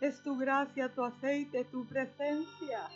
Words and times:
Es 0.00 0.22
tu 0.22 0.36
gracia, 0.36 0.88
tu 0.94 1.02
aceite, 1.04 1.64
tu 1.64 1.86
presencia, 1.86 2.88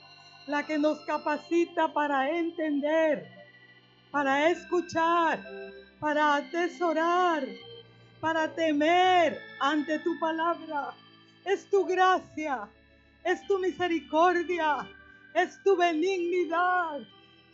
la 0.47 0.67
que 0.67 0.79
nos 0.79 1.01
capacita 1.07 1.93
para 1.93 2.31
entender, 2.31 3.27
para 4.11 4.51
escuchar, 4.51 5.43
para 5.99 6.37
atesorar, 6.37 7.45
para 8.21 8.55
temer 8.55 9.41
ante 9.61 9.99
tu 10.01 10.19
palabra. 10.19 10.93
Es 11.45 11.69
tu 11.71 11.87
gracia, 11.87 12.69
es 13.25 13.47
tu 13.47 13.59
misericordia, 13.59 14.87
es 15.35 15.63
tu 15.63 15.77
benignidad 15.77 17.01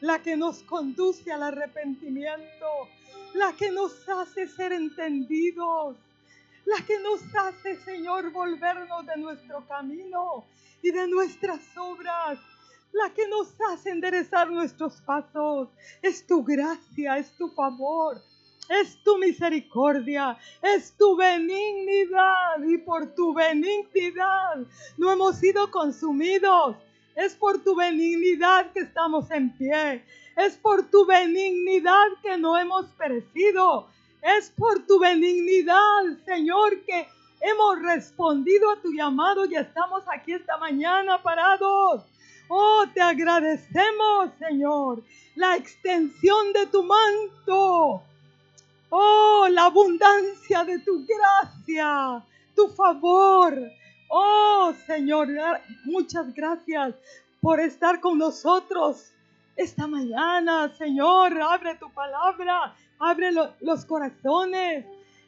la 0.00 0.22
que 0.22 0.36
nos 0.36 0.62
conduce 0.64 1.32
al 1.32 1.42
arrepentimiento, 1.42 2.66
la 3.34 3.52
que 3.52 3.70
nos 3.70 4.08
hace 4.08 4.46
ser 4.46 4.72
entendidos, 4.72 5.96
la 6.66 6.84
que 6.84 6.98
nos 6.98 7.22
hace, 7.34 7.76
Señor, 7.76 8.30
volvernos 8.32 9.06
de 9.06 9.16
nuestro 9.16 9.66
camino 9.66 10.44
y 10.82 10.90
de 10.90 11.06
nuestras 11.06 11.60
obras, 11.76 12.38
la 12.92 13.10
que 13.14 13.26
nos 13.28 13.54
hace 13.72 13.90
enderezar 13.90 14.50
nuestros 14.50 15.00
pasos. 15.02 15.68
Es 16.02 16.26
tu 16.26 16.42
gracia, 16.42 17.18
es 17.18 17.30
tu 17.36 17.48
favor, 17.50 18.20
es 18.68 19.00
tu 19.04 19.16
misericordia, 19.18 20.36
es 20.60 20.96
tu 20.96 21.16
benignidad 21.16 22.62
y 22.66 22.78
por 22.78 23.14
tu 23.14 23.32
benignidad 23.32 24.66
no 24.96 25.12
hemos 25.12 25.36
sido 25.36 25.70
consumidos. 25.70 26.76
Es 27.14 27.34
por 27.34 27.64
tu 27.64 27.74
benignidad 27.74 28.72
que 28.72 28.80
estamos 28.80 29.30
en 29.30 29.56
pie. 29.56 30.04
Es 30.36 30.58
por 30.58 30.90
tu 30.90 31.06
benignidad 31.06 32.08
que 32.22 32.36
no 32.36 32.58
hemos 32.58 32.86
perecido. 32.92 33.88
Es 34.22 34.50
por 34.50 34.86
tu 34.86 34.98
benignidad, 34.98 36.02
Señor, 36.24 36.84
que 36.84 37.06
hemos 37.40 37.82
respondido 37.82 38.70
a 38.70 38.80
tu 38.80 38.92
llamado 38.92 39.44
y 39.46 39.56
estamos 39.56 40.02
aquí 40.12 40.32
esta 40.32 40.56
mañana 40.56 41.22
parados. 41.22 42.04
Oh, 42.48 42.84
te 42.94 43.00
agradecemos, 43.00 44.30
Señor, 44.38 45.02
la 45.34 45.56
extensión 45.56 46.52
de 46.52 46.66
tu 46.66 46.82
manto. 46.82 48.02
Oh, 48.90 49.48
la 49.50 49.64
abundancia 49.64 50.64
de 50.64 50.78
tu 50.78 51.04
gracia, 51.06 52.24
tu 52.54 52.68
favor. 52.68 53.58
Oh, 54.08 54.72
Señor, 54.86 55.28
muchas 55.84 56.32
gracias 56.34 56.94
por 57.40 57.58
estar 57.58 58.00
con 58.00 58.18
nosotros 58.18 59.12
esta 59.56 59.86
mañana. 59.88 60.72
Señor, 60.76 61.40
abre 61.40 61.74
tu 61.76 61.90
palabra, 61.92 62.76
abre 62.98 63.30
los 63.32 63.84
corazones, 63.84 64.84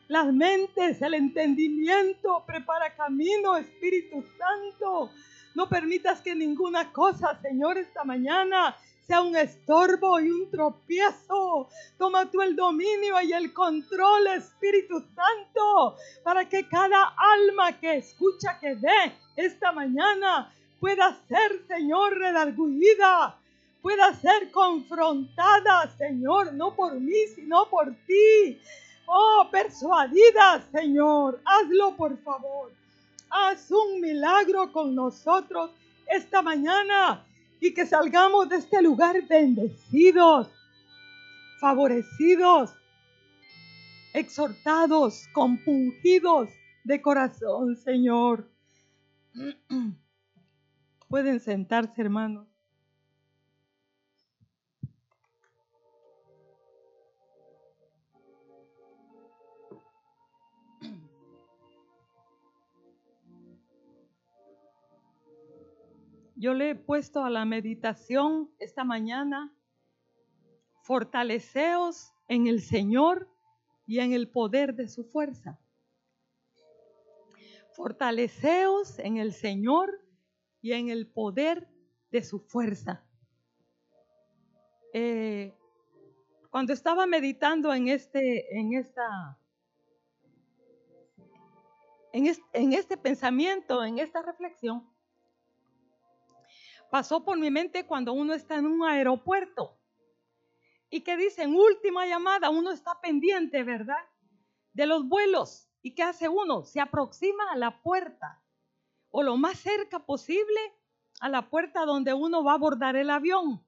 las 0.09 0.33
mentes, 0.33 1.01
el 1.03 1.15
entendimiento. 1.15 2.45
Prepara 2.47 2.95
camino, 2.95 3.57
Espíritu 3.57 4.25
Santo. 4.39 5.11
No 5.55 5.69
permitas 5.69 6.21
que 6.21 6.35
ninguna 6.35 6.93
cosa, 6.93 7.39
Señor, 7.43 7.79
esta 7.79 8.05
mañana 8.05 8.77
sea 9.07 9.23
un 9.23 9.35
estorbo 9.35 10.21
y 10.21 10.31
un 10.31 10.51
tropiezo. 10.51 11.69
Toma 11.97 12.31
tú 12.31 12.43
el 12.43 12.55
dominio 12.55 13.21
y 13.23 13.33
el 13.33 13.53
control, 13.55 14.27
Espíritu 14.29 15.01
Santo, 15.15 15.97
para 16.23 16.47
que 16.49 16.69
cada 16.69 17.15
alma 17.17 17.73
que 17.81 17.97
escucha, 17.97 18.59
que 18.61 18.75
ve 18.75 19.13
esta 19.37 19.73
mañana, 19.73 20.53
pueda 20.79 21.19
ser, 21.27 21.67
Señor, 21.67 22.19
redarguida, 22.19 23.39
pueda 23.83 24.15
ser 24.15 24.51
confrontada, 24.51 25.91
Señor, 25.97 26.53
no 26.55 26.75
por 26.75 26.99
mí, 27.01 27.27
sino 27.35 27.69
por 27.69 27.95
ti. 28.07 28.61
Oh, 29.07 29.49
persuadida, 29.51 30.63
Señor, 30.71 31.41
hazlo 31.45 31.97
por 31.97 32.17
favor. 32.19 32.73
Haz 33.31 33.71
un 33.71 34.01
milagro 34.01 34.73
con 34.73 34.95
nosotros 34.95 35.71
esta 36.07 36.43
mañana 36.43 37.25
y 37.61 37.73
que 37.73 37.87
salgamos 37.87 38.49
de 38.49 38.57
este 38.57 38.83
lugar 38.83 39.27
bendecidos, 39.27 40.49
favorecidos, 41.61 42.71
exhortados, 44.15 45.29
compungidos 45.33 46.49
de 46.85 47.01
corazón, 47.03 47.77
Señor. 47.77 48.49
Pueden 51.09 51.41
sentarse, 51.41 52.03
hermanos. 52.03 52.58
Yo 66.41 66.55
le 66.55 66.71
he 66.71 66.75
puesto 66.77 67.25
a 67.25 67.31
la 67.31 67.45
meditación 67.45 68.49
esta 68.61 68.85
mañana, 68.85 69.53
fortaleceos 70.83 72.13
en 72.29 72.47
el 72.47 72.63
Señor 72.63 73.29
y 73.87 73.99
en 73.99 74.13
el 74.13 74.31
poder 74.31 74.77
de 74.77 74.87
su 74.87 75.03
fuerza. 75.03 75.59
Fortaleceos 77.73 79.01
en 79.01 79.17
el 79.17 79.33
Señor 79.33 80.01
y 80.63 80.75
en 80.75 80.91
el 80.91 81.09
poder 81.09 81.69
de 82.13 82.23
su 82.23 82.39
fuerza. 82.39 83.05
Eh, 84.93 85.53
cuando 86.51 86.73
estaba 86.73 87.05
meditando 87.07 87.75
en 87.75 87.89
este, 87.89 88.57
en 88.57 88.75
esta, 88.75 89.37
en 92.13 92.33
en 92.53 92.73
este 92.75 92.97
pensamiento, 92.97 93.83
en 93.83 93.99
esta 93.99 94.23
reflexión, 94.23 94.89
pasó 96.91 97.25
por 97.25 97.39
mi 97.39 97.51
mente 97.51 97.87
cuando 97.87 98.13
uno 98.13 98.35
está 98.35 98.57
en 98.57 98.67
un 98.67 98.85
aeropuerto 98.85 99.79
y 100.91 101.03
que 101.03 101.17
dicen 101.17 101.55
última 101.55 102.07
llamada, 102.07 102.51
uno 102.51 102.71
está 102.71 103.01
pendiente, 103.01 103.63
¿verdad? 103.63 104.05
De 104.73 104.87
los 104.87 105.07
vuelos. 105.07 105.69
¿Y 105.83 105.95
qué 105.95 106.03
hace 106.03 106.29
uno? 106.29 106.65
Se 106.65 106.81
aproxima 106.81 107.53
a 107.53 107.57
la 107.57 107.83
puerta 107.83 108.43
o 109.11 109.23
lo 109.23 109.37
más 109.37 109.59
cerca 109.59 110.01
posible 110.01 110.61
a 111.21 111.29
la 111.29 111.49
puerta 111.51 111.85
donde 111.85 112.15
uno 112.15 112.43
va 112.43 112.53
a 112.53 112.55
abordar 112.55 112.97
el 112.97 113.11
avión. 113.11 113.65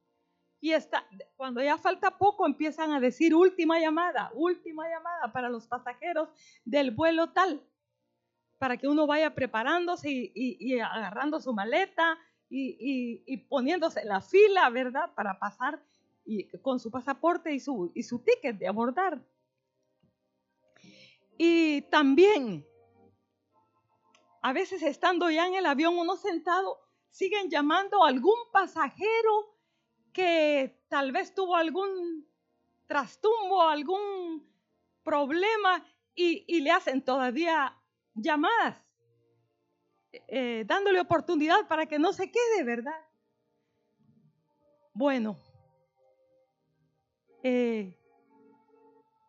Y 0.61 0.73
está, 0.73 1.07
cuando 1.37 1.63
ya 1.63 1.79
falta 1.79 2.19
poco 2.19 2.47
empiezan 2.47 2.93
a 2.93 3.01
decir 3.01 3.35
última 3.35 3.81
llamada, 3.81 4.31
última 4.35 4.89
llamada 4.89 5.33
para 5.33 5.49
los 5.49 5.67
pasajeros 5.67 6.29
del 6.65 6.91
vuelo 6.91 7.31
tal, 7.31 7.63
para 8.59 8.77
que 8.77 8.87
uno 8.87 9.07
vaya 9.07 9.35
preparándose 9.35 10.11
y, 10.11 10.33
y 10.35 10.79
agarrando 10.81 11.41
su 11.41 11.55
maleta, 11.55 12.19
y, 12.51 13.37
poniéndose 13.49 14.05
la 14.05 14.21
fila, 14.21 14.69
¿verdad? 14.71 15.15
Para 15.15 15.39
pasar 15.39 15.83
y, 16.25 16.49
con 16.59 16.81
su 16.81 16.91
pasaporte 16.91 17.55
y 17.55 17.61
su, 17.61 17.93
y 17.95 18.03
su 18.03 18.19
ticket 18.19 18.59
de 18.59 18.67
abordar. 18.67 19.25
Y 21.39 21.83
también, 21.83 22.67
a 24.43 24.53
veces 24.53 24.83
estando 24.83 25.31
ya 25.31 25.47
en 25.47 25.55
el 25.55 25.67
avión, 25.67 25.97
uno 25.97 26.17
sentado, 26.17 26.81
siguen 27.09 27.49
llamando 27.49 28.05
a 28.05 28.09
algún 28.09 28.39
pasajero 28.53 29.57
que 30.13 30.85
tal 30.89 31.13
vez 31.13 31.35
tuvo 31.35 31.57
algún 31.57 32.29
trastumbo, 32.87 33.63
algún 33.63 34.47
problema 35.05 35.85
y, 36.15 36.45
y 36.49 36.61
le 36.61 36.73
hacen 36.73 37.05
todavía 37.05 37.77
llamadas. 38.15 38.90
Eh, 40.13 40.65
dándole 40.67 41.01
oportunidad 41.01 41.69
para 41.69 41.87
que 41.87 41.99
no 41.99 42.13
se 42.13 42.31
quede, 42.31 42.65
¿verdad? 42.65 43.01
Bueno, 44.93 45.39
eh, 47.43 47.97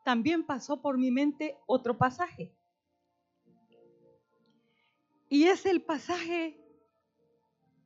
también 0.03 0.44
pasó 0.44 0.81
por 0.81 0.97
mi 0.97 1.12
mente 1.12 1.58
otro 1.68 1.97
pasaje. 1.97 2.56
Y 5.29 5.46
es 5.46 5.66
el 5.66 5.84
pasaje 5.84 6.59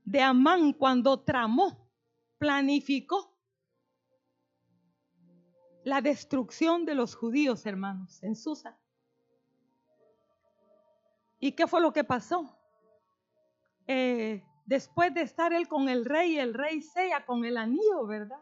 de 0.06 0.22
Amán 0.22 0.74
cuando 0.74 1.22
tramó, 1.22 1.92
planificó 2.38 3.36
la 5.84 6.02
destrucción 6.02 6.86
de 6.86 6.96
los 6.96 7.16
judíos, 7.16 7.66
hermanos, 7.66 8.24
en 8.24 8.36
Susa. 8.36 8.80
¿Y 11.40 11.52
qué 11.52 11.68
fue 11.68 11.82
lo 11.82 11.94
que 11.94 12.04
pasó? 12.04 12.55
Eh, 13.88 14.44
después 14.66 15.14
de 15.14 15.22
estar 15.22 15.54
él 15.54 15.68
con 15.68 15.90
el 15.90 16.06
rey, 16.06 16.38
el 16.38 16.54
rey 16.54 16.82
sea 16.82 17.26
con 17.26 17.46
el 17.46 17.58
anillo, 17.58 18.06
¿verdad? 18.08 18.42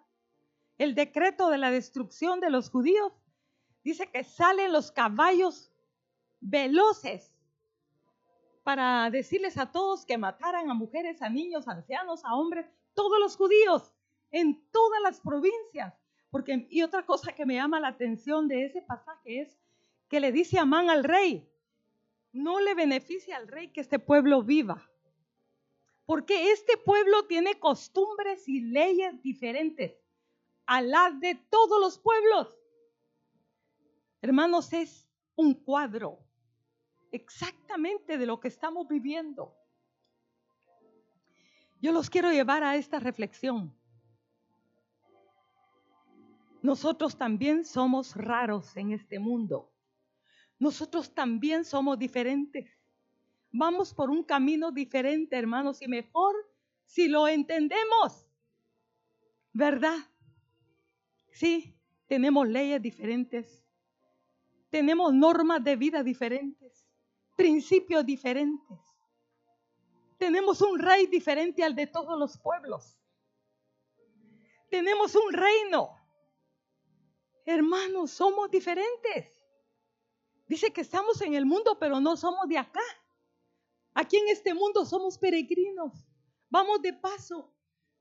El 0.77 0.95
decreto 0.95 1.49
de 1.49 1.57
la 1.57 1.71
destrucción 1.71 2.39
de 2.39 2.49
los 2.49 2.69
judíos. 2.69 3.11
Dice 3.83 4.09
que 4.09 4.23
salen 4.23 4.71
los 4.71 4.91
caballos 4.91 5.71
veloces 6.39 7.31
para 8.63 9.09
decirles 9.09 9.57
a 9.57 9.71
todos 9.71 10.05
que 10.05 10.17
mataran 10.17 10.69
a 10.69 10.73
mujeres, 10.73 11.21
a 11.21 11.29
niños, 11.29 11.67
a 11.67 11.71
ancianos, 11.71 12.23
a 12.23 12.35
hombres, 12.35 12.65
todos 12.93 13.19
los 13.19 13.35
judíos, 13.35 13.91
en 14.31 14.63
todas 14.71 15.01
las 15.01 15.19
provincias. 15.19 15.93
Porque, 16.31 16.65
y 16.69 16.81
otra 16.81 17.05
cosa 17.05 17.33
que 17.33 17.45
me 17.45 17.55
llama 17.55 17.79
la 17.79 17.89
atención 17.89 18.47
de 18.47 18.65
ese 18.65 18.81
pasaje 18.81 19.41
es 19.41 19.59
que 20.07 20.19
le 20.19 20.31
dice 20.31 20.57
Amán 20.57 20.89
al 20.89 21.03
rey, 21.03 21.47
no 22.31 22.59
le 22.59 22.73
beneficia 22.73 23.37
al 23.37 23.47
rey 23.47 23.67
que 23.67 23.81
este 23.81 23.99
pueblo 23.99 24.41
viva. 24.41 24.89
Porque 26.05 26.51
este 26.51 26.77
pueblo 26.77 27.25
tiene 27.27 27.59
costumbres 27.59 28.47
y 28.47 28.61
leyes 28.61 29.21
diferentes 29.21 29.93
a 30.65 30.81
las 30.81 31.19
de 31.19 31.35
todos 31.49 31.79
los 31.79 31.97
pueblos. 31.97 32.57
Hermanos, 34.21 34.71
es 34.73 35.07
un 35.35 35.53
cuadro 35.53 36.19
exactamente 37.11 38.17
de 38.17 38.25
lo 38.25 38.39
que 38.39 38.47
estamos 38.47 38.87
viviendo. 38.87 39.55
Yo 41.81 41.91
los 41.91 42.09
quiero 42.09 42.31
llevar 42.31 42.63
a 42.63 42.75
esta 42.75 42.99
reflexión. 42.99 43.77
Nosotros 46.61 47.17
también 47.17 47.65
somos 47.65 48.15
raros 48.15 48.77
en 48.77 48.93
este 48.93 49.19
mundo. 49.19 49.69
Nosotros 50.57 51.13
también 51.13 51.65
somos 51.65 51.99
diferentes. 51.99 52.71
Vamos 53.53 53.93
por 53.93 54.09
un 54.09 54.23
camino 54.23 54.71
diferente, 54.71 55.37
hermanos, 55.37 55.81
y 55.81 55.87
mejor 55.87 56.35
si 56.85 57.07
lo 57.07 57.27
entendemos. 57.27 58.27
¿Verdad? 59.53 59.97
Sí, 61.31 61.73
tenemos 62.07 62.47
leyes 62.47 62.81
diferentes. 62.81 63.63
Tenemos 64.69 65.13
normas 65.13 65.63
de 65.63 65.77
vida 65.77 66.03
diferentes, 66.03 66.85
principios 67.37 68.05
diferentes. 68.05 68.79
Tenemos 70.17 70.59
un 70.61 70.77
rey 70.77 71.07
diferente 71.07 71.63
al 71.63 71.75
de 71.75 71.87
todos 71.87 72.19
los 72.19 72.37
pueblos. 72.37 72.99
Tenemos 74.69 75.15
un 75.15 75.31
reino 75.31 76.03
Hermanos, 77.45 78.11
somos 78.11 78.49
diferentes. 78.49 79.43
Dice 80.47 80.71
que 80.71 80.81
estamos 80.81 81.21
en 81.21 81.33
el 81.33 81.45
mundo, 81.45 81.77
pero 81.79 81.99
no 81.99 82.15
somos 82.15 82.47
de 82.47 82.57
acá. 82.57 82.81
Aquí 83.93 84.17
en 84.17 84.29
este 84.29 84.53
mundo 84.53 84.85
somos 84.85 85.17
peregrinos. 85.17 86.07
Vamos 86.49 86.81
de 86.81 86.93
paso, 86.93 87.53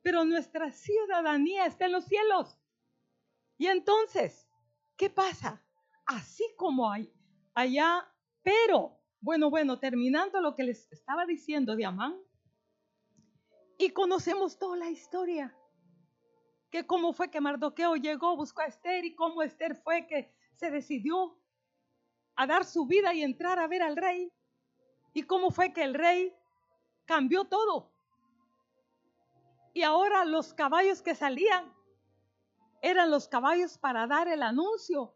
pero 0.03 0.25
nuestra 0.25 0.71
ciudadanía 0.71 1.67
está 1.67 1.87
en 1.87 1.93
los 1.93 2.05
cielos. 2.05 2.59
Y 3.59 3.67
entonces, 3.67 4.49
¿qué 4.97 5.11
pasa? 5.11 5.65
Así 6.07 6.45
como 6.57 6.91
hay 6.91 7.13
allá, 7.55 8.09
pero, 8.43 8.99
bueno, 9.21 9.51
bueno, 9.51 9.79
terminando 9.79 10.41
lo 10.41 10.55
que 10.55 10.65
les 10.65 10.91
estaba 10.91 11.27
diciendo 11.27 11.77
de 11.77 11.85
Amán, 11.85 12.21
y 13.79 13.91
conocemos 13.91 14.59
toda 14.59 14.77
la 14.77 14.91
historia 14.91 15.57
que 16.71 16.87
cómo 16.87 17.13
fue 17.13 17.31
que 17.31 17.41
Mardoqueo 17.41 17.97
llegó, 17.97 18.37
buscó 18.37 18.63
a 18.63 18.67
Esther 18.67 19.05
y 19.05 19.15
cómo 19.15 19.43
Esther 19.43 19.77
fue 19.77 20.07
que 20.07 20.35
se 20.55 20.71
decidió 20.71 21.39
a 22.35 22.47
dar 22.47 22.65
su 22.65 22.87
vida 22.87 23.13
y 23.13 23.23
entrar 23.23 23.59
a 23.59 23.67
ver 23.67 23.83
al 23.83 23.97
rey. 23.97 24.33
Y 25.13 25.25
cómo 25.25 25.51
fue 25.51 25.73
que 25.73 25.83
el 25.83 25.95
rey 25.95 26.35
cambió 27.05 27.45
todo. 27.45 27.91
Y 29.75 29.83
ahora 29.83 30.25
los 30.25 30.55
caballos 30.55 31.03
que 31.03 31.15
salían 31.15 31.73
eran 32.83 33.11
los 33.11 33.29
caballos 33.29 33.79
para 33.79 34.07
dar 34.07 34.29
el 34.29 34.43
anuncio 34.43 35.15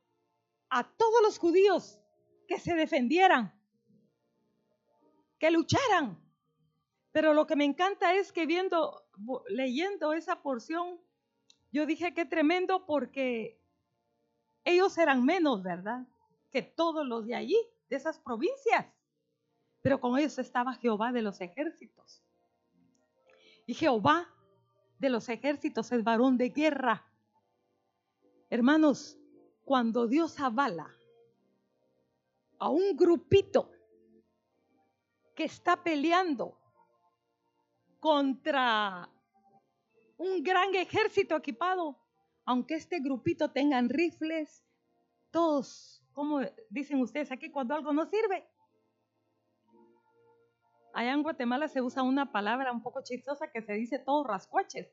a 0.71 0.85
todos 0.85 1.23
los 1.23 1.39
judíos 1.39 2.01
que 2.47 2.59
se 2.59 2.75
defendieran, 2.75 3.53
que 5.39 5.51
lucharan. 5.51 6.23
Pero 7.13 7.35
lo 7.35 7.47
que 7.47 7.57
me 7.57 7.65
encanta 7.65 8.15
es 8.15 8.33
que 8.33 8.47
viendo, 8.47 9.05
leyendo 9.49 10.13
esa 10.13 10.43
porción, 10.43 11.01
yo 11.73 11.87
dije 11.87 12.15
que 12.15 12.25
tremendo 12.25 12.87
porque 12.87 13.61
ellos 14.65 14.97
eran 14.99 15.25
menos, 15.25 15.63
¿verdad? 15.63 16.07
Que 16.51 16.63
todos 16.63 17.07
los 17.07 17.27
de 17.27 17.35
allí, 17.35 17.59
de 17.89 17.97
esas 17.97 18.19
provincias. 18.19 18.87
Pero 19.87 20.01
con 20.01 20.19
ellos 20.19 20.37
estaba 20.41 20.75
Jehová 20.75 21.13
de 21.13 21.23
los 21.23 21.41
ejércitos. 21.41 22.21
Y 23.67 23.75
Jehová 23.75 24.29
de 24.99 25.11
los 25.11 25.29
ejércitos 25.29 25.93
es 25.93 26.03
varón 26.03 26.37
de 26.37 26.49
guerra. 26.49 27.09
Hermanos, 28.51 29.17
cuando 29.65 30.09
Dios 30.09 30.41
avala 30.41 30.93
a 32.59 32.69
un 32.69 32.97
grupito 32.97 33.71
que 35.37 35.45
está 35.45 35.81
peleando 35.81 36.59
contra 38.01 39.09
un 40.17 40.43
gran 40.43 40.75
ejército 40.75 41.37
equipado, 41.37 41.97
aunque 42.45 42.75
este 42.75 42.99
grupito 42.99 43.53
tengan 43.53 43.89
rifles, 43.89 44.65
todos, 45.31 46.03
como 46.13 46.41
dicen 46.71 47.01
ustedes 47.01 47.31
aquí, 47.31 47.53
cuando 47.53 47.77
algo 47.77 47.93
no 47.93 48.05
sirve. 48.07 48.49
Allá 50.97 51.13
en 51.13 51.23
Guatemala 51.23 51.69
se 51.69 51.83
usa 51.83 52.03
una 52.03 52.33
palabra 52.33 52.73
un 52.73 52.83
poco 52.83 53.03
chistosa 53.03 53.51
que 53.51 53.61
se 53.61 53.75
dice 53.75 53.99
todos 53.99 54.27
rascuaches. 54.27 54.89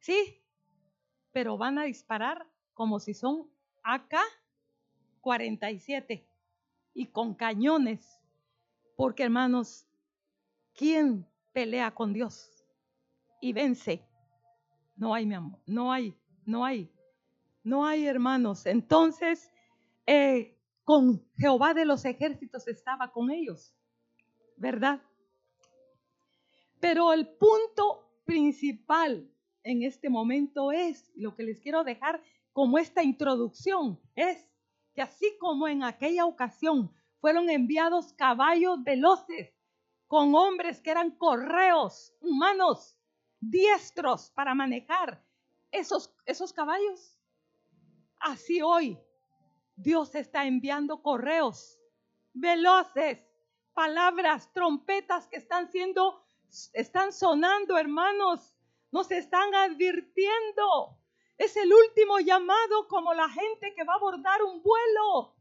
Sí, 0.00 0.42
pero 1.32 1.58
van 1.58 1.78
a 1.78 1.84
disparar 1.84 2.46
como 2.72 2.98
si 2.98 3.12
son 3.12 3.50
AK-47 5.22 6.26
y 6.94 7.06
con 7.06 7.34
cañones. 7.34 8.18
Porque 8.96 9.24
hermanos, 9.24 9.86
¿quién 10.74 11.26
pelea 11.52 11.94
con 11.94 12.12
Dios? 12.12 12.58
y 13.40 13.52
vence. 13.52 14.04
No 14.96 15.14
hay, 15.14 15.26
mi 15.26 15.34
amor, 15.34 15.60
no 15.66 15.92
hay, 15.92 16.16
no 16.44 16.64
hay, 16.64 16.90
no 17.62 17.86
hay 17.86 18.06
hermanos. 18.06 18.66
Entonces, 18.66 19.50
eh, 20.06 20.58
con 20.84 21.24
Jehová 21.36 21.74
de 21.74 21.84
los 21.84 22.04
ejércitos 22.04 22.66
estaba 22.66 23.12
con 23.12 23.30
ellos, 23.30 23.74
¿verdad? 24.58 25.00
Pero 26.80 27.12
el 27.12 27.28
punto 27.28 28.20
principal 28.24 29.30
en 29.62 29.82
este 29.82 30.08
momento 30.08 30.72
es, 30.72 31.10
lo 31.16 31.34
que 31.34 31.42
les 31.42 31.60
quiero 31.60 31.84
dejar 31.84 32.22
como 32.52 32.78
esta 32.78 33.02
introducción, 33.02 34.00
es 34.14 34.46
que 34.94 35.02
así 35.02 35.36
como 35.38 35.68
en 35.68 35.82
aquella 35.82 36.24
ocasión 36.26 36.92
fueron 37.20 37.50
enviados 37.50 38.12
caballos 38.12 38.82
veloces 38.82 39.54
con 40.06 40.34
hombres 40.34 40.80
que 40.80 40.90
eran 40.90 41.10
correos 41.12 42.14
humanos, 42.20 42.96
diestros 43.40 44.30
para 44.30 44.54
manejar 44.54 45.22
esos, 45.70 46.12
esos 46.24 46.52
caballos. 46.52 47.18
Así 48.18 48.62
hoy 48.62 48.98
Dios 49.76 50.14
está 50.14 50.46
enviando 50.46 51.02
correos 51.02 51.78
veloces, 52.32 53.20
palabras, 53.78 54.52
trompetas 54.52 55.28
que 55.28 55.36
están 55.36 55.70
siendo, 55.70 56.20
están 56.72 57.12
sonando, 57.12 57.78
hermanos, 57.78 58.52
nos 58.90 59.08
están 59.12 59.54
advirtiendo. 59.54 60.98
Es 61.36 61.56
el 61.56 61.72
último 61.72 62.18
llamado 62.18 62.88
como 62.88 63.14
la 63.14 63.28
gente 63.28 63.72
que 63.76 63.84
va 63.84 63.92
a 63.92 63.96
abordar 63.96 64.42
un 64.42 64.64
vuelo 64.64 65.36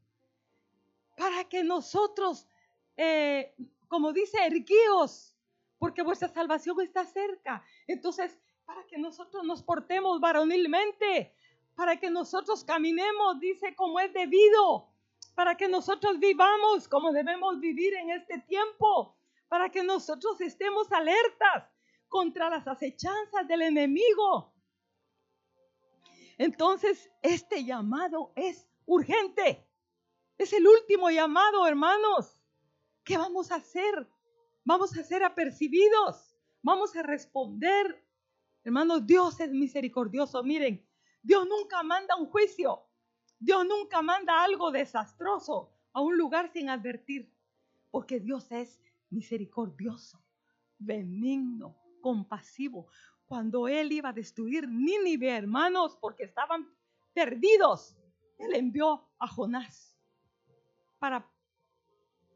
para 1.18 1.46
que 1.46 1.64
nosotros, 1.64 2.48
eh, 2.96 3.56
como 3.88 4.14
dice, 4.14 4.38
erguíos 4.46 5.36
porque 5.80 6.04
vuestra 6.04 6.28
salvación 6.28 6.80
está 6.82 7.06
cerca. 7.06 7.66
Entonces, 7.88 8.38
para 8.66 8.86
que 8.86 9.00
nosotros 9.00 9.46
nos 9.46 9.64
portemos 9.64 10.20
varonilmente, 10.20 11.34
para 11.74 11.98
que 11.98 12.12
nosotros 12.12 12.64
caminemos, 12.64 13.40
dice, 13.40 13.76
como 13.76 14.00
es 14.00 14.14
debido, 14.14 14.92
para 15.38 15.56
que 15.56 15.68
nosotros 15.68 16.18
vivamos 16.18 16.88
como 16.88 17.12
debemos 17.12 17.60
vivir 17.60 17.94
en 17.94 18.10
este 18.10 18.40
tiempo, 18.40 19.16
para 19.48 19.70
que 19.70 19.84
nosotros 19.84 20.42
estemos 20.42 20.92
alertas 20.92 21.72
contra 22.08 22.50
las 22.50 22.68
acechanzas 22.68 23.48
del 23.48 23.62
enemigo. 23.62 24.52
Entonces, 26.40 27.12
este 27.22 27.64
llamado 27.64 28.32
es 28.36 28.68
urgente. 28.88 29.64
Es 30.40 30.54
el 30.54 30.68
último 30.68 31.12
llamado, 31.12 31.68
hermanos. 31.68 32.36
¿Qué 33.04 33.16
vamos 33.16 33.52
a 33.52 33.58
hacer? 33.58 34.08
vamos 34.68 34.98
a 34.98 35.04
ser 35.04 35.24
apercibidos, 35.24 36.36
vamos 36.64 36.94
a 36.96 37.04
responder. 37.04 38.06
Hermanos, 38.66 39.06
Dios 39.06 39.40
es 39.40 39.50
misericordioso. 39.50 40.44
Miren, 40.44 40.86
Dios 41.22 41.48
nunca 41.48 41.84
manda 41.84 42.18
un 42.18 42.26
juicio. 42.26 42.87
Dios 43.40 43.66
nunca 43.66 44.02
manda 44.02 44.44
algo 44.44 44.72
desastroso 44.72 45.72
a 45.94 46.02
un 46.02 46.18
lugar 46.18 46.52
sin 46.52 46.70
advertir, 46.70 47.32
porque 47.92 48.20
Dios 48.20 48.52
es 48.52 48.80
misericordioso, 49.10 50.24
benigno, 50.78 51.78
compasivo. 52.02 52.88
Cuando 53.26 53.68
Él 53.68 53.92
iba 53.92 54.10
a 54.10 54.14
destruir 54.14 54.68
Nínive, 54.68 55.30
hermanos, 55.30 55.98
porque 56.00 56.24
estaban 56.24 56.68
perdidos, 57.14 57.98
Él 58.38 58.54
envió 58.54 59.10
a 59.20 59.28
Jonás 59.28 59.96
para 61.00 61.30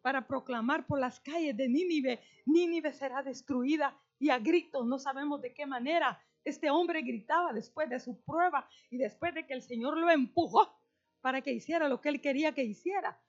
para 0.02 0.28
proclamar 0.28 0.86
por 0.86 1.00
las 1.00 1.20
calles 1.20 1.56
de 1.56 1.70
Nínive, 1.70 2.20
Nínive 2.46 2.94
será 2.94 3.22
destruida 3.24 3.98
y 4.20 4.30
a 4.30 4.40
gritos, 4.40 4.86
no 4.86 5.00
sabemos 5.00 5.42
de 5.42 5.54
qué 5.54 5.66
manera. 5.66 6.20
Este 6.44 6.70
hombre 6.72 7.02
gritaba 7.02 7.54
después 7.54 7.90
de 7.90 8.00
su 8.00 8.20
prueba 8.24 8.68
y 8.90 8.98
después 8.98 9.34
de 9.34 9.46
que 9.46 9.54
el 9.54 9.62
Señor 9.62 9.98
lo 9.98 10.10
empujó 10.10 10.76
para 11.22 11.42
que 11.42 11.52
hiciera 11.52 11.88
lo 11.88 12.02
que 12.02 12.10
él 12.10 12.22
quería 12.22 12.54
que 12.54 12.64
hiciera. 12.64 13.20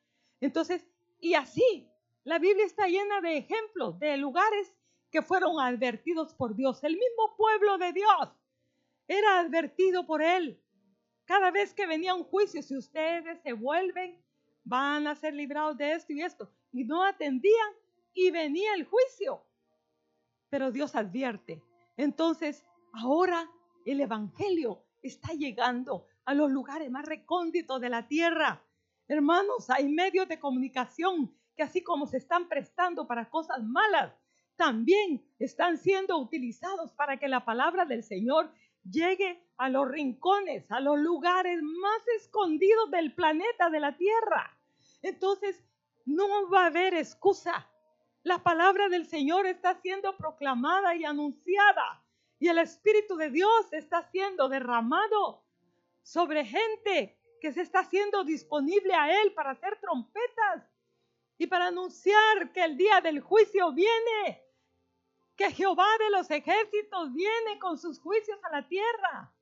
Entonces, 0.40 0.86
y 1.20 1.34
así, 1.34 1.88
La 2.24 2.38
Biblia 2.38 2.64
está 2.64 2.86
llena 2.86 3.20
de 3.20 3.36
ejemplos 3.36 3.98
de 3.98 4.16
lugares 4.16 4.72
que 5.10 5.22
fueron 5.22 5.60
advertidos 5.60 6.34
por 6.34 6.54
Dios. 6.54 6.82
El 6.84 6.94
mismo 6.94 7.36
pueblo 7.36 7.78
de 7.78 7.92
Dios 7.92 8.28
era 9.08 9.40
advertido 9.40 10.06
por 10.06 10.22
él. 10.22 10.60
Cada 11.24 11.50
vez 11.50 11.74
que 11.74 11.86
venía 11.86 12.14
un 12.14 12.24
juicio, 12.24 12.62
si 12.62 12.76
ustedes 12.76 13.40
se 13.42 13.52
vuelven, 13.52 14.20
van 14.64 15.06
a 15.06 15.14
ser 15.14 15.34
librados 15.34 15.76
de 15.76 15.92
esto 15.92 16.12
y 16.12 16.22
esto. 16.22 16.50
Y 16.72 16.84
no 16.84 17.04
atendían 17.04 17.72
y 18.14 18.30
venía 18.30 18.74
el 18.74 18.84
juicio. 18.84 19.44
Pero 20.48 20.70
Dios 20.70 20.94
advierte. 20.94 21.62
Entonces, 21.96 22.64
ahora 22.92 23.50
el 23.84 24.00
Evangelio 24.00 24.84
está 25.02 25.32
llegando 25.32 26.06
a 26.24 26.34
los 26.34 26.50
lugares 26.50 26.90
más 26.90 27.04
recónditos 27.04 27.80
de 27.80 27.88
la 27.88 28.06
tierra. 28.06 28.62
Hermanos, 29.08 29.68
hay 29.70 29.88
medios 29.88 30.28
de 30.28 30.38
comunicación 30.38 31.34
que 31.56 31.62
así 31.62 31.82
como 31.82 32.06
se 32.06 32.18
están 32.18 32.48
prestando 32.48 33.06
para 33.06 33.28
cosas 33.28 33.62
malas, 33.62 34.14
también 34.56 35.22
están 35.38 35.76
siendo 35.76 36.16
utilizados 36.18 36.92
para 36.92 37.18
que 37.18 37.28
la 37.28 37.44
palabra 37.44 37.84
del 37.84 38.02
Señor 38.02 38.52
llegue 38.88 39.42
a 39.56 39.68
los 39.68 39.88
rincones, 39.88 40.70
a 40.70 40.80
los 40.80 40.98
lugares 40.98 41.60
más 41.62 42.08
escondidos 42.16 42.90
del 42.90 43.14
planeta, 43.14 43.70
de 43.70 43.80
la 43.80 43.96
tierra. 43.96 44.56
Entonces, 45.02 45.62
no 46.04 46.48
va 46.50 46.64
a 46.64 46.66
haber 46.66 46.94
excusa. 46.94 47.68
La 48.22 48.42
palabra 48.42 48.88
del 48.88 49.06
Señor 49.06 49.46
está 49.46 49.80
siendo 49.80 50.16
proclamada 50.16 50.94
y 50.94 51.04
anunciada 51.04 52.02
y 52.42 52.48
el 52.48 52.58
Espíritu 52.58 53.14
de 53.14 53.30
Dios 53.30 53.72
está 53.72 54.02
siendo 54.10 54.48
derramado 54.48 55.41
sobre 56.02 56.44
gente 56.44 57.18
que 57.40 57.52
se 57.52 57.62
está 57.62 57.80
haciendo 57.80 58.24
disponible 58.24 58.94
a 58.94 59.22
Él 59.22 59.34
para 59.34 59.50
hacer 59.50 59.78
trompetas 59.80 60.70
y 61.38 61.46
para 61.46 61.66
anunciar 61.66 62.52
que 62.52 62.62
el 62.62 62.76
día 62.76 63.00
del 63.00 63.20
juicio 63.20 63.72
viene, 63.72 64.44
que 65.36 65.50
Jehová 65.50 65.88
de 65.98 66.10
los 66.10 66.30
ejércitos 66.30 67.12
viene 67.12 67.58
con 67.58 67.78
sus 67.78 67.98
juicios 67.98 68.38
a 68.44 68.50
la 68.50 68.68
tierra. 68.68 69.32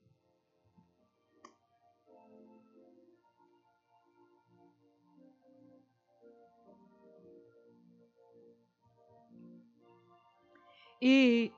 Y 11.03 11.53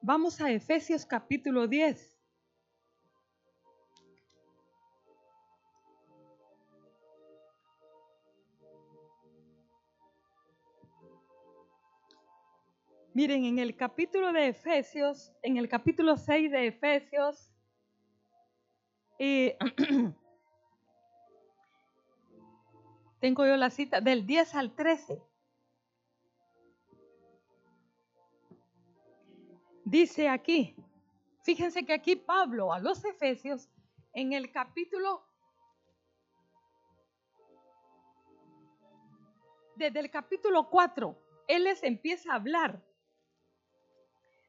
vamos 0.00 0.40
a 0.40 0.50
Efesios 0.50 1.04
capítulo 1.04 1.66
10. 1.66 2.15
Miren, 13.16 13.46
en 13.46 13.58
el 13.58 13.74
capítulo 13.74 14.30
de 14.30 14.48
Efesios, 14.48 15.32
en 15.40 15.56
el 15.56 15.70
capítulo 15.70 16.18
6 16.18 16.50
de 16.50 16.66
Efesios, 16.66 17.50
tengo 23.18 23.46
yo 23.46 23.56
la 23.56 23.70
cita 23.70 24.02
del 24.02 24.26
10 24.26 24.54
al 24.56 24.76
13. 24.76 25.22
Dice 29.86 30.28
aquí, 30.28 30.76
fíjense 31.42 31.86
que 31.86 31.94
aquí 31.94 32.16
Pablo 32.16 32.70
a 32.70 32.80
los 32.80 33.02
Efesios, 33.02 33.70
en 34.12 34.34
el 34.34 34.52
capítulo, 34.52 35.24
desde 39.74 40.00
el 40.00 40.10
capítulo 40.10 40.68
4, 40.68 41.18
él 41.48 41.64
les 41.64 41.82
empieza 41.82 42.32
a 42.32 42.36
hablar 42.36 42.84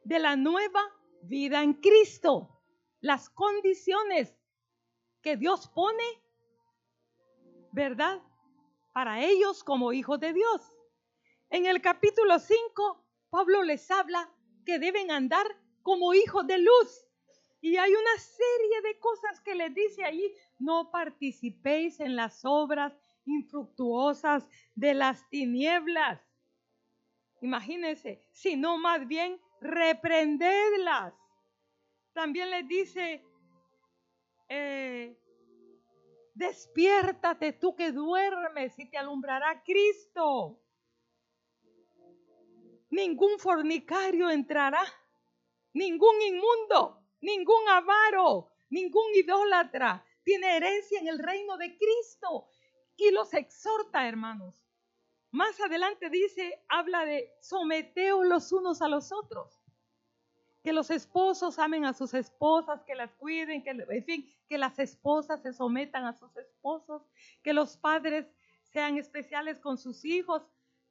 de 0.08 0.20
la 0.20 0.38
nueva 0.38 0.82
vida 1.24 1.62
en 1.62 1.74
Cristo, 1.74 2.62
las 3.02 3.30
condiciones 3.30 4.34
que 5.22 5.36
Dios 5.36 5.68
pone, 5.68 6.04
¿verdad? 7.74 8.24
Para 8.94 9.22
ellos 9.22 9.66
como 9.66 9.92
hijos 9.92 10.18
de 10.22 10.32
Dios. 10.32 10.74
En 11.50 11.66
el 11.66 11.82
capítulo 11.82 12.40
5, 12.40 13.06
Pablo 13.30 13.64
les 13.64 13.92
habla 13.92 14.34
que 14.66 14.80
deben 14.80 15.12
andar 15.12 15.46
como 15.84 16.14
hijos 16.14 16.48
de 16.48 16.60
luz. 16.60 17.06
Y 17.60 17.76
hay 17.76 17.92
una 17.92 18.18
serie 18.18 18.82
de 18.84 19.00
cosas 19.00 19.42
que 19.42 19.56
les 19.56 19.76
dice 19.76 20.06
allí, 20.06 20.34
no 20.58 20.90
participéis 20.90 22.00
en 22.00 22.16
las 22.16 22.46
obras 22.46 22.98
infructuosas 23.26 24.48
de 24.74 24.94
las 24.94 25.28
tinieblas. 25.30 26.22
Imagínense, 27.42 28.24
sino 28.32 28.78
más 28.78 29.06
bien 29.06 29.42
reprendedlas. 29.62 31.14
También 32.14 32.50
les 32.50 32.68
dice, 32.68 33.24
eh, 34.50 35.18
despiértate 36.34 37.54
tú 37.54 37.76
que 37.76 37.92
duermes 37.92 38.78
y 38.80 38.90
te 38.90 38.98
alumbrará 38.98 39.64
Cristo. 39.64 40.60
Ningún 42.90 43.38
fornicario 43.38 44.30
entrará, 44.30 44.84
ningún 45.74 46.22
inmundo, 46.22 47.04
ningún 47.22 47.68
avaro, 47.68 48.52
ningún 48.70 49.14
idólatra 49.14 50.04
tiene 50.24 50.58
herencia 50.58 51.00
en 51.00 51.08
el 51.08 51.20
reino 51.20 51.58
de 51.58 51.78
Cristo. 51.78 52.50
Y 52.98 53.12
los 53.12 53.34
exhorta, 53.34 54.08
hermanos, 54.08 54.56
más 55.38 55.60
adelante 55.62 56.10
dice, 56.10 56.60
habla 56.68 57.06
de 57.06 57.32
someteos 57.40 58.26
los 58.26 58.52
unos 58.52 58.82
a 58.82 58.88
los 58.88 59.12
otros. 59.12 59.62
Que 60.64 60.74
los 60.74 60.90
esposos 60.90 61.60
amen 61.60 61.86
a 61.86 61.94
sus 61.94 62.14
esposas, 62.14 62.84
que 62.84 62.96
las 62.96 63.14
cuiden, 63.14 63.64
que, 63.64 63.70
en 63.70 64.04
fin, 64.04 64.30
que 64.50 64.58
las 64.58 64.80
esposas 64.80 65.42
se 65.44 65.54
sometan 65.54 66.06
a 66.06 66.14
sus 66.14 66.36
esposos, 66.36 67.04
que 67.44 67.54
los 67.54 67.78
padres 67.78 68.26
sean 68.64 68.98
especiales 68.98 69.60
con 69.60 69.78
sus 69.78 70.04
hijos, 70.04 70.42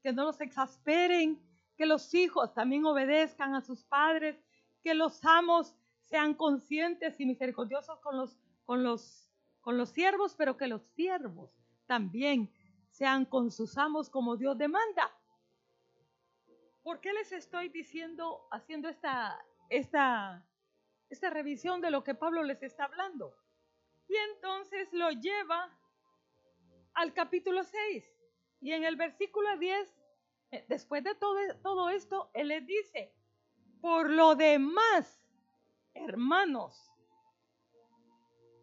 que 0.00 0.12
no 0.12 0.25
los 0.25 0.41
exasperen, 0.41 1.43
que 1.76 1.85
los 1.85 2.15
hijos 2.15 2.55
también 2.55 2.87
obedezcan 2.87 3.55
a 3.55 3.61
sus 3.61 3.85
padres, 3.85 4.37
que 4.83 4.95
los 4.95 5.23
amos 5.25 5.75
sean 6.05 6.35
conscientes 6.35 7.19
y 7.19 7.26
misericordiosos 7.26 7.99
con 7.99 8.17
los, 8.17 8.38
con 8.65 8.85
los, 8.85 9.29
con 9.61 9.76
los 9.76 9.91
siervos, 9.91 10.37
pero 10.38 10.57
que 10.57 10.69
los 10.69 10.83
siervos 10.95 11.50
también 11.87 12.50
sean 12.97 13.26
con 13.26 13.50
sus 13.50 13.76
amos 13.76 14.09
como 14.09 14.38
Dios 14.38 14.57
demanda. 14.57 15.15
¿Por 16.83 17.00
qué 17.00 17.12
les 17.12 17.31
estoy 17.31 17.69
diciendo, 17.69 18.49
haciendo 18.50 18.88
esta, 18.88 19.45
esta, 19.69 20.49
esta 21.11 21.29
revisión 21.29 21.83
de 21.83 21.91
lo 21.91 22.03
que 22.03 22.15
Pablo 22.15 22.43
les 22.43 22.62
está 22.62 22.85
hablando? 22.85 23.37
Y 24.09 24.17
entonces 24.17 24.91
lo 24.93 25.11
lleva 25.11 25.71
al 26.95 27.12
capítulo 27.12 27.65
6. 27.65 28.05
Y 28.62 28.73
en 28.73 28.85
el 28.85 28.97
versículo 28.97 29.59
10, 29.59 29.95
eh, 30.53 30.65
después 30.67 31.05
de 31.05 31.15
todo, 31.17 31.38
todo 31.62 31.91
esto, 31.91 32.31
él 32.33 32.49
les 32.49 32.67
dice, 32.67 33.12
por 33.83 34.09
lo 34.09 34.37
demás, 34.37 35.23
hermanos 35.93 36.91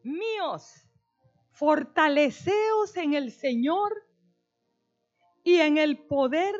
míos, 0.02 0.90
fortaleceos 1.52 2.98
en 2.98 3.13
el 3.13 3.32
Señor 3.32 4.04
y 5.44 5.58
en 5.58 5.78
el 5.78 5.98
poder 5.98 6.56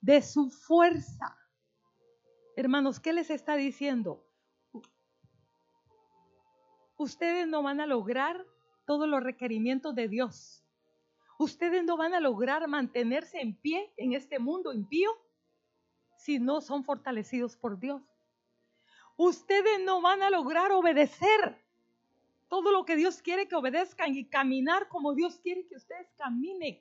de 0.00 0.22
su 0.22 0.50
fuerza. 0.50 1.36
Hermanos, 2.56 3.00
¿qué 3.00 3.12
les 3.12 3.30
está 3.30 3.56
diciendo? 3.56 4.24
Ustedes 6.96 7.48
no 7.48 7.62
van 7.62 7.80
a 7.80 7.86
lograr 7.86 8.46
todos 8.84 9.08
los 9.08 9.22
requerimientos 9.22 9.94
de 9.94 10.08
Dios. 10.08 10.64
Ustedes 11.38 11.82
no 11.84 11.96
van 11.96 12.14
a 12.14 12.20
lograr 12.20 12.68
mantenerse 12.68 13.40
en 13.40 13.56
pie 13.56 13.92
en 13.96 14.12
este 14.12 14.38
mundo 14.38 14.72
impío 14.72 15.10
si 16.16 16.38
no 16.38 16.60
son 16.60 16.84
fortalecidos 16.84 17.56
por 17.56 17.80
Dios. 17.80 18.02
Ustedes 19.16 19.80
no 19.84 20.00
van 20.00 20.22
a 20.22 20.30
lograr 20.30 20.70
obedecer 20.72 21.60
todo 22.48 22.70
lo 22.70 22.84
que 22.84 22.96
Dios 22.96 23.22
quiere 23.22 23.48
que 23.48 23.56
obedezcan 23.56 24.14
y 24.14 24.28
caminar 24.28 24.88
como 24.88 25.14
Dios 25.14 25.40
quiere 25.40 25.66
que 25.66 25.76
ustedes 25.76 26.12
caminen 26.16 26.80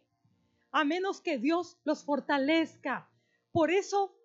a 0.72 0.84
menos 0.84 1.22
que 1.22 1.38
Dios 1.38 1.80
los 1.84 2.04
fortalezca. 2.04 3.10
Por 3.52 3.72
eso 3.72 4.16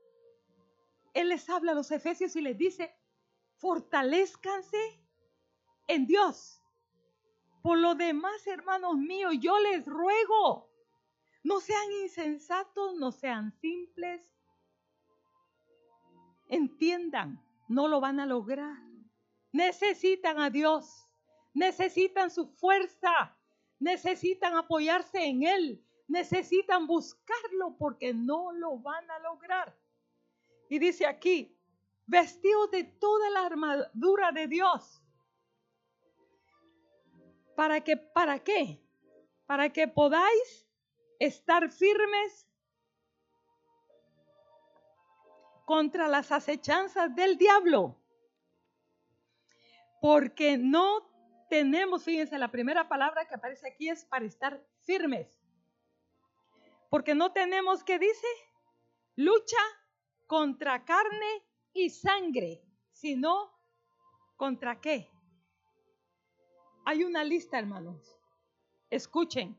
Él 1.15 1.29
les 1.29 1.49
habla 1.49 1.73
a 1.73 1.75
los 1.75 1.91
efesios 1.91 2.37
y 2.37 2.41
les 2.41 2.57
dice, 2.57 2.95
fortalezcanse 3.57 4.79
en 5.89 6.07
Dios. 6.07 6.63
Por 7.63 7.79
lo 7.79 7.95
demás, 7.95 8.47
hermanos 8.47 8.97
míos, 8.97 9.35
yo 9.41 9.59
les 9.59 9.85
ruego, 9.87 10.71
no 11.43 11.61
sean 11.61 11.91
insensatos, 12.03 12.95
no 12.95 13.11
sean 13.11 13.53
simples. 13.61 14.23
Entiendan, 16.49 17.43
no 17.69 17.89
lo 17.89 18.01
van 18.01 18.21
a 18.21 18.27
lograr. 18.27 18.77
Necesitan 19.53 20.39
a 20.39 20.51
Dios, 20.51 21.09
necesitan 21.55 22.31
su 22.31 22.47
fuerza, 22.47 23.37
necesitan 23.81 24.55
apoyarse 24.55 25.25
en 25.25 25.43
Él, 25.43 25.85
necesitan 26.09 26.87
buscarlo 26.87 27.77
porque 27.79 28.15
no 28.15 28.53
lo 28.53 28.79
van 28.79 29.11
a 29.11 29.19
lograr. 29.21 29.77
Y 30.69 30.79
dice 30.79 31.07
aquí, 31.07 31.57
vestidos 32.07 32.71
de 32.71 32.85
toda 32.85 33.31
la 33.31 33.47
armadura 33.47 34.33
de 34.33 34.47
Dios. 34.49 35.03
¿Para 37.55 37.83
que 37.83 37.97
para 37.97 38.39
qué? 38.39 38.83
Para 39.47 39.73
que 39.73 39.89
podáis 39.89 40.69
estar 41.19 41.71
firmes 41.71 42.47
contra 45.65 46.07
las 46.09 46.31
acechanzas 46.31 47.15
del 47.15 47.39
diablo. 47.39 48.01
Porque 50.01 50.59
no 50.59 51.11
tenemos, 51.49 52.05
fíjense, 52.05 52.39
la 52.39 52.51
primera 52.51 52.89
palabra 52.89 53.27
que 53.27 53.35
aparece 53.35 53.69
aquí 53.69 53.89
es 53.89 54.05
para 54.05 54.25
estar 54.25 54.63
firmes. 54.83 55.46
Porque 56.91 57.15
no 57.15 57.33
tenemos, 57.33 57.85
¿qué 57.85 57.99
dice? 57.99 58.27
Lucha 59.17 59.63
contra 60.27 60.85
carne 60.85 61.45
y 61.73 61.91
sangre, 61.91 62.63
sino 62.93 63.53
contra 64.37 64.81
qué. 64.81 65.11
Hay 66.85 67.05
una 67.05 67.25
lista, 67.25 67.59
hermanos. 67.59 68.17
Escuchen, 68.91 69.59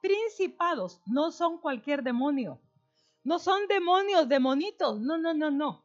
principados 0.00 1.00
no 1.06 1.32
son 1.32 1.58
cualquier 1.58 2.02
demonio. 2.02 2.60
No 3.24 3.38
son 3.38 3.66
demonios, 3.66 4.28
demonitos. 4.28 5.00
No, 5.00 5.18
no, 5.18 5.34
no, 5.34 5.50
no. 5.50 5.84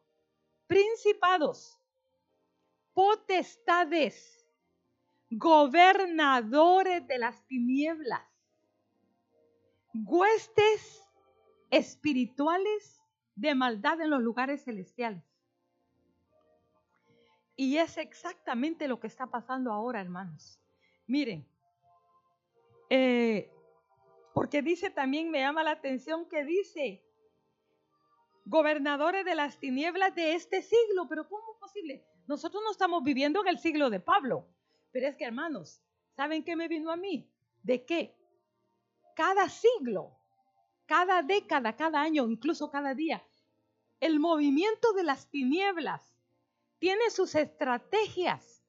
Principados, 0.66 1.80
potestades, 2.92 4.46
gobernadores 5.30 7.06
de 7.06 7.18
las 7.18 7.46
tinieblas, 7.46 8.22
huestes 9.94 11.08
espirituales 11.70 13.00
de 13.34 13.54
maldad 13.54 14.00
en 14.00 14.10
los 14.10 14.20
lugares 14.20 14.64
celestiales. 14.64 15.24
Y 17.56 17.76
es 17.76 17.98
exactamente 17.98 18.88
lo 18.88 19.00
que 19.00 19.06
está 19.06 19.26
pasando 19.26 19.72
ahora, 19.72 20.00
hermanos. 20.00 20.58
Miren, 21.06 21.46
eh, 22.88 23.50
porque 24.32 24.62
dice 24.62 24.90
también, 24.90 25.30
me 25.30 25.40
llama 25.40 25.62
la 25.62 25.72
atención 25.72 26.28
que 26.28 26.44
dice, 26.44 27.04
gobernadores 28.44 29.24
de 29.24 29.34
las 29.34 29.58
tinieblas 29.58 30.14
de 30.14 30.34
este 30.34 30.62
siglo, 30.62 31.06
pero 31.08 31.28
¿cómo 31.28 31.52
es 31.52 31.60
posible? 31.60 32.04
Nosotros 32.26 32.62
no 32.64 32.72
estamos 32.72 33.04
viviendo 33.04 33.42
en 33.42 33.48
el 33.48 33.58
siglo 33.58 33.90
de 33.90 34.00
Pablo, 34.00 34.48
pero 34.92 35.08
es 35.08 35.16
que 35.16 35.24
hermanos, 35.24 35.82
¿saben 36.16 36.44
qué 36.44 36.56
me 36.56 36.68
vino 36.68 36.90
a 36.90 36.96
mí? 36.96 37.30
¿De 37.62 37.84
qué? 37.84 38.16
Cada 39.20 39.50
siglo, 39.50 40.18
cada 40.86 41.22
década, 41.22 41.76
cada 41.76 42.00
año, 42.00 42.26
incluso 42.30 42.70
cada 42.70 42.94
día, 42.94 43.22
el 44.00 44.18
movimiento 44.18 44.94
de 44.94 45.04
las 45.04 45.28
tinieblas 45.28 46.16
tiene 46.78 47.10
sus 47.10 47.34
estrategias, 47.34 48.64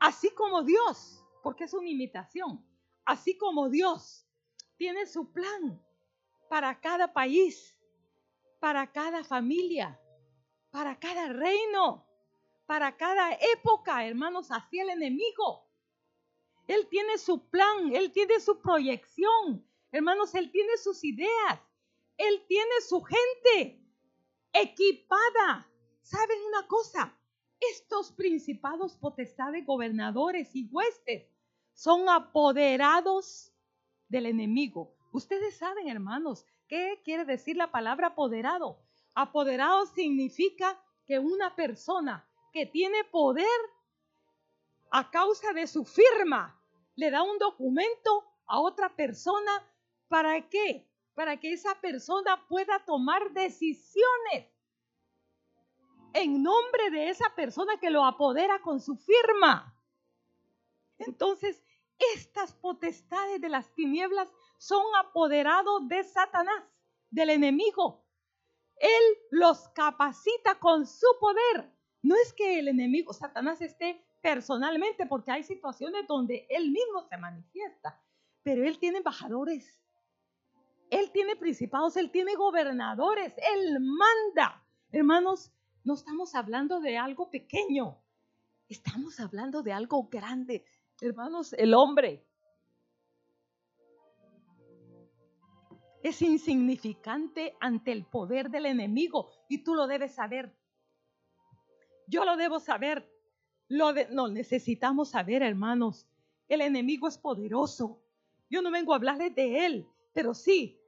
así 0.00 0.30
como 0.30 0.62
Dios, 0.62 1.22
porque 1.42 1.64
es 1.64 1.74
una 1.74 1.90
imitación, 1.90 2.66
así 3.04 3.36
como 3.36 3.68
Dios 3.68 4.26
tiene 4.78 5.04
su 5.04 5.30
plan 5.30 5.78
para 6.48 6.80
cada 6.80 7.12
país, 7.12 7.78
para 8.60 8.90
cada 8.92 9.24
familia, 9.24 10.00
para 10.70 10.98
cada 10.98 11.28
reino, 11.34 12.06
para 12.64 12.96
cada 12.96 13.34
época, 13.34 14.06
hermanos, 14.06 14.50
así 14.50 14.80
el 14.80 14.88
enemigo. 14.88 15.68
Él 16.66 16.86
tiene 16.88 17.18
su 17.18 17.48
plan, 17.48 17.94
él 17.94 18.12
tiene 18.12 18.40
su 18.40 18.60
proyección, 18.60 19.66
hermanos, 19.90 20.34
él 20.34 20.50
tiene 20.50 20.76
sus 20.76 21.02
ideas, 21.04 21.60
él 22.16 22.44
tiene 22.46 22.80
su 22.86 23.02
gente 23.02 23.80
equipada. 24.52 25.68
¿Saben 26.02 26.38
una 26.48 26.66
cosa? 26.66 27.16
Estos 27.58 28.12
principados, 28.12 28.96
potestades, 28.96 29.64
gobernadores 29.64 30.54
y 30.54 30.68
huestes 30.70 31.26
son 31.72 32.08
apoderados 32.08 33.52
del 34.08 34.26
enemigo. 34.26 34.94
Ustedes 35.12 35.56
saben, 35.56 35.88
hermanos, 35.88 36.44
¿qué 36.68 37.00
quiere 37.04 37.24
decir 37.24 37.56
la 37.56 37.70
palabra 37.70 38.08
apoderado? 38.08 38.78
Apoderado 39.14 39.86
significa 39.86 40.80
que 41.06 41.18
una 41.18 41.54
persona 41.54 42.26
que 42.52 42.66
tiene 42.66 43.04
poder 43.04 43.46
a 44.92 45.10
causa 45.10 45.52
de 45.54 45.66
su 45.66 45.84
firma 45.84 46.60
le 46.96 47.10
da 47.10 47.22
un 47.22 47.38
documento 47.38 48.24
a 48.46 48.60
otra 48.60 48.94
persona. 48.94 49.50
¿Para 50.08 50.48
qué? 50.50 50.86
Para 51.14 51.40
que 51.40 51.52
esa 51.52 51.80
persona 51.80 52.46
pueda 52.46 52.84
tomar 52.84 53.32
decisiones 53.32 54.50
en 56.12 56.42
nombre 56.42 56.90
de 56.90 57.08
esa 57.08 57.34
persona 57.34 57.78
que 57.78 57.88
lo 57.88 58.04
apodera 58.04 58.60
con 58.60 58.80
su 58.80 58.96
firma. 58.96 59.74
Entonces, 60.98 61.62
estas 62.14 62.52
potestades 62.52 63.40
de 63.40 63.48
las 63.48 63.72
tinieblas 63.74 64.28
son 64.58 64.84
apoderados 64.96 65.88
de 65.88 66.04
Satanás, 66.04 66.62
del 67.10 67.30
enemigo. 67.30 68.04
Él 68.76 69.18
los 69.30 69.70
capacita 69.70 70.58
con 70.58 70.86
su 70.86 71.06
poder. 71.18 71.72
No 72.02 72.14
es 72.16 72.34
que 72.34 72.58
el 72.58 72.68
enemigo, 72.68 73.14
Satanás, 73.14 73.62
esté 73.62 74.04
personalmente, 74.22 75.04
porque 75.06 75.32
hay 75.32 75.42
situaciones 75.42 76.06
donde 76.06 76.46
él 76.48 76.70
mismo 76.70 77.02
se 77.08 77.18
manifiesta, 77.18 78.00
pero 78.42 78.64
él 78.64 78.78
tiene 78.78 78.98
embajadores, 78.98 79.82
él 80.90 81.10
tiene 81.10 81.36
principados, 81.36 81.96
él 81.96 82.10
tiene 82.10 82.34
gobernadores, 82.34 83.34
él 83.54 83.78
manda. 83.80 84.64
Hermanos, 84.92 85.52
no 85.84 85.94
estamos 85.94 86.34
hablando 86.34 86.80
de 86.80 86.96
algo 86.96 87.30
pequeño, 87.30 87.98
estamos 88.68 89.18
hablando 89.18 89.62
de 89.62 89.72
algo 89.72 90.08
grande. 90.08 90.64
Hermanos, 91.00 91.52
el 91.54 91.74
hombre 91.74 92.24
es 96.02 96.20
insignificante 96.22 97.56
ante 97.60 97.92
el 97.92 98.04
poder 98.04 98.50
del 98.50 98.66
enemigo 98.66 99.30
y 99.48 99.64
tú 99.64 99.74
lo 99.74 99.86
debes 99.86 100.14
saber. 100.14 100.54
Yo 102.06 102.24
lo 102.24 102.36
debo 102.36 102.60
saber. 102.60 103.11
Lo 103.72 103.94
no, 104.10 104.28
necesitamos 104.28 105.08
saber, 105.08 105.42
hermanos. 105.42 106.06
El 106.46 106.60
enemigo 106.60 107.08
es 107.08 107.16
poderoso. 107.16 107.98
Yo 108.50 108.60
no 108.60 108.70
vengo 108.70 108.92
a 108.92 108.96
hablarles 108.96 109.34
de 109.34 109.64
él, 109.64 109.88
pero 110.12 110.34
sí, 110.34 110.78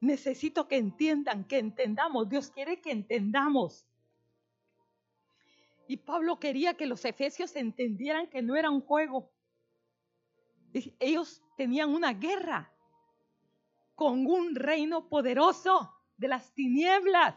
necesito 0.00 0.68
que 0.68 0.76
entiendan, 0.76 1.44
que 1.44 1.58
entendamos. 1.58 2.28
Dios 2.28 2.50
quiere 2.50 2.78
que 2.82 2.90
entendamos 2.90 3.86
y 5.88 5.96
Pablo 5.96 6.38
quería 6.38 6.74
que 6.74 6.84
los 6.84 7.06
efesios 7.06 7.56
entendieran 7.56 8.26
que 8.26 8.42
no 8.42 8.54
era 8.54 8.68
un 8.68 8.82
juego. 8.82 9.32
Ellos 10.98 11.42
tenían 11.56 11.88
una 11.88 12.12
guerra 12.12 12.70
con 13.94 14.26
un 14.26 14.54
reino 14.54 15.08
poderoso 15.08 15.90
de 16.18 16.28
las 16.28 16.52
tinieblas. 16.52 17.34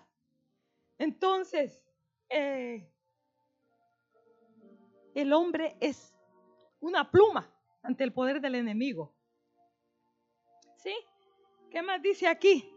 Entonces, 0.97 1.82
eh, 2.27 2.91
el 5.21 5.34
hombre 5.34 5.77
es 5.80 6.15
una 6.80 7.10
pluma 7.12 7.51
ante 7.84 8.03
el 8.03 8.13
poder 8.13 8.41
del 8.41 8.56
enemigo. 8.56 9.13
¿Sí? 10.77 10.95
¿Qué 11.69 11.82
más 11.82 12.01
dice 12.01 12.27
aquí? 12.27 12.73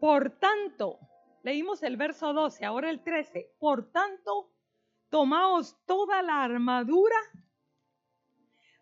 Por 0.00 0.38
tanto, 0.38 0.98
Leímos 1.42 1.82
el 1.82 1.96
verso 1.96 2.32
12, 2.32 2.64
ahora 2.64 2.90
el 2.90 3.02
13. 3.02 3.54
Por 3.58 3.90
tanto, 3.90 4.52
tomaos 5.08 5.76
toda 5.86 6.22
la 6.22 6.42
armadura 6.42 7.16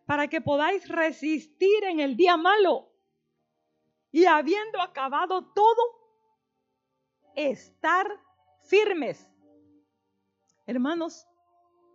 para 0.06 0.26
que 0.26 0.40
podáis 0.40 0.88
resistir 0.88 1.84
en 1.84 2.00
el 2.00 2.16
día 2.16 2.36
malo. 2.36 2.90
Y 4.10 4.24
habiendo 4.24 4.80
acabado 4.80 5.52
todo, 5.52 5.82
estar 7.36 8.08
firmes. 8.62 9.30
Hermanos, 10.68 11.26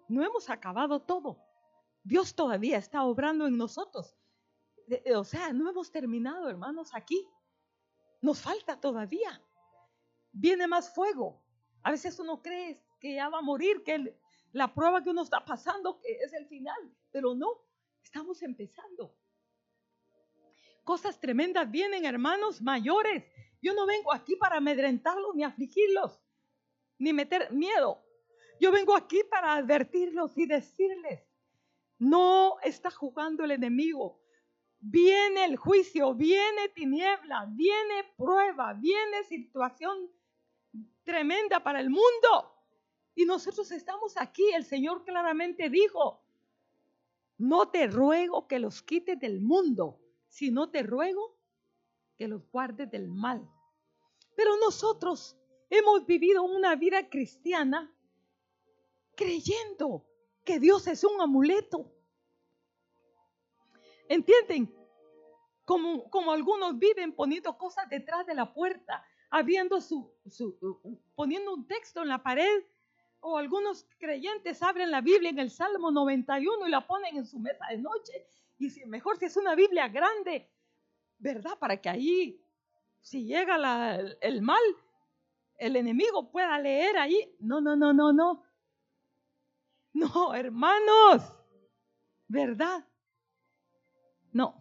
no 0.09 0.25
hemos 0.25 0.49
acabado 0.49 1.01
todo. 1.01 1.41
Dios 2.03 2.35
todavía 2.35 2.77
está 2.77 3.05
obrando 3.05 3.47
en 3.47 3.57
nosotros. 3.57 4.17
O 5.15 5.23
sea, 5.23 5.53
no 5.53 5.69
hemos 5.69 5.89
terminado, 5.89 6.49
hermanos, 6.49 6.89
aquí. 6.93 7.25
Nos 8.21 8.41
falta 8.41 8.77
todavía 8.81 9.41
viene 10.33 10.67
más 10.67 10.93
fuego. 10.93 11.41
A 11.83 11.91
veces 11.91 12.19
uno 12.19 12.41
cree 12.41 12.83
que 12.99 13.15
ya 13.15 13.29
va 13.29 13.39
a 13.39 13.41
morir, 13.41 13.83
que 13.83 14.17
la 14.51 14.73
prueba 14.73 15.03
que 15.03 15.11
uno 15.11 15.21
está 15.21 15.45
pasando 15.45 16.01
es 16.03 16.33
el 16.33 16.47
final, 16.47 16.93
pero 17.11 17.33
no, 17.33 17.61
estamos 18.03 18.41
empezando. 18.41 19.15
Cosas 20.83 21.19
tremendas 21.19 21.69
vienen, 21.71 22.05
hermanos 22.05 22.61
mayores. 22.61 23.23
Yo 23.61 23.73
no 23.73 23.85
vengo 23.85 24.11
aquí 24.11 24.35
para 24.35 24.57
amedrentarlos 24.57 25.35
ni 25.35 25.43
afligirlos, 25.43 26.21
ni 26.97 27.13
meter 27.13 27.51
miedo. 27.53 28.02
Yo 28.63 28.71
vengo 28.71 28.95
aquí 28.95 29.21
para 29.29 29.55
advertirlos 29.55 30.37
y 30.37 30.45
decirles, 30.45 31.19
No 31.99 32.61
está 32.63 32.89
jugando 32.89 33.43
el 33.43 33.51
enemigo. 33.51 34.21
Viene 34.79 35.43
el 35.43 35.57
juicio, 35.57 36.13
viene 36.13 36.69
tiniebla, 36.69 37.45
viene 37.49 38.05
prueba, 38.15 38.71
viene 38.71 39.25
situación 39.25 40.09
tremenda 41.03 41.61
para 41.61 41.81
el 41.81 41.89
mundo. 41.89 42.55
Y 43.13 43.25
nosotros 43.25 43.69
estamos 43.71 44.15
aquí. 44.15 44.49
El 44.53 44.63
Señor 44.63 45.03
claramente 45.03 45.69
dijo, 45.69 46.23
no 47.37 47.67
te 47.67 47.87
ruego 47.87 48.47
que 48.47 48.59
los 48.59 48.81
quites 48.81 49.19
del 49.19 49.41
mundo, 49.41 49.99
sino 50.29 50.69
te 50.69 50.83
ruego 50.83 51.37
que 52.15 52.29
los 52.29 52.49
guardes 52.49 52.89
del 52.89 53.09
mal. 53.09 53.45
Pero 54.37 54.55
nosotros 54.55 55.37
hemos 55.69 56.05
vivido 56.05 56.43
una 56.43 56.77
vida 56.77 57.09
cristiana 57.09 57.93
creyendo 59.23 60.05
que 60.43 60.59
Dios 60.59 60.87
es 60.87 61.03
un 61.03 61.19
amuleto. 61.21 61.91
¿Entienden? 64.09 64.73
Como, 65.65 66.09
como 66.09 66.31
algunos 66.31 66.77
viven 66.77 67.15
poniendo 67.15 67.57
cosas 67.57 67.89
detrás 67.89 68.25
de 68.25 68.33
la 68.33 68.53
puerta, 68.53 69.05
habiendo 69.29 69.79
su, 69.79 70.13
poniendo 71.15 71.53
un 71.53 71.65
texto 71.67 72.01
en 72.01 72.09
la 72.09 72.21
pared, 72.21 72.63
o 73.21 73.37
algunos 73.37 73.87
creyentes 73.97 74.61
abren 74.61 74.91
la 74.91 74.99
Biblia 74.99 75.29
en 75.29 75.39
el 75.39 75.49
Salmo 75.49 75.91
91 75.91 76.67
y 76.67 76.69
la 76.69 76.85
ponen 76.85 77.15
en 77.15 77.25
su 77.25 77.39
mesa 77.39 77.65
de 77.69 77.77
noche. 77.77 78.27
Y 78.57 78.69
si 78.69 78.85
mejor 78.85 79.17
si 79.17 79.25
es 79.25 79.37
una 79.37 79.55
Biblia 79.55 79.87
grande, 79.87 80.51
¿verdad? 81.17 81.57
Para 81.57 81.79
que 81.79 81.87
ahí, 81.87 82.41
si 82.99 83.23
llega 83.23 83.95
el 84.19 84.41
mal, 84.41 84.61
el 85.57 85.77
enemigo 85.77 86.29
pueda 86.29 86.59
leer 86.59 86.97
ahí. 86.97 87.33
No, 87.39 87.61
no, 87.61 87.77
no, 87.77 87.93
no, 87.93 88.11
no. 88.11 88.43
No, 90.15 90.33
hermanos, 90.33 91.21
¿verdad? 92.27 92.83
No. 94.31 94.59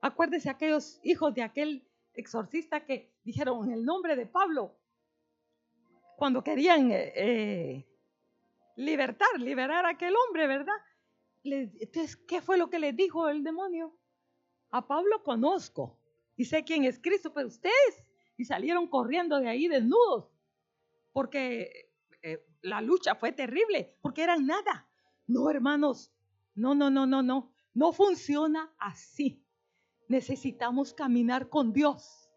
Acuérdese 0.00 0.48
aquellos 0.48 1.00
hijos 1.02 1.34
de 1.34 1.42
aquel 1.42 1.88
exorcista 2.14 2.84
que 2.84 3.12
dijeron 3.24 3.72
el 3.72 3.84
nombre 3.84 4.14
de 4.14 4.26
Pablo, 4.26 4.78
cuando 6.16 6.42
querían 6.42 6.90
eh, 6.92 7.12
eh, 7.16 7.86
libertar, 8.76 9.28
liberar 9.38 9.84
a 9.86 9.90
aquel 9.90 10.14
hombre, 10.16 10.46
¿verdad? 10.46 10.74
entonces, 11.44 12.16
¿qué 12.16 12.42
fue 12.42 12.58
lo 12.58 12.68
que 12.68 12.78
le 12.78 12.92
dijo 12.92 13.28
el 13.28 13.42
demonio? 13.42 13.96
A 14.70 14.86
Pablo 14.86 15.22
conozco 15.22 15.98
y 16.36 16.44
sé 16.44 16.64
quién 16.64 16.84
es 16.84 16.98
Cristo, 16.98 17.32
pero 17.32 17.48
ustedes, 17.48 18.04
y 18.36 18.44
salieron 18.44 18.88
corriendo 18.88 19.40
de 19.40 19.48
ahí 19.48 19.68
desnudos, 19.68 20.30
porque 21.12 21.87
la 22.62 22.80
lucha 22.80 23.14
fue 23.14 23.32
terrible, 23.32 23.96
porque 24.00 24.22
eran 24.22 24.46
nada. 24.46 24.88
No, 25.26 25.50
hermanos, 25.50 26.12
no, 26.54 26.74
no, 26.74 26.90
no, 26.90 27.06
no, 27.06 27.22
no, 27.22 27.52
no 27.74 27.92
funciona 27.92 28.74
así. 28.78 29.44
Necesitamos 30.08 30.94
caminar 30.94 31.48
con 31.48 31.72
Dios. 31.72 32.30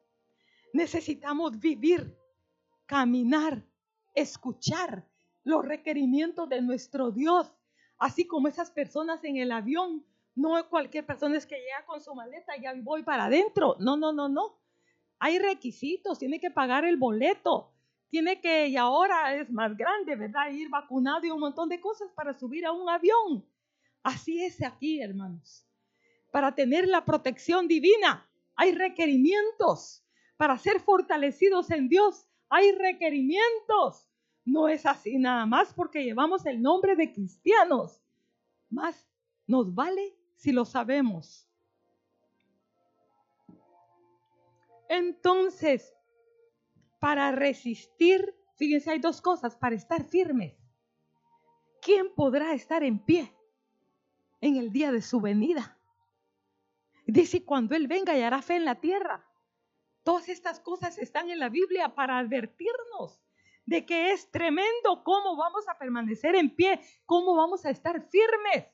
Necesitamos 0.73 1.59
vivir, 1.59 2.17
caminar, 2.85 3.65
escuchar 4.13 5.07
los 5.43 5.65
requerimientos 5.65 6.47
de 6.49 6.61
nuestro 6.61 7.11
Dios, 7.11 7.51
así 7.97 8.27
como 8.27 8.47
esas 8.47 8.71
personas 8.71 9.23
en 9.23 9.37
el 9.37 9.51
avión. 9.51 10.05
No 10.35 10.69
cualquier 10.69 11.05
persona 11.05 11.37
es 11.37 11.45
que 11.45 11.55
llega 11.55 11.85
con 11.85 12.01
su 12.01 12.13
maleta 12.13 12.55
y 12.57 12.61
ya 12.61 12.73
voy 12.75 13.03
para 13.03 13.25
adentro. 13.25 13.75
No, 13.79 13.97
no, 13.97 14.13
no, 14.13 14.29
no. 14.29 14.57
Hay 15.19 15.39
requisitos, 15.39 16.19
tiene 16.19 16.39
que 16.39 16.51
pagar 16.51 16.85
el 16.85 16.97
boleto, 16.97 17.70
tiene 18.11 18.41
que, 18.41 18.67
y 18.67 18.75
ahora 18.75 19.33
es 19.35 19.49
más 19.49 19.75
grande, 19.75 20.17
¿verdad? 20.17 20.51
Ir 20.51 20.69
vacunado 20.69 21.25
y 21.25 21.31
un 21.31 21.39
montón 21.39 21.69
de 21.69 21.79
cosas 21.79 22.11
para 22.11 22.37
subir 22.37 22.65
a 22.65 22.73
un 22.73 22.89
avión. 22.89 23.43
Así 24.03 24.43
es 24.43 24.61
aquí, 24.61 25.01
hermanos. 25.01 25.65
Para 26.29 26.53
tener 26.53 26.89
la 26.89 27.05
protección 27.05 27.69
divina 27.69 28.29
hay 28.55 28.73
requerimientos. 28.73 30.03
Para 30.35 30.57
ser 30.57 30.81
fortalecidos 30.81 31.71
en 31.71 31.87
Dios 31.87 32.27
hay 32.49 32.73
requerimientos. 32.73 34.05
No 34.43 34.67
es 34.67 34.85
así 34.85 35.17
nada 35.17 35.45
más 35.45 35.73
porque 35.73 36.03
llevamos 36.03 36.45
el 36.45 36.61
nombre 36.61 36.97
de 36.97 37.13
cristianos. 37.13 38.01
Más 38.69 39.07
nos 39.47 39.73
vale 39.73 40.17
si 40.35 40.51
lo 40.51 40.65
sabemos. 40.65 41.47
Entonces, 44.89 45.93
para 47.01 47.31
resistir, 47.31 48.35
fíjense, 48.57 48.91
hay 48.91 48.99
dos 48.99 49.21
cosas, 49.21 49.55
para 49.55 49.75
estar 49.75 50.03
firmes. 50.03 50.53
¿Quién 51.81 52.13
podrá 52.13 52.53
estar 52.53 52.83
en 52.83 52.99
pie 52.99 53.35
en 54.39 54.57
el 54.57 54.71
día 54.71 54.91
de 54.91 55.01
su 55.01 55.19
venida? 55.19 55.79
Dice, 57.07 57.43
cuando 57.43 57.75
Él 57.75 57.87
venga 57.87 58.15
y 58.15 58.21
hará 58.21 58.43
fe 58.43 58.55
en 58.55 58.65
la 58.65 58.79
tierra. 58.79 59.25
Todas 60.03 60.29
estas 60.29 60.59
cosas 60.59 60.99
están 60.99 61.31
en 61.31 61.39
la 61.39 61.49
Biblia 61.49 61.95
para 61.95 62.19
advertirnos 62.19 63.19
de 63.65 63.83
que 63.83 64.11
es 64.11 64.29
tremendo 64.29 65.03
cómo 65.03 65.35
vamos 65.35 65.67
a 65.69 65.79
permanecer 65.79 66.35
en 66.35 66.55
pie, 66.55 66.81
cómo 67.07 67.35
vamos 67.35 67.65
a 67.65 67.71
estar 67.71 68.07
firmes 68.09 68.67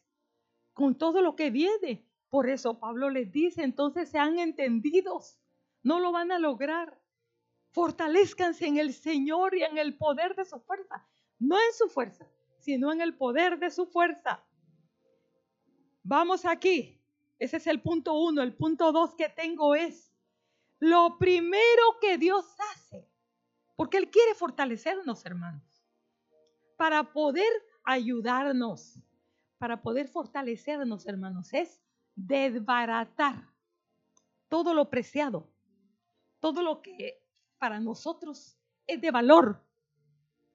con 0.74 0.98
todo 0.98 1.22
lo 1.22 1.38
que 1.38 1.50
viene. 1.50 2.06
Por 2.30 2.50
eso 2.50 2.78
Pablo 2.78 3.10
les 3.10 3.32
dice, 3.32 3.63
entonces 3.63 4.10
sean 4.10 4.38
entendidos, 4.38 5.40
no 5.82 6.02
lo 6.02 6.12
van 6.12 6.34
a 6.34 6.40
lograr. 6.40 7.00
Fortalezcanse 7.78 8.66
en 8.66 8.80
el 8.80 8.92
Señor 8.92 9.54
y 9.54 9.62
en 9.62 9.78
el 9.78 9.96
poder 9.96 10.34
de 10.34 10.46
su 10.46 10.60
fuerza, 10.60 11.08
no 11.38 11.58
en 11.58 11.74
su 11.78 11.88
fuerza, 11.88 12.28
sino 12.58 12.92
en 12.92 13.02
el 13.02 13.16
poder 13.16 13.60
de 13.60 13.70
su 13.70 13.86
fuerza. 13.86 14.44
Vamos 16.02 16.44
aquí, 16.46 17.00
ese 17.38 17.58
es 17.58 17.68
el 17.68 17.80
punto 17.84 18.16
uno. 18.16 18.42
El 18.42 18.56
punto 18.56 18.92
dos 18.92 19.13
que 19.13 19.30
tengo 19.30 19.76
es, 19.76 20.12
lo 20.80 21.20
primero 21.20 22.00
que 22.02 22.18
Dios 22.18 22.48
hace, 22.74 23.08
porque 23.76 23.98
Él 23.98 24.10
quiere 24.10 24.34
fortalecernos, 24.34 25.24
hermanos, 25.24 25.86
para 26.78 27.13
poder 27.13 27.52
ayudarnos, 27.84 28.98
para 29.60 29.84
poder 29.84 30.08
fortalecernos, 30.08 31.06
hermanos, 31.06 31.54
es 31.54 31.80
desbaratar 32.16 33.54
todo 34.48 34.74
lo 34.74 34.90
preciado, 34.90 35.48
todo 36.40 36.63
lo 36.63 36.82
que 36.82 37.27
para 37.58 37.80
nosotros 37.80 38.58
es 38.86 39.02
de 39.02 39.12
valor, 39.12 39.63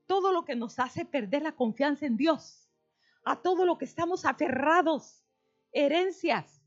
todo 0.07 0.33
lo 0.33 0.45
que 0.45 0.57
nos 0.57 0.79
hace 0.79 1.05
perder 1.05 1.43
la 1.43 1.53
confianza 1.53 2.07
en 2.07 2.17
Dios, 2.17 2.71
a 3.25 3.41
todo 3.41 3.65
lo 3.65 3.79
que 3.79 3.85
estamos 3.85 4.25
aferrados, 4.25 5.25
herencias, 5.73 6.63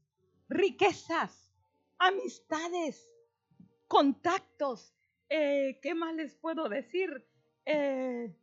riquezas, 0.49 1.51
amistades, 1.97 3.09
contactos. 3.87 4.93
Eh, 5.29 5.79
¿Qué 5.81 5.95
más 5.95 6.13
les 6.15 6.35
puedo 6.35 6.69
decir? 6.69 7.27
Eh, 7.65 8.35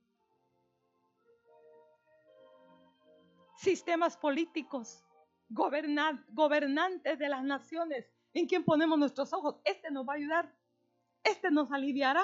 sistemas 3.57 4.16
políticos, 4.16 5.05
gobernantes 5.48 7.18
de 7.18 7.28
las 7.28 7.44
naciones, 7.44 8.11
en 8.35 8.46
quien 8.46 8.64
ponemos 8.64 8.98
nuestros 8.98 9.33
ojos. 9.33 9.61
Este 9.64 9.90
nos 9.90 10.07
va 10.09 10.14
a 10.14 10.16
ayudar, 10.16 10.52
este 11.24 11.50
nos 11.50 11.70
aliviará, 11.72 12.22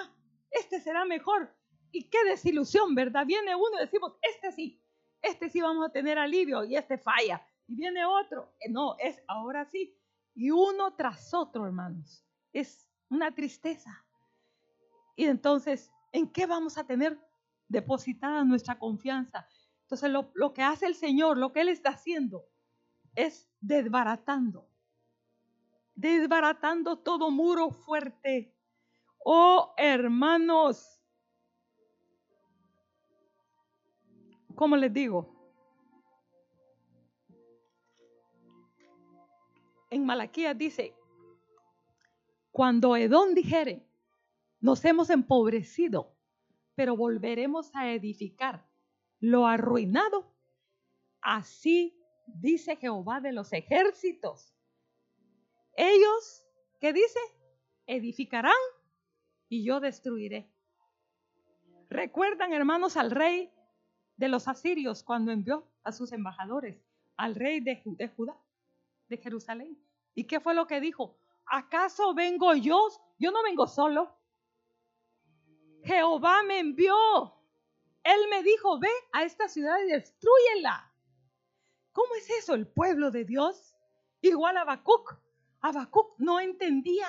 este 0.51 0.81
será 0.81 1.05
mejor. 1.05 1.55
Y 1.91 2.05
qué 2.05 2.19
desilusión, 2.25 2.95
¿verdad? 2.95 3.25
Viene 3.27 3.55
uno 3.55 3.79
y 3.79 3.85
decimos, 3.85 4.15
este 4.23 4.53
sí, 4.53 4.83
este 5.23 5.49
sí 5.49 5.61
vamos 5.61 5.87
a 5.87 5.93
tener 5.93 6.19
alivio 6.19 6.65
y 6.65 6.77
este 6.77 6.99
falla. 6.99 7.45
Y 7.67 7.75
viene 7.75 8.05
otro, 8.05 8.55
eh, 8.61 8.71
no, 8.71 8.97
es 8.99 9.23
ahora 9.27 9.65
sí. 9.67 9.95
Y 10.35 10.51
uno 10.51 10.95
tras 10.95 11.35
otro, 11.35 11.67
hermanos. 11.67 12.25
Es 12.53 12.89
una 13.09 13.35
tristeza. 13.35 14.05
Y 15.17 15.25
entonces, 15.25 15.91
¿en 16.13 16.31
qué 16.31 16.47
vamos 16.47 16.79
a 16.79 16.87
tener 16.87 17.19
depositada 17.69 18.45
nuestra 18.45 18.79
confianza? 18.79 19.47
Entonces, 19.83 20.11
lo, 20.11 20.31
lo 20.35 20.53
que 20.53 20.63
hace 20.63 20.87
el 20.87 20.95
Señor, 20.95 21.39
lo 21.39 21.53
que 21.53 21.61
Él 21.63 21.69
está 21.69 21.91
haciendo, 21.91 22.47
es 23.15 23.51
desbaratando. 23.61 24.69
Desbaratando 25.95 26.99
todo 27.01 27.31
muro 27.31 27.71
fuerte. 27.71 28.55
Oh, 29.25 29.75
hermanos. 29.77 31.03
¿Cómo 34.55 34.77
les 34.77 34.93
digo? 34.93 35.35
En 39.91 40.05
Malaquías 40.05 40.57
dice, 40.59 40.95
cuando 42.51 42.97
Edón 42.97 43.35
dijere, 43.35 43.87
nos 44.61 44.85
hemos 44.85 45.11
empobrecido, 45.11 46.15
pero 46.75 46.97
volveremos 46.97 47.71
a 47.75 47.93
edificar 47.93 48.69
lo 49.21 49.47
arruinado, 49.47 50.35
así 51.21 51.97
dice 52.27 52.77
Jehová 52.77 53.21
de 53.21 53.33
los 53.33 53.53
ejércitos. 53.53 54.55
Ellos, 55.75 56.47
¿qué 56.81 56.93
dice? 56.93 57.21
Edificarán 57.87 58.53
y 59.49 59.65
yo 59.65 59.81
destruiré. 59.81 60.51
¿Recuerdan, 61.91 62.53
hermanos, 62.53 62.97
al 62.97 63.11
rey 63.11 63.51
de 64.17 64.29
los 64.29 64.49
asirios 64.49 65.03
cuando 65.03 65.33
envió 65.33 65.67
a 65.85 65.93
sus 65.93 66.13
embajadores 66.13 66.89
al 67.19 67.35
rey 67.35 67.61
de, 67.61 67.83
Judá, 68.17 68.41
de 69.09 69.19
Jerusalén. 69.19 69.77
¿Y 70.15 70.25
qué 70.25 70.41
fue 70.41 70.55
lo 70.55 70.67
que 70.67 70.81
dijo? 70.81 71.19
¿Acaso 71.47 72.15
vengo 72.15 72.55
yo? 72.55 72.89
Yo 73.19 73.31
no 73.31 73.43
vengo 73.43 73.67
solo. 73.67 74.17
Jehová 75.85 76.43
me 76.45 76.61
envió. 76.61 76.97
Él 78.05 78.21
me 78.31 78.43
dijo, 78.43 78.79
ve 78.79 78.91
a 79.13 79.25
esta 79.25 79.49
ciudad 79.49 79.77
y 79.85 79.91
destruyela. 79.91 80.93
¿Cómo 81.93 82.15
es 82.15 82.31
eso 82.31 82.55
el 82.55 82.69
pueblo 82.69 83.11
de 83.11 83.25
Dios? 83.25 83.77
Igual 84.21 84.57
a 84.57 84.63
Habacuc. 84.63 85.19
Habacuc 85.61 86.15
no 86.19 86.39
entendía. 86.39 87.09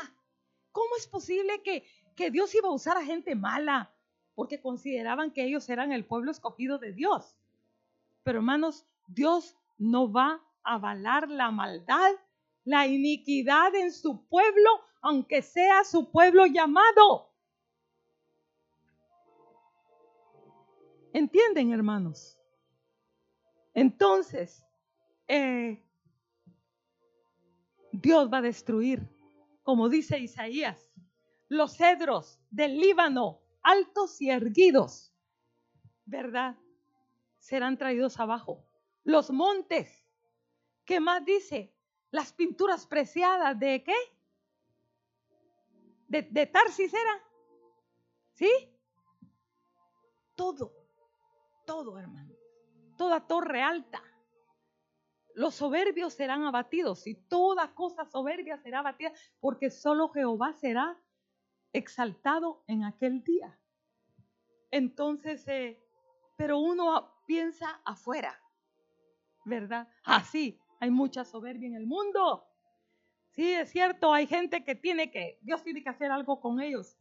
¿Cómo 0.72 0.96
es 0.98 1.08
posible 1.08 1.62
que, 1.62 1.86
que 2.20 2.30
Dios 2.32 2.54
iba 2.54 2.68
a 2.68 2.74
usar 2.74 2.98
a 2.98 3.04
gente 3.04 3.34
mala? 3.34 3.92
Porque 4.36 4.62
consideraban 4.62 5.32
que 5.32 5.46
ellos 5.46 5.68
eran 5.70 5.92
el 5.92 6.06
pueblo 6.06 6.32
escogido 6.32 6.78
de 6.78 6.94
Dios. 6.94 7.38
Pero 8.24 8.40
hermanos, 8.40 8.86
Dios 9.08 9.56
no 9.78 10.12
va 10.12 10.42
a 10.64 10.76
avalar 10.76 11.30
la 11.30 11.50
maldad 11.50 12.12
la 12.70 12.86
iniquidad 12.86 13.74
en 13.74 13.92
su 13.92 14.28
pueblo, 14.28 14.70
aunque 15.02 15.42
sea 15.42 15.84
su 15.84 16.12
pueblo 16.12 16.46
llamado. 16.46 17.32
¿Entienden, 21.14 21.74
hermanos? 21.74 22.38
Entonces, 23.74 24.64
eh, 25.28 25.84
Dios 27.92 28.32
va 28.32 28.38
a 28.38 28.44
destruir, 28.44 29.02
como 29.64 29.90
dice 29.90 30.20
Isaías, 30.20 30.89
los 31.50 31.76
cedros 31.76 32.40
del 32.50 32.80
Líbano, 32.80 33.42
altos 33.62 34.22
y 34.22 34.30
erguidos, 34.30 35.14
¿verdad? 36.06 36.56
Serán 37.38 37.78
traídos 37.78 38.20
abajo. 38.20 38.66
Los 39.04 39.30
montes, 39.32 40.06
¿qué 40.86 41.00
más 41.00 41.26
dice? 41.26 41.74
las 42.12 42.34
pinturas 42.34 42.88
preciadas 42.88 43.58
de 43.60 43.84
qué? 43.84 43.96
De, 46.08 46.24
de 46.24 46.46
Tarsis 46.48 46.94
era. 46.94 47.24
¿Sí? 48.34 48.50
Todo, 50.36 50.74
todo, 51.66 52.00
hermano. 52.00 52.34
Toda 52.98 53.26
torre 53.28 53.62
alta. 53.62 54.02
Los 55.36 55.56
soberbios 55.56 56.14
serán 56.14 56.44
abatidos 56.44 57.06
y 57.08 57.16
toda 57.16 57.74
cosa 57.74 58.06
soberbia 58.06 58.58
será 58.58 58.80
abatida 58.80 59.14
porque 59.40 59.70
solo 59.70 60.10
Jehová 60.10 60.54
será 60.54 61.00
exaltado 61.74 62.64
en 62.68 62.84
aquel 62.84 63.24
día. 63.24 63.58
Entonces, 64.72 65.48
eh, 65.48 65.82
pero 66.36 66.60
uno 66.60 67.22
piensa 67.26 67.82
afuera, 67.86 68.40
¿verdad? 69.46 69.88
Así, 70.04 70.60
hay 70.80 70.92
mucha 70.92 71.26
soberbia 71.26 71.68
en 71.68 71.76
el 71.76 71.86
mundo. 71.86 72.46
Sí, 73.32 73.54
es 73.54 73.72
cierto, 73.72 74.14
hay 74.14 74.28
gente 74.28 74.64
que 74.64 74.76
tiene 74.76 75.12
que, 75.12 75.38
Dios 75.42 75.64
tiene 75.64 75.84
que 75.84 75.90
hacer 75.90 76.12
algo 76.12 76.40
con 76.40 76.60
ellos. 76.62 76.98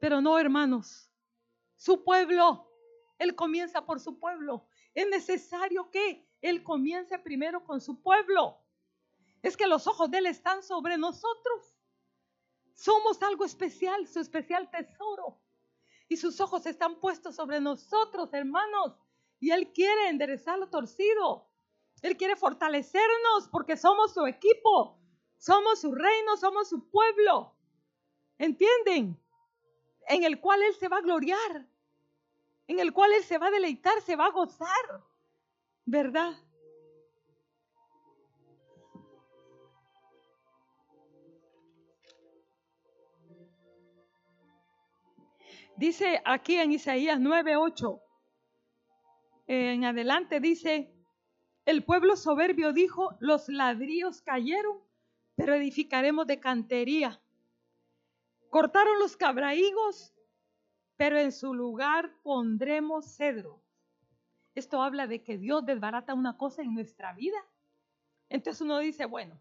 Pero 0.00 0.20
no, 0.20 0.38
hermanos, 0.38 1.10
su 1.76 2.04
pueblo, 2.04 2.70
Él 3.18 3.34
comienza 3.34 3.84
por 3.84 4.00
su 4.00 4.18
pueblo. 4.18 4.66
Es 4.94 5.08
necesario 5.08 5.90
que 5.90 6.28
Él 6.40 6.62
comience 6.62 7.18
primero 7.18 7.64
con 7.64 7.80
su 7.80 8.00
pueblo. 8.02 8.60
Es 9.42 9.56
que 9.56 9.66
los 9.66 9.86
ojos 9.86 10.10
de 10.10 10.18
Él 10.18 10.26
están 10.26 10.62
sobre 10.62 10.96
nosotros. 10.96 11.73
Somos 12.74 13.22
algo 13.22 13.44
especial, 13.44 14.06
su 14.06 14.20
especial 14.20 14.70
tesoro. 14.70 15.40
Y 16.08 16.16
sus 16.16 16.40
ojos 16.40 16.66
están 16.66 17.00
puestos 17.00 17.36
sobre 17.36 17.60
nosotros, 17.60 18.32
hermanos. 18.32 18.98
Y 19.40 19.50
Él 19.50 19.72
quiere 19.72 20.08
enderezar 20.08 20.58
lo 20.58 20.68
torcido. 20.68 21.48
Él 22.02 22.16
quiere 22.16 22.36
fortalecernos 22.36 23.48
porque 23.50 23.76
somos 23.76 24.12
su 24.12 24.26
equipo, 24.26 25.00
somos 25.38 25.80
su 25.80 25.94
reino, 25.94 26.36
somos 26.36 26.68
su 26.68 26.90
pueblo. 26.90 27.56
¿Entienden? 28.36 29.18
En 30.08 30.24
el 30.24 30.40
cual 30.40 30.62
Él 30.62 30.74
se 30.74 30.88
va 30.88 30.98
a 30.98 31.02
gloriar, 31.02 31.66
en 32.66 32.78
el 32.78 32.92
cual 32.92 33.12
Él 33.12 33.24
se 33.24 33.38
va 33.38 33.46
a 33.46 33.50
deleitar, 33.50 34.02
se 34.02 34.16
va 34.16 34.26
a 34.26 34.32
gozar. 34.32 35.04
¿Verdad? 35.86 36.34
Dice 45.76 46.22
aquí 46.24 46.56
en 46.56 46.70
Isaías 46.70 47.18
9:8, 47.18 48.00
en 49.46 49.84
adelante 49.84 50.38
dice, 50.38 50.94
el 51.64 51.84
pueblo 51.84 52.16
soberbio 52.16 52.72
dijo, 52.72 53.16
los 53.18 53.48
ladrillos 53.48 54.22
cayeron, 54.22 54.78
pero 55.34 55.54
edificaremos 55.54 56.26
de 56.28 56.38
cantería. 56.38 57.20
Cortaron 58.50 59.00
los 59.00 59.16
cabraigos, 59.16 60.14
pero 60.96 61.18
en 61.18 61.32
su 61.32 61.52
lugar 61.52 62.14
pondremos 62.22 63.16
cedro. 63.16 63.60
Esto 64.54 64.80
habla 64.80 65.08
de 65.08 65.24
que 65.24 65.38
Dios 65.38 65.66
desbarata 65.66 66.14
una 66.14 66.36
cosa 66.38 66.62
en 66.62 66.72
nuestra 66.72 67.12
vida. 67.14 67.44
Entonces 68.28 68.60
uno 68.60 68.78
dice, 68.78 69.06
bueno, 69.06 69.40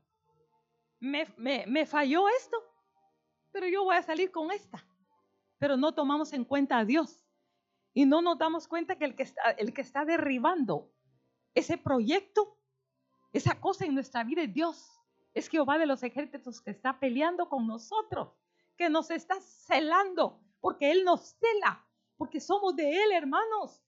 me, 0.99 1.27
me 1.37 1.85
falló 1.85 2.27
esto, 2.29 2.57
pero 3.51 3.67
yo 3.67 3.83
voy 3.83 3.95
a 3.95 4.01
salir 4.01 4.31
con 4.31 4.51
esta. 4.51 4.83
Pero 5.63 5.77
no 5.77 5.93
tomamos 5.93 6.33
en 6.33 6.43
cuenta 6.43 6.77
a 6.77 6.83
Dios. 6.83 7.23
Y 7.93 8.05
no 8.05 8.21
nos 8.21 8.37
damos 8.37 8.67
cuenta 8.67 8.97
que 8.97 9.05
el 9.05 9.15
que 9.15 9.23
está, 9.23 9.51
el 9.51 9.73
que 9.73 9.79
está 9.79 10.03
derribando 10.03 10.91
ese 11.53 11.77
proyecto, 11.77 12.57
esa 13.31 13.61
cosa 13.61 13.85
en 13.85 13.93
nuestra 13.95 14.25
vida 14.25 14.41
es 14.41 14.53
Dios. 14.53 14.91
Es 15.33 15.47
Jehová 15.47 15.77
de 15.77 15.85
los 15.85 16.03
ejércitos 16.03 16.59
que 16.59 16.71
está 16.71 16.99
peleando 16.99 17.47
con 17.47 17.65
nosotros, 17.65 18.37
que 18.75 18.89
nos 18.89 19.09
está 19.09 19.39
celando, 19.39 20.41
porque 20.59 20.91
Él 20.91 21.05
nos 21.05 21.37
cela, 21.39 21.87
porque 22.17 22.41
somos 22.41 22.75
de 22.75 23.01
Él, 23.01 23.13
hermanos. 23.13 23.81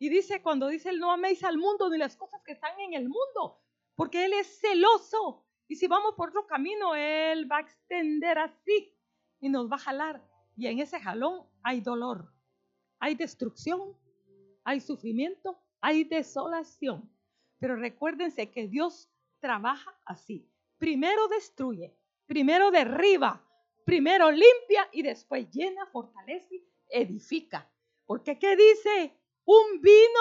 Y 0.00 0.08
dice, 0.08 0.42
cuando 0.42 0.66
dice 0.66 0.92
no 0.94 1.12
améis 1.12 1.44
al 1.44 1.58
mundo 1.58 1.88
ni 1.90 1.98
las 1.98 2.16
cosas 2.16 2.42
que 2.42 2.54
están 2.54 2.80
en 2.80 2.94
el 2.94 3.08
mundo, 3.08 3.62
porque 3.94 4.24
Él 4.24 4.32
es 4.32 4.58
celoso. 4.58 5.46
Y 5.68 5.76
si 5.76 5.86
vamos 5.86 6.16
por 6.16 6.30
otro 6.30 6.48
camino, 6.48 6.96
Él 6.96 7.48
va 7.48 7.58
a 7.58 7.60
extender 7.60 8.36
así 8.36 8.98
y 9.38 9.48
nos 9.48 9.70
va 9.70 9.76
a 9.76 9.78
jalar. 9.78 10.29
Y 10.56 10.66
en 10.66 10.80
ese 10.80 11.00
jalón 11.00 11.46
hay 11.62 11.80
dolor, 11.80 12.32
hay 12.98 13.14
destrucción, 13.14 13.96
hay 14.64 14.80
sufrimiento, 14.80 15.58
hay 15.80 16.04
desolación. 16.04 17.10
Pero 17.58 17.76
recuérdense 17.76 18.50
que 18.50 18.68
Dios 18.68 19.10
trabaja 19.40 19.94
así. 20.04 20.48
Primero 20.78 21.28
destruye, 21.28 21.94
primero 22.26 22.70
derriba, 22.70 23.44
primero 23.84 24.30
limpia 24.30 24.88
y 24.92 25.02
después 25.02 25.50
llena, 25.50 25.86
fortalece, 25.86 26.62
edifica. 26.88 27.70
Porque 28.06 28.38
¿qué 28.38 28.56
dice? 28.56 29.14
Un 29.44 29.80
vino 29.80 30.20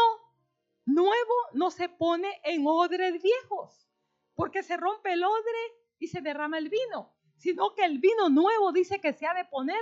nuevo 0.86 1.34
no 1.54 1.72
se 1.72 1.90
pone 1.90 2.42
en 2.44 2.66
odres 2.66 3.22
viejos, 3.22 3.88
porque 4.36 4.64
se 4.64 4.78
rompe 4.78 5.14
el 5.14 5.24
odre 5.24 5.60
y 6.00 6.08
se 6.08 6.22
derrama 6.22 6.58
el 6.58 6.70
vino, 6.70 7.14
sino 7.38 7.74
que 7.76 7.84
el 7.84 8.00
vino 8.00 8.30
nuevo 8.30 8.72
dice 8.72 9.00
que 9.00 9.14
se 9.14 9.26
ha 9.26 9.34
de 9.34 9.46
poner 9.46 9.82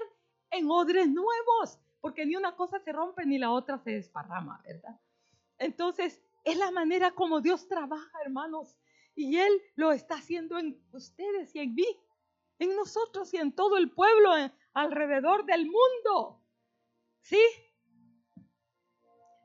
en 0.52 0.70
odres 0.70 1.08
nuevos, 1.10 1.80
porque 2.00 2.26
ni 2.26 2.36
una 2.36 2.56
cosa 2.56 2.80
se 2.80 2.92
rompe 2.92 3.26
ni 3.26 3.38
la 3.38 3.52
otra 3.52 3.78
se 3.80 3.92
desparrama, 3.92 4.62
¿verdad? 4.66 5.00
Entonces, 5.58 6.22
es 6.44 6.58
la 6.58 6.72
manera 6.72 7.12
como 7.12 7.42
Dios 7.42 7.68
trabaja, 7.68 8.22
hermanos. 8.24 8.78
Y 9.16 9.38
Él 9.38 9.52
lo 9.76 9.92
está 9.92 10.16
haciendo 10.16 10.58
en 10.58 10.82
ustedes 10.92 11.54
y 11.56 11.60
en 11.60 11.74
mí, 11.74 11.88
en 12.60 12.76
nosotros 12.76 13.34
y 13.34 13.38
en 13.38 13.54
todo 13.54 13.78
el 13.78 13.92
pueblo 13.92 14.32
alrededor 14.74 15.46
del 15.46 15.66
mundo. 15.66 16.42
¿Sí? 17.22 17.42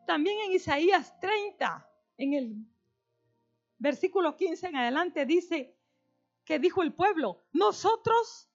También 0.07 0.38
en 0.41 0.53
Isaías 0.53 1.19
30, 1.21 1.91
en 2.19 2.35
el 2.35 2.55
versículo 3.79 4.37
15 4.37 4.69
en 4.69 4.77
adelante, 4.77 5.27
dice 5.27 5.77
que 6.45 6.59
dijo 6.59 6.83
el 6.83 6.93
pueblo, 6.93 7.43
nosotros 7.53 8.51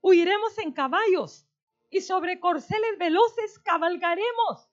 huiremos 0.00 0.56
en 0.58 0.72
caballos 0.72 1.46
y 1.90 2.00
sobre 2.00 2.40
corceles 2.40 2.98
veloces 2.98 3.58
cabalgaremos. 3.58 4.70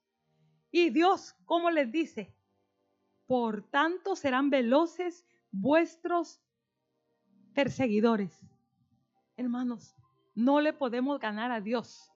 Y 0.71 0.91
Dios, 0.91 1.35
¿cómo 1.45 1.71
les 1.71 1.91
dice? 1.91 2.35
Por 3.25 3.63
tanto 3.63 4.15
serán 4.15 4.49
veloces 4.49 5.25
vuestros 5.51 6.39
perseguidores. 7.53 8.39
Hermanos, 9.35 9.95
no 10.35 10.61
le 10.61 10.73
podemos 10.73 11.19
ganar 11.19 11.51
a 11.51 11.59
Dios. 11.61 12.11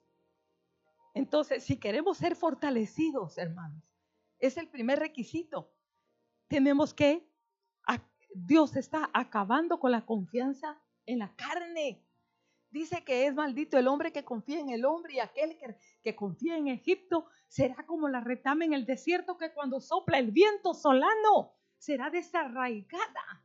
Entonces, 1.14 1.64
si 1.64 1.76
queremos 1.76 2.18
ser 2.18 2.36
fortalecidos, 2.36 3.36
hermanos, 3.36 3.82
es 4.38 4.56
el 4.56 4.68
primer 4.68 4.98
requisito. 4.98 5.72
Tenemos 6.48 6.94
que, 6.94 7.28
Dios 8.34 8.76
está 8.76 9.10
acabando 9.12 9.78
con 9.78 9.90
la 9.90 10.06
confianza 10.06 10.80
en 11.04 11.18
la 11.18 11.34
carne. 11.36 12.02
Dice 12.72 13.04
que 13.04 13.26
es 13.26 13.34
maldito 13.34 13.76
el 13.76 13.86
hombre 13.86 14.12
que 14.12 14.24
confía 14.24 14.58
en 14.58 14.70
el 14.70 14.86
hombre 14.86 15.14
y 15.14 15.20
aquel 15.20 15.58
que, 15.58 15.76
que 16.02 16.16
confía 16.16 16.56
en 16.56 16.68
Egipto 16.68 17.26
será 17.46 17.84
como 17.84 18.08
la 18.08 18.20
retama 18.20 18.64
en 18.64 18.72
el 18.72 18.86
desierto 18.86 19.36
que 19.36 19.52
cuando 19.52 19.78
sopla 19.78 20.18
el 20.18 20.30
viento 20.30 20.72
solano 20.72 21.52
será 21.76 22.08
desarraigada. 22.08 23.44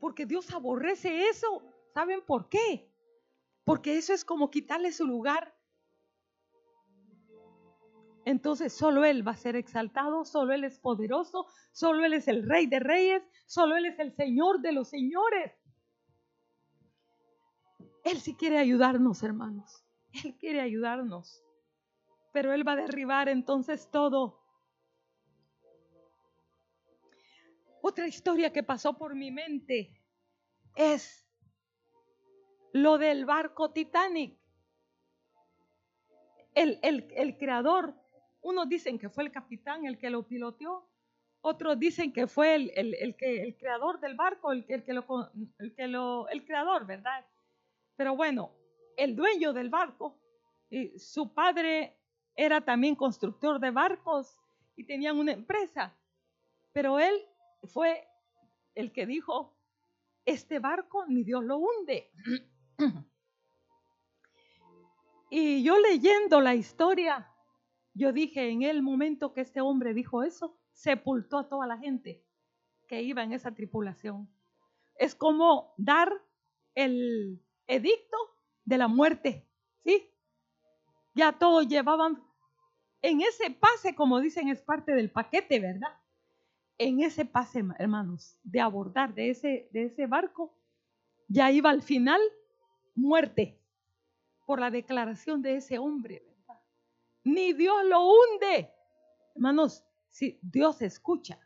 Porque 0.00 0.24
Dios 0.24 0.50
aborrece 0.54 1.28
eso. 1.28 1.62
¿Saben 1.92 2.24
por 2.24 2.48
qué? 2.48 2.90
Porque 3.64 3.98
eso 3.98 4.14
es 4.14 4.24
como 4.24 4.50
quitarle 4.50 4.90
su 4.90 5.06
lugar. 5.06 5.54
Entonces 8.24 8.72
solo 8.72 9.04
Él 9.04 9.26
va 9.26 9.32
a 9.32 9.36
ser 9.36 9.54
exaltado, 9.54 10.24
solo 10.24 10.54
Él 10.54 10.64
es 10.64 10.78
poderoso, 10.78 11.46
solo 11.72 12.06
Él 12.06 12.14
es 12.14 12.26
el 12.26 12.48
rey 12.48 12.66
de 12.66 12.80
reyes, 12.80 13.22
solo 13.44 13.76
Él 13.76 13.84
es 13.84 13.98
el 13.98 14.16
Señor 14.16 14.62
de 14.62 14.72
los 14.72 14.88
señores. 14.88 15.52
Él 18.06 18.20
sí 18.20 18.36
quiere 18.36 18.56
ayudarnos, 18.58 19.24
hermanos. 19.24 19.84
Él 20.24 20.36
quiere 20.38 20.60
ayudarnos. 20.60 21.42
Pero 22.32 22.52
Él 22.52 22.66
va 22.66 22.72
a 22.72 22.76
derribar 22.76 23.28
entonces 23.28 23.90
todo. 23.90 24.40
Otra 27.82 28.06
historia 28.06 28.52
que 28.52 28.62
pasó 28.62 28.96
por 28.96 29.16
mi 29.16 29.32
mente 29.32 30.00
es 30.76 31.26
lo 32.72 32.96
del 32.96 33.24
barco 33.24 33.72
Titanic. 33.72 34.38
El, 36.54 36.78
el, 36.82 37.36
creador, 37.38 37.92
unos 38.40 38.68
dicen 38.68 39.00
que 39.00 39.10
fue 39.10 39.24
el 39.24 39.32
capitán 39.32 39.84
el 39.84 39.98
que 39.98 40.10
lo 40.10 40.22
piloteó, 40.22 40.88
otros 41.40 41.76
dicen 41.78 42.12
que 42.12 42.28
fue 42.28 42.54
el, 42.54 42.70
el, 42.76 43.16
que, 43.16 43.42
el 43.42 43.56
creador 43.56 43.98
del 43.98 44.14
barco, 44.14 44.52
el, 44.52 44.64
el, 44.68 44.84
que 44.84 44.92
lo, 44.92 45.32
el 45.58 45.74
que 45.74 45.88
lo, 45.88 46.28
el 46.28 46.44
creador, 46.44 46.86
¿verdad? 46.86 47.26
Pero 47.96 48.14
bueno, 48.14 48.52
el 48.96 49.16
dueño 49.16 49.52
del 49.52 49.70
barco, 49.70 50.18
y 50.70 50.98
su 50.98 51.32
padre 51.32 51.96
era 52.34 52.60
también 52.60 52.94
constructor 52.94 53.60
de 53.60 53.70
barcos 53.70 54.38
y 54.76 54.84
tenían 54.84 55.18
una 55.18 55.32
empresa, 55.32 55.96
pero 56.72 56.98
él 56.98 57.14
fue 57.64 58.06
el 58.74 58.92
que 58.92 59.06
dijo, 59.06 59.56
este 60.26 60.58
barco 60.58 61.06
ni 61.06 61.24
Dios 61.24 61.44
lo 61.44 61.56
hunde. 61.56 62.10
y 65.30 65.62
yo 65.62 65.78
leyendo 65.78 66.40
la 66.40 66.54
historia, 66.54 67.32
yo 67.94 68.12
dije, 68.12 68.50
en 68.50 68.62
el 68.62 68.82
momento 68.82 69.32
que 69.32 69.40
este 69.40 69.62
hombre 69.62 69.94
dijo 69.94 70.22
eso, 70.22 70.58
sepultó 70.72 71.38
a 71.38 71.48
toda 71.48 71.66
la 71.66 71.78
gente 71.78 72.22
que 72.86 73.02
iba 73.02 73.22
en 73.22 73.32
esa 73.32 73.54
tripulación. 73.54 74.28
Es 74.96 75.14
como 75.14 75.72
dar 75.78 76.12
el, 76.74 77.40
edicto 77.66 78.16
de 78.64 78.78
la 78.78 78.88
muerte, 78.88 79.46
¿sí? 79.84 80.10
Ya 81.14 81.32
todos 81.32 81.66
llevaban, 81.66 82.22
en 83.02 83.20
ese 83.20 83.50
pase, 83.50 83.94
como 83.94 84.20
dicen, 84.20 84.48
es 84.48 84.60
parte 84.62 84.92
del 84.92 85.10
paquete, 85.10 85.60
¿verdad? 85.60 85.96
En 86.78 87.00
ese 87.00 87.24
pase, 87.24 87.64
hermanos, 87.78 88.38
de 88.42 88.60
abordar 88.60 89.14
de 89.14 89.30
ese, 89.30 89.68
de 89.72 89.84
ese 89.84 90.06
barco, 90.06 90.54
ya 91.28 91.50
iba 91.50 91.70
al 91.70 91.82
final 91.82 92.20
muerte 92.94 93.60
por 94.44 94.60
la 94.60 94.70
declaración 94.70 95.42
de 95.42 95.56
ese 95.56 95.78
hombre, 95.78 96.22
¿verdad? 96.26 96.60
Ni 97.24 97.52
Dios 97.52 97.84
lo 97.84 98.06
hunde. 98.06 98.72
Hermanos, 99.34 99.84
si 100.08 100.38
Dios 100.42 100.82
escucha, 100.82 101.38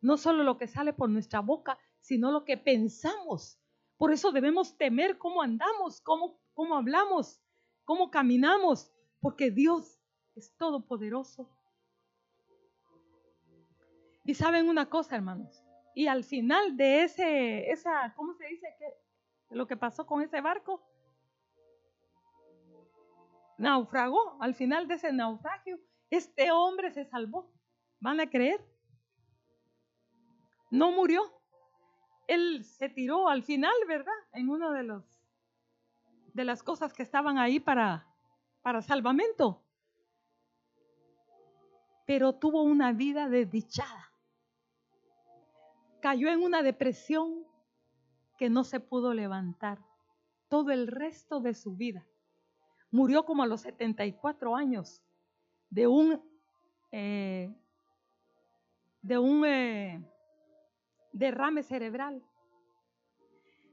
no 0.00 0.16
solo 0.16 0.44
lo 0.44 0.58
que 0.58 0.66
sale 0.66 0.92
por 0.92 1.08
nuestra 1.08 1.40
boca, 1.40 1.78
sino 2.00 2.30
lo 2.30 2.44
que 2.44 2.56
pensamos 2.56 3.58
por 3.96 4.12
eso 4.12 4.32
debemos 4.32 4.76
temer 4.76 5.18
cómo 5.18 5.42
andamos, 5.42 6.00
cómo, 6.00 6.38
cómo 6.54 6.76
hablamos, 6.76 7.40
cómo 7.84 8.10
caminamos, 8.10 8.92
porque 9.20 9.50
Dios 9.50 10.00
es 10.34 10.54
todopoderoso. 10.56 11.48
Y 14.24 14.34
saben 14.34 14.68
una 14.68 14.88
cosa, 14.88 15.16
hermanos, 15.16 15.62
y 15.94 16.06
al 16.06 16.24
final 16.24 16.76
de 16.76 17.04
ese, 17.04 17.70
esa, 17.70 18.12
¿cómo 18.16 18.34
se 18.34 18.46
dice? 18.46 18.66
que 18.78 19.04
lo 19.54 19.66
que 19.66 19.76
pasó 19.76 20.06
con 20.06 20.22
ese 20.22 20.40
barco? 20.40 20.82
Naufragó. 23.58 24.36
Al 24.40 24.54
final 24.54 24.88
de 24.88 24.94
ese 24.94 25.12
naufragio, 25.12 25.78
este 26.10 26.50
hombre 26.50 26.90
se 26.90 27.04
salvó. 27.04 27.52
¿Van 28.00 28.20
a 28.20 28.28
creer? 28.28 28.60
No 30.70 30.90
murió 30.90 31.22
él 32.26 32.64
se 32.64 32.88
tiró 32.88 33.28
al 33.28 33.42
final, 33.42 33.74
¿verdad? 33.86 34.12
En 34.32 34.48
una 34.48 34.70
de 34.72 34.82
los 34.82 35.04
de 36.32 36.44
las 36.44 36.64
cosas 36.64 36.92
que 36.92 37.04
estaban 37.04 37.38
ahí 37.38 37.60
para 37.60 38.06
para 38.62 38.82
salvamento. 38.82 39.62
Pero 42.06 42.34
tuvo 42.34 42.62
una 42.62 42.92
vida 42.92 43.28
desdichada. 43.28 44.10
Cayó 46.00 46.30
en 46.30 46.42
una 46.42 46.62
depresión 46.62 47.46
que 48.38 48.50
no 48.50 48.64
se 48.64 48.80
pudo 48.80 49.14
levantar 49.14 49.78
todo 50.48 50.70
el 50.70 50.86
resto 50.86 51.40
de 51.40 51.54
su 51.54 51.76
vida. 51.76 52.06
Murió 52.90 53.24
como 53.24 53.42
a 53.42 53.46
los 53.46 53.62
74 53.62 54.56
años 54.56 55.02
de 55.70 55.86
un 55.86 56.22
eh, 56.90 57.54
de 59.02 59.18
un 59.18 59.44
eh, 59.44 60.02
derrame 61.14 61.62
cerebral. 61.62 62.22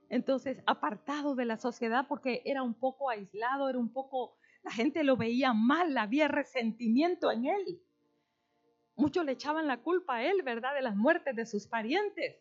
Entonces, 0.10 0.62
apartado 0.66 1.36
de 1.36 1.46
la 1.46 1.58
sociedad 1.58 2.06
porque 2.08 2.42
era 2.46 2.64
un 2.64 2.74
poco 2.74 3.10
aislado, 3.10 3.70
era 3.70 3.80
un 3.80 3.92
poco, 3.92 4.38
la 4.64 4.72
gente 4.72 5.04
lo 5.04 5.18
veía 5.18 5.54
mal, 5.54 5.98
había 5.98 6.28
resentimiento 6.28 7.32
en 7.32 7.48
él. 7.48 7.82
Muchos 8.96 9.26
le 9.26 9.32
echaban 9.32 9.68
la 9.68 9.82
culpa 9.82 10.18
a 10.18 10.24
él, 10.24 10.44
¿verdad?, 10.44 10.76
de 10.76 10.82
las 10.82 10.96
muertes 10.96 11.36
de 11.36 11.46
sus 11.46 11.66
parientes. 11.66 12.36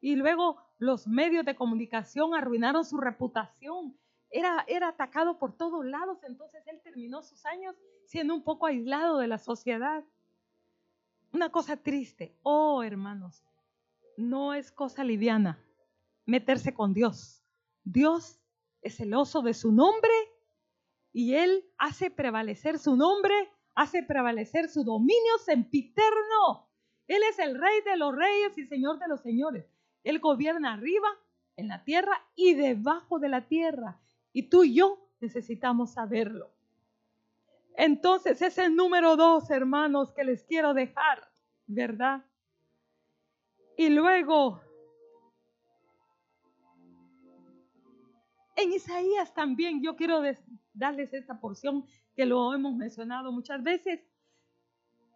Y 0.00 0.16
luego 0.16 0.60
los 0.78 1.06
medios 1.06 1.44
de 1.44 1.54
comunicación 1.54 2.34
arruinaron 2.34 2.84
su 2.84 2.96
reputación. 2.96 3.96
Era, 4.30 4.64
era 4.66 4.88
atacado 4.88 5.38
por 5.38 5.56
todos 5.56 5.84
lados, 5.84 6.18
entonces 6.24 6.66
él 6.66 6.80
terminó 6.82 7.22
sus 7.22 7.44
años 7.44 7.76
siendo 8.06 8.34
un 8.34 8.42
poco 8.42 8.66
aislado 8.66 9.18
de 9.18 9.28
la 9.28 9.38
sociedad. 9.38 10.02
Una 11.32 11.50
cosa 11.52 11.76
triste. 11.76 12.34
Oh, 12.42 12.82
hermanos, 12.82 13.44
no 14.20 14.54
es 14.54 14.70
cosa 14.70 15.04
liviana 15.04 15.64
meterse 16.26 16.74
con 16.74 16.94
Dios. 16.94 17.44
Dios 17.84 18.40
es 18.82 18.96
celoso 18.96 19.42
de 19.42 19.54
su 19.54 19.72
nombre 19.72 20.12
y 21.12 21.34
Él 21.34 21.64
hace 21.78 22.10
prevalecer 22.10 22.78
su 22.78 22.96
nombre, 22.96 23.34
hace 23.74 24.02
prevalecer 24.02 24.68
su 24.68 24.84
dominio 24.84 25.38
sempiterno. 25.44 26.68
Él 27.08 27.22
es 27.28 27.38
el 27.38 27.60
rey 27.60 27.80
de 27.84 27.96
los 27.96 28.14
reyes 28.14 28.56
y 28.56 28.66
señor 28.66 28.98
de 28.98 29.08
los 29.08 29.20
señores. 29.22 29.66
Él 30.04 30.20
gobierna 30.20 30.74
arriba, 30.74 31.08
en 31.56 31.68
la 31.68 31.84
tierra 31.84 32.12
y 32.36 32.54
debajo 32.54 33.18
de 33.18 33.28
la 33.28 33.46
tierra. 33.46 34.00
Y 34.32 34.44
tú 34.44 34.64
y 34.64 34.74
yo 34.74 34.98
necesitamos 35.20 35.92
saberlo. 35.92 36.50
Entonces, 37.76 38.32
ese 38.32 38.46
es 38.46 38.58
el 38.58 38.76
número 38.76 39.16
dos, 39.16 39.50
hermanos, 39.50 40.12
que 40.12 40.24
les 40.24 40.42
quiero 40.44 40.74
dejar, 40.74 41.30
¿verdad? 41.66 42.24
Y 43.80 43.88
luego, 43.88 44.60
en 48.54 48.74
Isaías 48.74 49.32
también, 49.32 49.82
yo 49.82 49.96
quiero 49.96 50.20
darles 50.74 51.14
esta 51.14 51.40
porción 51.40 51.86
que 52.14 52.26
lo 52.26 52.52
hemos 52.52 52.74
mencionado 52.74 53.32
muchas 53.32 53.62
veces. 53.62 54.06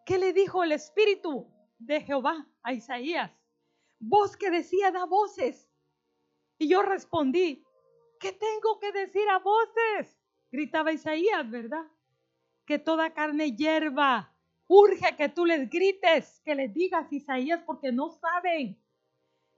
¿Qué 0.07 0.17
le 0.17 0.33
dijo 0.33 0.65
el 0.65 0.73
Espíritu 0.73 1.47
de 1.77 2.01
Jehová 2.01 2.49
a 2.63 2.73
Isaías? 2.73 3.31
Voz 3.99 4.35
que 4.35 4.51
decía, 4.51 4.91
da 4.91 5.05
voces. 5.05 5.71
Y 6.57 6.67
yo 6.67 6.81
respondí, 6.81 7.67
¿qué 8.19 8.33
tengo 8.33 8.81
que 8.81 8.93
decir 8.93 9.29
a 9.29 9.41
voces? 9.41 10.19
Gritaba 10.51 10.91
Isaías, 10.91 11.51
¿verdad? 11.51 11.85
Que 12.65 12.79
toda 12.79 13.13
carne 13.13 13.55
hierba 13.55 14.34
Urge 14.67 15.17
que 15.17 15.29
tú 15.29 15.45
les 15.45 15.69
grites, 15.69 16.41
que 16.45 16.55
les 16.55 16.73
digas 16.73 17.13
Isaías, 17.13 17.63
porque 17.67 17.93
no 17.93 18.11
saben 18.11 18.81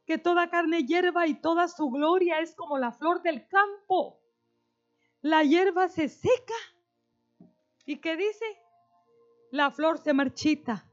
que 0.04 0.18
toda 0.18 0.50
carne 0.50 0.84
hierba 0.84 1.26
y 1.26 1.34
toda 1.34 1.68
su 1.68 1.90
gloria 1.90 2.40
es 2.40 2.54
como 2.54 2.78
la 2.78 2.92
flor 2.92 3.22
del 3.22 3.46
campo. 3.48 4.20
La 5.20 5.42
hierba 5.42 5.88
se 5.88 6.08
seca. 6.08 6.54
¿Y 7.84 7.96
qué 7.96 8.16
dice? 8.16 8.44
La 9.50 9.70
flor 9.70 9.98
se 9.98 10.12
marchita, 10.12 10.88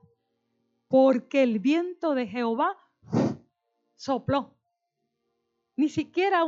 porque 0.87 1.43
el 1.43 1.59
viento 1.59 2.13
de 2.13 2.27
Jehová 2.27 2.77
sopló. 3.95 4.55
Ni 5.75 5.89
siquiera 5.89 6.43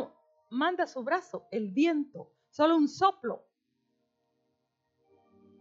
manda 0.52 0.86
su 0.86 1.04
brazo, 1.04 1.48
el 1.52 1.72
viento, 1.72 2.32
solo 2.50 2.78
un 2.78 2.88
soplo 2.88 3.44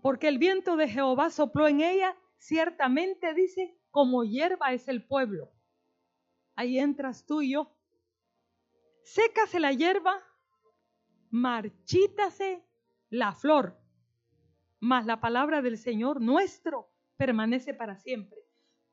porque 0.05 0.29
el 0.29 0.37
viento 0.37 0.77
de 0.77 0.87
Jehová 0.87 1.31
sopló 1.31 1.67
en 1.67 1.81
ella, 1.81 2.15
ciertamente 2.37 3.33
dice, 3.33 3.75
como 3.91 4.23
hierba 4.23 4.75
es 4.75 4.87
el 4.87 5.03
pueblo. 5.03 5.51
Ahí 6.57 6.79
entras 6.79 7.25
tú 7.25 7.41
y 7.41 7.53
yo. 7.53 7.75
Sécase 9.03 9.61
la 9.61 9.73
hierba, 9.73 10.23
marchítase 11.31 12.63
la 13.09 13.33
flor, 13.33 13.81
mas 14.79 15.07
la 15.07 15.23
palabra 15.23 15.63
del 15.63 15.79
Señor 15.79 16.21
nuestro 16.21 16.93
permanece 17.17 17.73
para 17.73 17.97
siempre. 17.97 18.41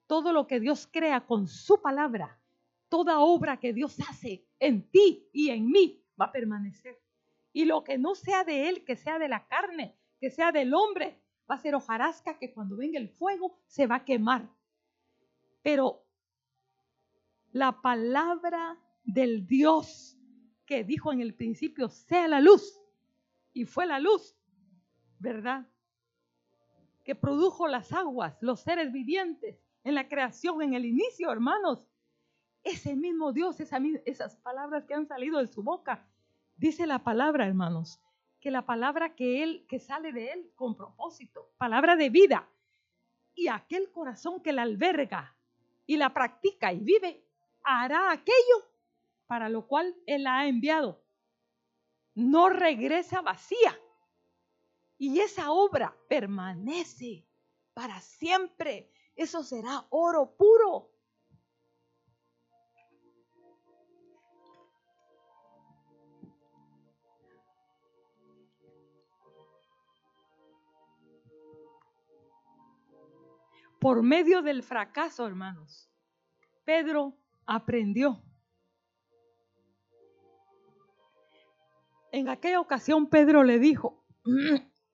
todo 0.08 0.32
lo 0.32 0.48
que 0.48 0.62
Dios 0.62 0.88
crea 0.90 1.26
con 1.26 1.46
su 1.46 1.82
palabra, 1.82 2.40
toda 2.88 3.20
obra 3.20 3.60
que 3.60 3.74
Dios 3.74 3.98
hace 4.10 4.48
en 4.60 4.90
ti 4.90 5.28
y 5.34 5.50
en 5.50 5.70
mí 5.70 6.06
va 6.20 6.28
a 6.28 6.32
permanecer. 6.32 7.02
Y 7.52 7.66
lo 7.66 7.84
que 7.84 7.98
no 7.98 8.16
sea 8.16 8.46
de 8.46 8.70
Él, 8.70 8.86
que 8.86 8.96
sea 8.96 9.20
de 9.20 9.28
la 9.28 9.46
carne, 9.48 10.01
que 10.22 10.30
sea 10.30 10.52
del 10.52 10.74
hombre, 10.74 11.20
va 11.50 11.56
a 11.56 11.58
ser 11.58 11.74
hojarasca 11.74 12.38
que 12.38 12.54
cuando 12.54 12.78
venga 12.78 13.00
el 13.00 13.10
fuego 13.10 13.60
se 13.66 13.88
va 13.88 13.96
a 13.96 14.06
quemar. 14.06 14.48
Pero 15.64 16.06
la 17.52 17.82
palabra 17.82 18.78
del 19.04 19.48
Dios 19.48 20.18
que 20.66 20.84
dijo 20.84 21.12
en 21.12 21.22
el 21.22 21.34
principio, 21.34 21.90
sea 21.90 22.28
la 22.28 22.40
luz, 22.40 22.80
y 23.52 23.66
fue 23.66 23.86
la 23.86 24.00
luz, 24.00 24.38
¿verdad? 25.20 25.68
Que 27.04 27.16
produjo 27.16 27.68
las 27.68 27.92
aguas, 27.92 28.38
los 28.42 28.62
seres 28.62 28.92
vivientes 28.94 29.60
en 29.84 29.96
la 29.96 30.08
creación, 30.08 30.62
en 30.62 30.76
el 30.76 30.86
inicio, 30.86 31.32
hermanos. 31.32 31.86
Ese 32.64 32.96
mismo 32.96 33.34
Dios, 33.34 33.60
esas 33.60 34.38
palabras 34.38 34.86
que 34.86 34.94
han 34.94 35.08
salido 35.08 35.40
de 35.40 35.48
su 35.48 35.64
boca, 35.64 36.08
dice 36.56 36.86
la 36.86 37.04
palabra, 37.04 37.48
hermanos, 37.48 38.00
que 38.42 38.52
la 38.52 38.66
palabra 38.66 39.16
que 39.16 39.44
él 39.44 39.66
que 39.70 39.80
sale 39.80 40.12
de 40.12 40.32
él 40.32 40.52
con 40.56 40.76
propósito, 40.76 41.54
palabra 41.58 41.96
de 41.96 42.10
vida, 42.10 42.50
y 43.34 43.48
aquel 43.48 43.92
corazón 43.92 44.42
que 44.42 44.52
la 44.52 44.64
alberga 44.64 45.38
y 45.86 45.98
la 45.98 46.14
practica 46.14 46.74
y 46.74 46.80
vive, 46.80 47.24
hará 47.64 48.12
aquello 48.12 48.68
para 49.28 49.48
lo 49.48 49.68
cual 49.68 49.96
él 50.06 50.24
la 50.24 50.40
ha 50.40 50.48
enviado. 50.48 51.02
No 52.16 52.50
regresa 52.50 53.22
vacía. 53.22 53.80
Y 54.98 55.20
esa 55.20 55.52
obra 55.52 55.96
permanece 56.10 57.26
para 57.74 58.02
siempre. 58.02 58.92
Eso 59.16 59.44
será 59.44 59.86
oro 59.90 60.36
puro. 60.36 60.91
Por 73.82 74.04
medio 74.04 74.44
del 74.44 74.62
fracaso, 74.62 75.26
hermanos, 75.26 75.90
Pedro 76.64 77.18
aprendió. 77.48 78.22
En 82.12 82.30
aquella 82.30 82.60
ocasión 82.60 83.10
Pedro 83.10 83.42
le 83.42 83.58
dijo, 83.58 84.06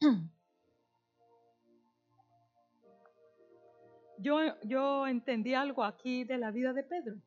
yo, 4.19 4.39
yo 4.63 5.05
entendí 5.05 5.53
algo 5.53 5.83
aquí 5.83 6.23
de 6.23 6.37
la 6.37 6.51
vida 6.51 6.71
de 6.71 6.83
Pedro. 6.83 7.17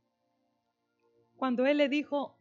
Cuando 1.36 1.66
él 1.66 1.76
le 1.76 1.90
dijo, 1.90 2.38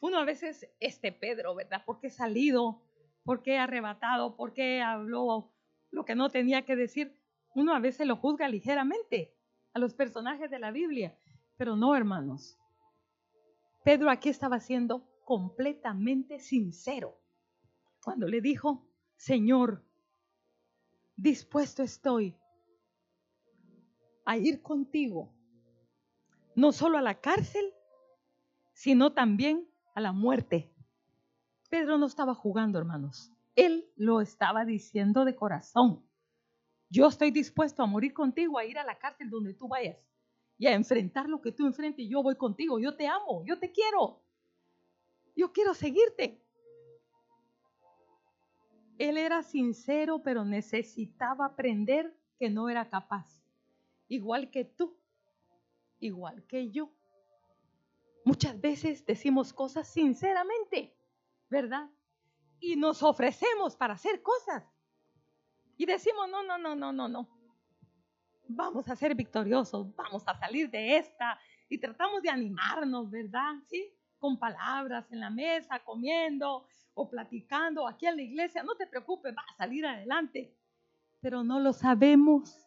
uno 0.00 0.16
a 0.16 0.24
veces, 0.24 0.66
este 0.80 1.12
Pedro, 1.12 1.54
¿verdad? 1.54 1.84
¿Por 1.84 2.00
qué 2.00 2.08
salido? 2.08 2.80
¿Por 3.24 3.42
qué 3.42 3.58
arrebatado? 3.58 4.36
¿Por 4.36 4.54
qué 4.54 4.80
habló 4.80 5.52
lo 5.90 6.06
que 6.06 6.14
no 6.14 6.30
tenía 6.30 6.64
que 6.64 6.76
decir? 6.76 7.17
Uno 7.58 7.74
a 7.74 7.80
veces 7.80 8.06
lo 8.06 8.14
juzga 8.14 8.48
ligeramente 8.48 9.34
a 9.74 9.80
los 9.80 9.92
personajes 9.92 10.48
de 10.48 10.60
la 10.60 10.70
Biblia, 10.70 11.18
pero 11.56 11.74
no, 11.74 11.96
hermanos. 11.96 12.56
Pedro 13.82 14.10
aquí 14.10 14.28
estaba 14.28 14.60
siendo 14.60 15.04
completamente 15.24 16.38
sincero 16.38 17.20
cuando 18.00 18.28
le 18.28 18.40
dijo, 18.40 18.86
Señor, 19.16 19.84
dispuesto 21.16 21.82
estoy 21.82 22.36
a 24.24 24.36
ir 24.36 24.62
contigo, 24.62 25.34
no 26.54 26.70
solo 26.70 26.96
a 26.96 27.02
la 27.02 27.20
cárcel, 27.20 27.74
sino 28.72 29.14
también 29.14 29.68
a 29.96 30.00
la 30.00 30.12
muerte. 30.12 30.72
Pedro 31.70 31.98
no 31.98 32.06
estaba 32.06 32.36
jugando, 32.36 32.78
hermanos. 32.78 33.32
Él 33.56 33.90
lo 33.96 34.20
estaba 34.20 34.64
diciendo 34.64 35.24
de 35.24 35.34
corazón. 35.34 36.07
Yo 36.90 37.06
estoy 37.06 37.30
dispuesto 37.30 37.82
a 37.82 37.86
morir 37.86 38.14
contigo, 38.14 38.58
a 38.58 38.64
ir 38.64 38.78
a 38.78 38.84
la 38.84 38.98
cárcel 38.98 39.28
donde 39.28 39.54
tú 39.54 39.68
vayas 39.68 39.98
y 40.56 40.66
a 40.66 40.74
enfrentar 40.74 41.28
lo 41.28 41.40
que 41.40 41.52
tú 41.52 41.66
enfrentes. 41.66 42.08
Yo 42.08 42.22
voy 42.22 42.36
contigo, 42.36 42.78
yo 42.78 42.96
te 42.96 43.06
amo, 43.06 43.44
yo 43.44 43.58
te 43.58 43.70
quiero. 43.70 44.22
Yo 45.36 45.52
quiero 45.52 45.74
seguirte. 45.74 46.42
Él 48.96 49.16
era 49.16 49.42
sincero, 49.42 50.22
pero 50.22 50.44
necesitaba 50.44 51.46
aprender 51.46 52.16
que 52.38 52.50
no 52.50 52.68
era 52.68 52.88
capaz. 52.88 53.40
Igual 54.08 54.50
que 54.50 54.64
tú, 54.64 54.98
igual 56.00 56.44
que 56.46 56.70
yo. 56.70 56.90
Muchas 58.24 58.60
veces 58.60 59.04
decimos 59.06 59.52
cosas 59.52 59.86
sinceramente, 59.86 60.96
¿verdad? 61.48 61.88
Y 62.58 62.76
nos 62.76 63.02
ofrecemos 63.02 63.76
para 63.76 63.94
hacer 63.94 64.22
cosas 64.22 64.64
y 65.78 65.86
decimos, 65.86 66.28
no, 66.28 66.42
no, 66.42 66.58
no, 66.58 66.74
no, 66.74 66.92
no, 66.92 67.08
no. 67.08 67.28
Vamos 68.48 68.88
a 68.88 68.96
ser 68.96 69.14
victoriosos, 69.14 69.94
vamos 69.94 70.24
a 70.26 70.36
salir 70.36 70.68
de 70.70 70.96
esta. 70.96 71.38
Y 71.68 71.78
tratamos 71.78 72.20
de 72.20 72.30
animarnos, 72.30 73.08
¿verdad? 73.08 73.54
Sí, 73.70 73.88
con 74.18 74.38
palabras 74.38 75.10
en 75.12 75.20
la 75.20 75.30
mesa, 75.30 75.78
comiendo 75.78 76.66
o 76.94 77.08
platicando 77.08 77.86
aquí 77.86 78.06
en 78.06 78.16
la 78.16 78.22
iglesia. 78.22 78.64
No 78.64 78.74
te 78.74 78.88
preocupes, 78.88 79.32
va 79.36 79.44
a 79.48 79.56
salir 79.56 79.86
adelante. 79.86 80.52
Pero 81.20 81.44
no 81.44 81.60
lo 81.60 81.72
sabemos. 81.72 82.58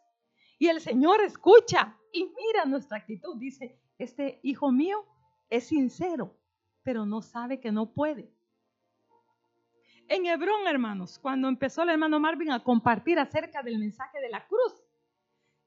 Y 0.58 0.68
el 0.68 0.80
Señor 0.80 1.22
escucha 1.22 1.98
y 2.14 2.24
mira 2.24 2.64
nuestra 2.66 2.98
actitud. 2.98 3.38
Dice, 3.38 3.78
este 3.98 4.40
hijo 4.44 4.72
mío 4.72 5.06
es 5.50 5.66
sincero, 5.66 6.40
pero 6.82 7.06
no 7.06 7.22
sabe 7.22 7.60
que 7.60 7.74
no 7.74 7.92
puede. 7.92 8.32
En 10.14 10.26
Hebrón, 10.26 10.68
hermanos, 10.68 11.18
cuando 11.20 11.48
empezó 11.48 11.84
el 11.84 11.92
hermano 11.92 12.20
Marvin 12.20 12.52
a 12.52 12.62
compartir 12.62 13.18
acerca 13.18 13.64
del 13.64 13.80
mensaje 13.80 14.20
de 14.20 14.28
la 14.28 14.46
cruz, 14.46 14.84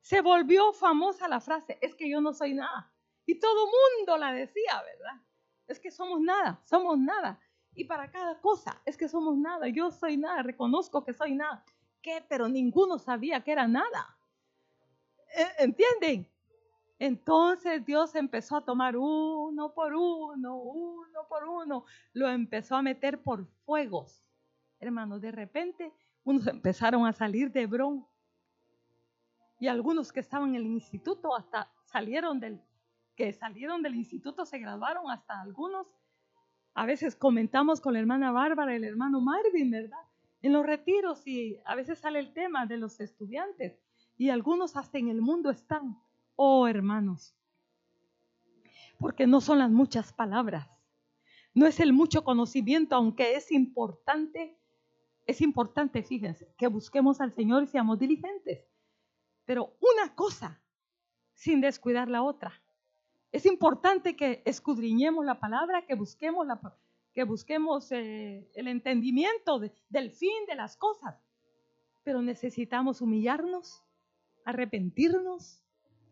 se 0.02 0.20
volvió 0.20 0.74
famosa 0.74 1.26
la 1.28 1.40
frase, 1.40 1.78
es 1.80 1.94
que 1.94 2.10
yo 2.10 2.20
no 2.20 2.34
soy 2.34 2.52
nada. 2.52 2.92
Y 3.24 3.40
todo 3.40 3.64
mundo 3.64 4.18
la 4.18 4.34
decía, 4.34 4.82
¿verdad? 4.84 5.22
Es 5.66 5.80
que 5.80 5.90
somos 5.90 6.20
nada, 6.20 6.60
somos 6.66 6.98
nada. 6.98 7.40
Y 7.72 7.84
para 7.84 8.10
cada 8.10 8.38
cosa, 8.42 8.82
es 8.84 8.98
que 8.98 9.08
somos 9.08 9.38
nada, 9.38 9.66
yo 9.68 9.90
soy 9.90 10.18
nada, 10.18 10.42
reconozco 10.42 11.06
que 11.06 11.14
soy 11.14 11.34
nada. 11.34 11.64
¿Qué? 12.02 12.22
Pero 12.28 12.46
ninguno 12.46 12.98
sabía 12.98 13.42
que 13.42 13.52
era 13.52 13.66
nada. 13.66 14.14
¿E-, 15.34 15.64
¿Entienden? 15.64 16.30
Entonces 16.98 17.82
Dios 17.86 18.14
empezó 18.14 18.58
a 18.58 18.64
tomar 18.66 18.94
uno 18.94 19.72
por 19.72 19.94
uno, 19.94 20.56
uno 20.56 21.28
por 21.30 21.44
uno, 21.44 21.86
lo 22.12 22.28
empezó 22.28 22.76
a 22.76 22.82
meter 22.82 23.22
por 23.22 23.46
fuegos 23.64 24.20
hermanos, 24.80 25.20
de 25.20 25.32
repente 25.32 25.92
unos 26.24 26.46
empezaron 26.46 27.06
a 27.06 27.12
salir 27.12 27.50
de 27.52 27.62
Hebrón 27.62 28.06
y 29.60 29.68
algunos 29.68 30.12
que 30.12 30.20
estaban 30.20 30.50
en 30.50 30.56
el 30.56 30.66
instituto 30.66 31.34
hasta 31.36 31.70
salieron 31.84 32.40
del, 32.40 32.60
que 33.14 33.32
salieron 33.32 33.82
del 33.82 33.94
instituto 33.94 34.44
se 34.44 34.58
graduaron 34.58 35.10
hasta 35.10 35.40
algunos. 35.40 35.86
A 36.74 36.86
veces 36.86 37.14
comentamos 37.14 37.80
con 37.80 37.92
la 37.92 38.00
hermana 38.00 38.32
Bárbara 38.32 38.74
el 38.74 38.84
hermano 38.84 39.20
Marvin, 39.20 39.70
¿verdad? 39.70 40.02
En 40.42 40.52
los 40.52 40.66
retiros 40.66 41.26
y 41.26 41.58
a 41.64 41.74
veces 41.74 41.98
sale 41.98 42.18
el 42.18 42.32
tema 42.32 42.66
de 42.66 42.76
los 42.76 43.00
estudiantes 43.00 43.78
y 44.18 44.30
algunos 44.30 44.76
hasta 44.76 44.98
en 44.98 45.08
el 45.08 45.22
mundo 45.22 45.50
están. 45.50 45.98
Oh, 46.36 46.66
hermanos, 46.66 47.34
porque 48.98 49.26
no 49.26 49.40
son 49.40 49.60
las 49.60 49.70
muchas 49.70 50.12
palabras, 50.12 50.68
no 51.54 51.66
es 51.66 51.78
el 51.78 51.92
mucho 51.92 52.24
conocimiento, 52.24 52.96
aunque 52.96 53.36
es 53.36 53.52
importante 53.52 54.58
es 55.26 55.40
importante, 55.40 56.02
fíjense, 56.02 56.52
que 56.56 56.66
busquemos 56.66 57.20
al 57.20 57.32
Señor 57.32 57.62
y 57.62 57.66
seamos 57.66 57.98
diligentes. 57.98 58.68
Pero 59.44 59.76
una 59.80 60.14
cosa 60.14 60.60
sin 61.34 61.60
descuidar 61.60 62.08
la 62.08 62.22
otra. 62.22 62.52
Es 63.32 63.46
importante 63.46 64.16
que 64.16 64.42
escudriñemos 64.44 65.24
la 65.24 65.40
palabra, 65.40 65.84
que 65.86 65.94
busquemos, 65.94 67.90
eh, 67.90 68.48
el 68.54 68.68
entendimiento 68.68 69.58
del 69.88 70.12
fin 70.12 70.46
de 70.46 70.54
las 70.54 70.76
cosas. 70.76 71.20
Pero 72.04 72.22
necesitamos 72.22 73.00
humillarnos, 73.00 73.82
arrepentirnos, 74.44 75.60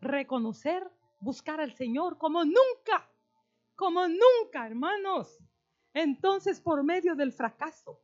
reconocer, 0.01 0.91
buscar 1.19 1.61
al 1.61 1.73
Señor 1.73 2.17
como 2.17 2.43
nunca, 2.43 3.09
como 3.75 4.07
nunca, 4.07 4.67
hermanos. 4.67 5.39
Entonces, 5.93 6.59
por 6.59 6.83
medio 6.83 7.15
del 7.15 7.31
fracaso, 7.31 8.02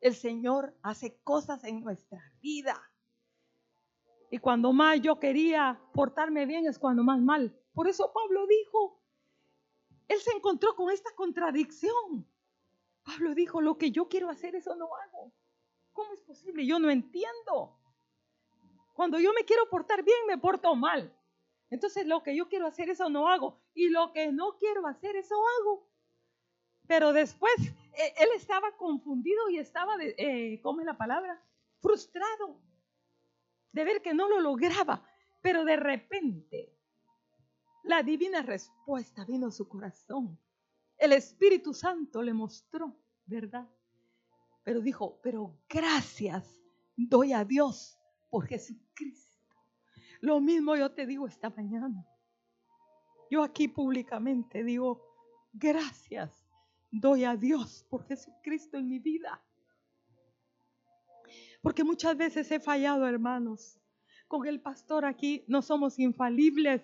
el 0.00 0.14
Señor 0.14 0.76
hace 0.82 1.18
cosas 1.22 1.64
en 1.64 1.80
nuestra 1.80 2.22
vida. 2.40 2.80
Y 4.30 4.38
cuando 4.38 4.72
más 4.72 5.00
yo 5.00 5.18
quería 5.18 5.80
portarme 5.92 6.46
bien 6.46 6.66
es 6.66 6.78
cuando 6.78 7.02
más 7.02 7.20
mal. 7.20 7.56
Por 7.72 7.88
eso 7.88 8.12
Pablo 8.12 8.46
dijo, 8.46 9.00
él 10.08 10.20
se 10.20 10.32
encontró 10.32 10.74
con 10.74 10.90
esta 10.90 11.14
contradicción. 11.14 12.26
Pablo 13.04 13.34
dijo, 13.34 13.60
lo 13.60 13.78
que 13.78 13.90
yo 13.90 14.08
quiero 14.08 14.28
hacer, 14.28 14.56
eso 14.56 14.74
no 14.74 14.88
hago. 14.96 15.32
¿Cómo 15.92 16.12
es 16.12 16.20
posible? 16.22 16.66
Yo 16.66 16.78
no 16.78 16.90
entiendo. 16.90 17.78
Cuando 18.94 19.18
yo 19.20 19.32
me 19.32 19.44
quiero 19.44 19.68
portar 19.68 20.02
bien, 20.02 20.18
me 20.26 20.38
porto 20.38 20.74
mal. 20.74 21.14
Entonces 21.70 22.06
lo 22.06 22.22
que 22.22 22.36
yo 22.36 22.48
quiero 22.48 22.66
hacer, 22.66 22.90
eso 22.90 23.08
no 23.08 23.28
hago. 23.28 23.60
Y 23.74 23.88
lo 23.88 24.12
que 24.12 24.32
no 24.32 24.56
quiero 24.58 24.86
hacer, 24.86 25.16
eso 25.16 25.34
hago. 25.60 25.88
Pero 26.86 27.12
después 27.12 27.54
él 27.96 28.28
estaba 28.34 28.76
confundido 28.76 29.48
y 29.48 29.58
estaba, 29.58 29.94
eh, 30.00 30.60
¿cómo 30.62 30.80
es 30.80 30.86
la 30.86 30.98
palabra? 30.98 31.42
Frustrado 31.80 32.60
de 33.72 33.84
ver 33.84 34.02
que 34.02 34.14
no 34.14 34.28
lo 34.28 34.40
lograba. 34.40 35.04
Pero 35.42 35.64
de 35.64 35.76
repente 35.76 36.76
la 37.84 38.02
divina 38.02 38.42
respuesta 38.42 39.24
vino 39.24 39.46
a 39.46 39.52
su 39.52 39.68
corazón. 39.68 40.38
El 40.98 41.12
Espíritu 41.12 41.72
Santo 41.72 42.22
le 42.22 42.32
mostró, 42.32 42.96
¿verdad? 43.26 43.68
Pero 44.64 44.80
dijo, 44.80 45.20
pero 45.22 45.56
gracias 45.68 46.60
doy 46.96 47.32
a 47.32 47.44
Dios 47.44 47.98
por 48.28 48.46
Jesucristo. 48.46 49.54
Lo 50.20 50.40
mismo 50.40 50.74
yo 50.74 50.92
te 50.92 51.06
digo 51.06 51.28
esta 51.28 51.50
mañana. 51.50 52.04
Yo 53.30 53.42
aquí 53.42 53.68
públicamente 53.68 54.64
digo, 54.64 55.02
gracias 55.52 56.45
doy 56.90 57.24
a 57.24 57.36
Dios 57.36 57.84
por 57.88 58.06
Jesucristo 58.06 58.76
en 58.76 58.88
mi 58.88 58.98
vida. 58.98 59.42
Porque 61.62 61.84
muchas 61.84 62.16
veces 62.16 62.50
he 62.50 62.60
fallado, 62.60 63.06
hermanos. 63.06 63.80
Con 64.28 64.46
el 64.46 64.60
pastor 64.60 65.04
aquí 65.04 65.44
no 65.48 65.62
somos 65.62 65.98
infalibles. 65.98 66.82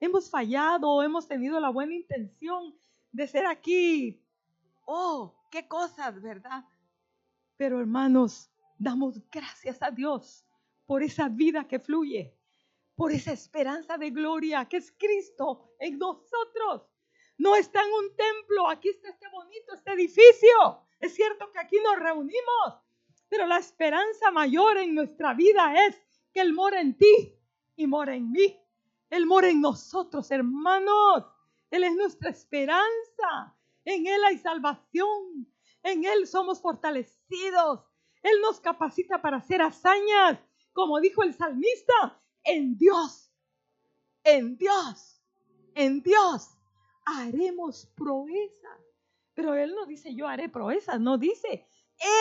Hemos 0.00 0.30
fallado, 0.30 1.02
hemos 1.02 1.28
tenido 1.28 1.60
la 1.60 1.70
buena 1.70 1.94
intención 1.94 2.74
de 3.12 3.26
ser 3.26 3.46
aquí. 3.46 4.24
Oh, 4.84 5.34
qué 5.50 5.68
cosas, 5.68 6.20
¿verdad? 6.20 6.64
Pero 7.56 7.80
hermanos, 7.80 8.50
damos 8.78 9.20
gracias 9.30 9.80
a 9.82 9.90
Dios 9.90 10.44
por 10.86 11.02
esa 11.02 11.28
vida 11.28 11.66
que 11.68 11.78
fluye, 11.78 12.36
por 12.94 13.12
esa 13.12 13.32
esperanza 13.32 13.96
de 13.96 14.10
gloria 14.10 14.64
que 14.68 14.78
es 14.78 14.92
Cristo 14.92 15.74
en 15.78 15.98
nosotros. 15.98 16.91
No 17.38 17.56
está 17.56 17.82
en 17.82 17.92
un 17.92 18.16
templo, 18.16 18.68
aquí 18.68 18.90
está 18.90 19.08
este 19.08 19.28
bonito, 19.28 19.74
este 19.74 19.92
edificio. 19.92 20.86
Es 21.00 21.14
cierto 21.14 21.50
que 21.50 21.58
aquí 21.58 21.76
nos 21.82 21.98
reunimos, 21.98 22.80
pero 23.28 23.46
la 23.46 23.58
esperanza 23.58 24.30
mayor 24.30 24.78
en 24.78 24.94
nuestra 24.94 25.34
vida 25.34 25.74
es 25.86 26.00
que 26.32 26.40
Él 26.40 26.52
mora 26.52 26.80
en 26.80 26.96
ti 26.96 27.36
y 27.76 27.86
mora 27.86 28.14
en 28.14 28.30
mí. 28.30 28.58
Él 29.10 29.26
mora 29.26 29.48
en 29.48 29.60
nosotros, 29.60 30.30
hermanos. 30.30 31.24
Él 31.70 31.84
es 31.84 31.94
nuestra 31.94 32.30
esperanza. 32.30 33.56
En 33.84 34.06
Él 34.06 34.22
hay 34.24 34.38
salvación. 34.38 35.52
En 35.82 36.04
Él 36.04 36.26
somos 36.26 36.60
fortalecidos. 36.60 37.80
Él 38.22 38.40
nos 38.40 38.60
capacita 38.60 39.20
para 39.20 39.38
hacer 39.38 39.60
hazañas. 39.60 40.38
Como 40.72 41.00
dijo 41.00 41.22
el 41.22 41.34
salmista, 41.34 42.22
en 42.44 42.76
Dios, 42.76 43.30
en 44.24 44.56
Dios, 44.56 45.20
en 45.74 46.02
Dios 46.02 46.56
haremos 47.04 47.86
proezas. 47.94 48.80
Pero 49.34 49.54
Él 49.54 49.74
no 49.74 49.86
dice 49.86 50.14
yo 50.14 50.28
haré 50.28 50.48
proezas, 50.48 51.00
no 51.00 51.18
dice, 51.18 51.66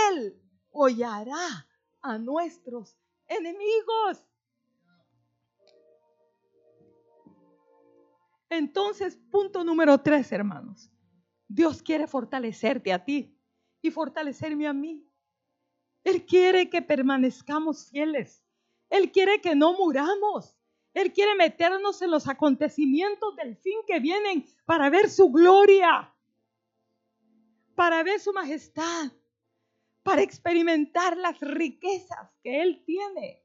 Él 0.09 0.41
hollará 0.71 1.67
a 2.01 2.17
nuestros 2.17 2.97
enemigos. 3.27 4.25
Entonces, 8.49 9.17
punto 9.29 9.63
número 9.63 9.97
tres, 9.99 10.31
hermanos. 10.31 10.91
Dios 11.47 11.81
quiere 11.81 12.07
fortalecerte 12.07 12.91
a 12.91 13.03
ti 13.03 13.37
y 13.81 13.91
fortalecerme 13.91 14.67
a 14.67 14.73
mí. 14.73 15.05
Él 16.03 16.25
quiere 16.25 16.69
que 16.69 16.81
permanezcamos 16.81 17.89
fieles. 17.89 18.43
Él 18.89 19.11
quiere 19.11 19.39
que 19.41 19.55
no 19.55 19.73
muramos. 19.73 20.57
Él 20.93 21.13
quiere 21.13 21.35
meternos 21.35 22.01
en 22.01 22.11
los 22.11 22.27
acontecimientos 22.27 23.35
del 23.35 23.55
fin 23.55 23.79
que 23.87 23.99
vienen 23.99 24.45
para 24.65 24.89
ver 24.89 25.09
su 25.09 25.31
gloria, 25.31 26.13
para 27.75 28.03
ver 28.03 28.19
su 28.19 28.33
majestad, 28.33 29.11
para 30.03 30.21
experimentar 30.21 31.15
las 31.15 31.39
riquezas 31.39 32.29
que 32.43 32.61
Él 32.61 32.83
tiene. 32.85 33.41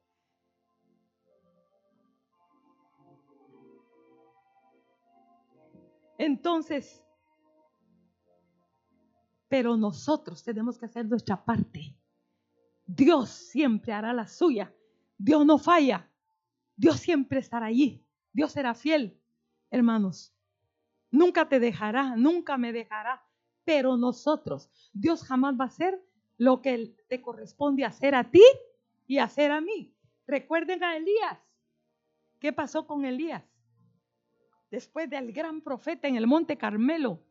Entonces, 6.19 7.03
pero 9.49 9.77
nosotros 9.77 10.43
tenemos 10.43 10.79
que 10.79 10.87
hacer 10.87 11.07
nuestra 11.07 11.45
parte. 11.45 11.97
Dios 12.87 13.31
siempre 13.31 13.93
hará 13.93 14.13
la 14.13 14.27
suya. 14.27 14.75
Dios 15.19 15.45
no 15.45 15.59
falla. 15.59 16.11
Dios 16.77 17.01
siempre 17.01 17.41
estará 17.41 17.67
allí. 17.67 18.05
Dios 18.33 18.53
será 18.53 18.75
fiel, 18.75 19.21
hermanos. 19.71 20.35
Nunca 21.11 21.49
te 21.49 21.59
dejará, 21.59 22.17
nunca 22.17 22.57
me 22.59 22.73
dejará. 22.73 23.25
Pero 23.65 23.97
nosotros, 23.97 24.71
Dios 24.93 25.25
jamás 25.25 25.57
va 25.59 25.65
a 25.65 25.69
hacer 25.69 26.01
lo 26.37 26.63
que 26.63 26.95
te 27.09 27.21
corresponde 27.21 27.85
hacer 27.85 28.15
a 28.15 28.31
ti 28.31 28.45
y 29.07 29.19
hacer 29.19 29.51
a 29.51 29.61
mí. 29.61 29.95
Recuerden 30.27 30.85
a 30.85 30.97
Elías. 30.97 31.39
¿Qué 32.39 32.53
pasó 32.53 32.87
con 32.87 33.05
Elías? 33.05 33.43
después 34.71 35.09
del 35.09 35.33
gran 35.33 35.61
profeta 35.61 36.09
en 36.09 36.17
el 36.17 36.27
Monte 36.27 36.57
Carmelo, 36.57 37.23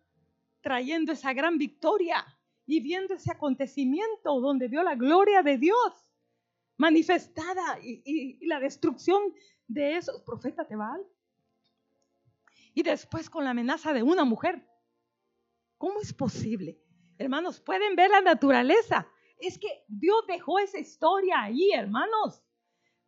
trayendo 0.62 1.12
esa 1.12 1.34
gran 1.34 1.58
victoria 1.58 2.26
y 2.66 2.80
viendo 2.80 3.14
ese 3.14 3.32
acontecimiento 3.32 4.40
donde 4.40 4.68
vio 4.68 4.84
la 4.84 4.96
gloria 4.96 5.44
de 5.44 5.58
Dios 5.58 6.10
manifestada 6.78 7.80
y, 7.82 8.46
la 8.48 8.60
destrucción 8.60 9.22
de 9.68 9.98
esos 9.98 10.22
profetas 10.22 10.68
de 10.70 10.76
Baal. 10.76 11.06
Y 12.74 12.84
después 12.84 13.30
con 13.30 13.44
la 13.44 13.52
amenaza 13.52 13.94
de 13.94 14.04
una 14.04 14.26
mujer. 14.26 14.68
¿Cómo 15.78 16.00
es 16.02 16.14
posible? 16.14 16.80
Hermanos, 17.18 17.60
pueden 17.60 17.96
ver 17.96 18.10
la 18.12 18.22
naturaleza. 18.22 19.08
Es 19.40 19.58
que 19.58 19.84
Dios 19.88 20.26
dejó 20.28 20.60
esa 20.60 20.80
historia 20.80 21.42
ahí, 21.42 21.72
hermanos, 21.72 22.42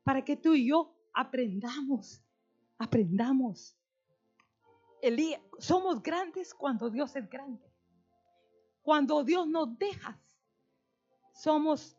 para 0.03 0.23
que 0.23 0.35
tú 0.35 0.53
y 0.53 0.67
yo 0.67 0.93
aprendamos, 1.13 2.21
aprendamos 2.77 3.77
Elías, 5.01 5.41
somos 5.59 6.01
grandes 6.01 6.53
cuando 6.53 6.89
Dios 6.89 7.15
es 7.15 7.29
grande. 7.29 7.63
Cuando 8.81 9.23
Dios 9.23 9.47
nos 9.47 9.77
deja, 9.77 10.19
somos, 11.33 11.96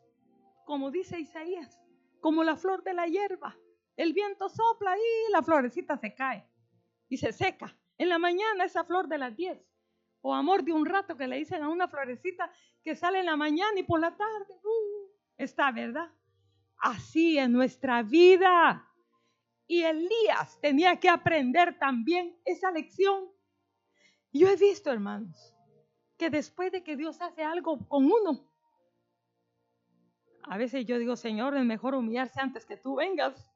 como 0.69 0.91
dice 0.91 1.19
Isaías, 1.19 1.81
como 2.21 2.43
la 2.43 2.55
flor 2.55 2.83
de 2.83 2.93
la 2.93 3.07
hierba. 3.07 3.57
El 3.95 4.13
viento 4.13 4.49
sopla 4.49 4.95
y 4.95 5.31
la 5.31 5.41
florecita 5.41 5.97
se 5.97 6.13
cae 6.13 6.47
y 7.07 7.17
se 7.17 7.33
seca. 7.33 7.75
En 7.97 8.07
la 8.07 8.19
mañana 8.19 8.65
esa 8.65 8.83
flor 8.83 9.07
de 9.07 9.17
las 9.17 9.35
10. 9.35 9.59
O 10.21 10.31
amor 10.31 10.63
de 10.63 10.71
un 10.71 10.85
rato 10.85 11.17
que 11.17 11.27
le 11.27 11.37
dicen 11.37 11.63
a 11.63 11.69
una 11.69 11.87
florecita 11.87 12.51
que 12.83 12.95
sale 12.95 13.21
en 13.21 13.25
la 13.25 13.35
mañana 13.35 13.79
y 13.79 13.83
por 13.83 13.99
la 13.99 14.15
tarde. 14.15 14.53
Uh, 14.63 15.09
está, 15.37 15.71
¿verdad? 15.71 16.13
Así 16.77 17.39
en 17.39 17.51
nuestra 17.51 18.03
vida. 18.03 18.87
Y 19.65 19.81
Elías 19.81 20.59
tenía 20.61 20.99
que 20.99 21.09
aprender 21.09 21.79
también 21.79 22.39
esa 22.45 22.69
lección. 22.69 23.27
Yo 24.31 24.47
he 24.47 24.55
visto, 24.55 24.91
hermanos, 24.91 25.55
que 26.15 26.29
después 26.29 26.71
de 26.71 26.83
que 26.83 26.95
Dios 26.95 27.19
hace 27.21 27.41
algo 27.41 27.87
con 27.87 28.05
uno, 28.05 28.48
a 30.43 30.57
veces 30.57 30.85
yo 30.85 30.97
digo, 30.97 31.15
Señor, 31.15 31.55
es 31.55 31.65
mejor 31.65 31.95
humillarse 31.95 32.39
antes 32.39 32.65
que 32.65 32.77
tú 32.77 32.95
vengas. 32.95 33.49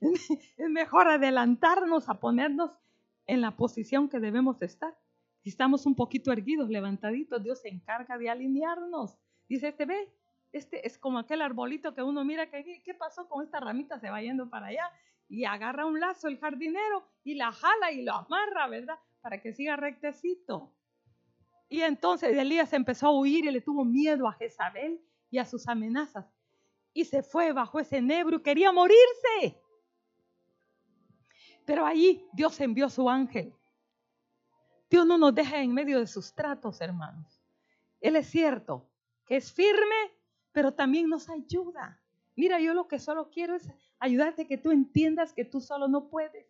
Es 0.56 0.70
mejor 0.70 1.08
adelantarnos 1.08 2.08
a 2.08 2.20
ponernos 2.20 2.78
en 3.26 3.40
la 3.40 3.56
posición 3.56 4.08
que 4.08 4.20
debemos 4.20 4.62
estar. 4.62 4.96
Si 5.42 5.50
estamos 5.50 5.84
un 5.84 5.96
poquito 5.96 6.32
erguidos, 6.32 6.70
levantaditos, 6.70 7.42
Dios 7.42 7.60
se 7.60 7.68
encarga 7.68 8.16
de 8.16 8.30
alinearnos. 8.30 9.18
Dice, 9.48 9.68
este 9.68 9.84
ve, 9.84 10.12
este 10.52 10.86
es 10.86 10.96
como 10.96 11.18
aquel 11.18 11.42
arbolito 11.42 11.94
que 11.94 12.02
uno 12.02 12.24
mira, 12.24 12.48
que, 12.50 12.82
¿qué 12.84 12.94
pasó 12.94 13.28
con 13.28 13.44
esta 13.44 13.58
ramita? 13.58 13.98
Se 13.98 14.10
va 14.10 14.22
yendo 14.22 14.48
para 14.48 14.66
allá 14.66 14.90
y 15.28 15.44
agarra 15.44 15.86
un 15.86 15.98
lazo 15.98 16.28
el 16.28 16.38
jardinero 16.38 17.08
y 17.24 17.34
la 17.34 17.50
jala 17.50 17.92
y 17.92 18.02
lo 18.02 18.14
amarra, 18.14 18.68
¿verdad? 18.68 18.98
Para 19.20 19.40
que 19.42 19.52
siga 19.52 19.76
rectecito. 19.76 20.72
Y 21.68 21.80
entonces 21.80 22.36
Elías 22.36 22.72
empezó 22.72 23.08
a 23.08 23.18
huir 23.18 23.46
y 23.46 23.50
le 23.50 23.60
tuvo 23.60 23.84
miedo 23.84 24.28
a 24.28 24.32
Jezabel 24.34 25.00
y 25.34 25.38
a 25.40 25.44
sus 25.44 25.66
amenazas. 25.66 26.24
Y 26.92 27.04
se 27.06 27.24
fue 27.24 27.52
bajo 27.52 27.80
ese 27.80 28.00
nebro 28.00 28.36
y 28.36 28.42
quería 28.42 28.70
morirse. 28.70 29.60
Pero 31.64 31.84
allí 31.84 32.24
Dios 32.32 32.60
envió 32.60 32.88
su 32.88 33.10
ángel. 33.10 33.52
Dios 34.88 35.04
no 35.04 35.18
nos 35.18 35.34
deja 35.34 35.60
en 35.60 35.74
medio 35.74 35.98
de 35.98 36.06
sus 36.06 36.32
tratos, 36.32 36.80
hermanos. 36.80 37.42
Él 38.00 38.14
es 38.14 38.28
cierto 38.28 38.88
que 39.26 39.36
es 39.36 39.52
firme, 39.52 40.12
pero 40.52 40.72
también 40.72 41.08
nos 41.08 41.28
ayuda. 41.28 42.00
Mira, 42.36 42.60
yo 42.60 42.72
lo 42.72 42.86
que 42.86 43.00
solo 43.00 43.28
quiero 43.28 43.56
es 43.56 43.68
ayudarte 43.98 44.46
que 44.46 44.56
tú 44.56 44.70
entiendas 44.70 45.32
que 45.32 45.44
tú 45.44 45.60
solo 45.60 45.88
no 45.88 46.10
puedes 46.10 46.46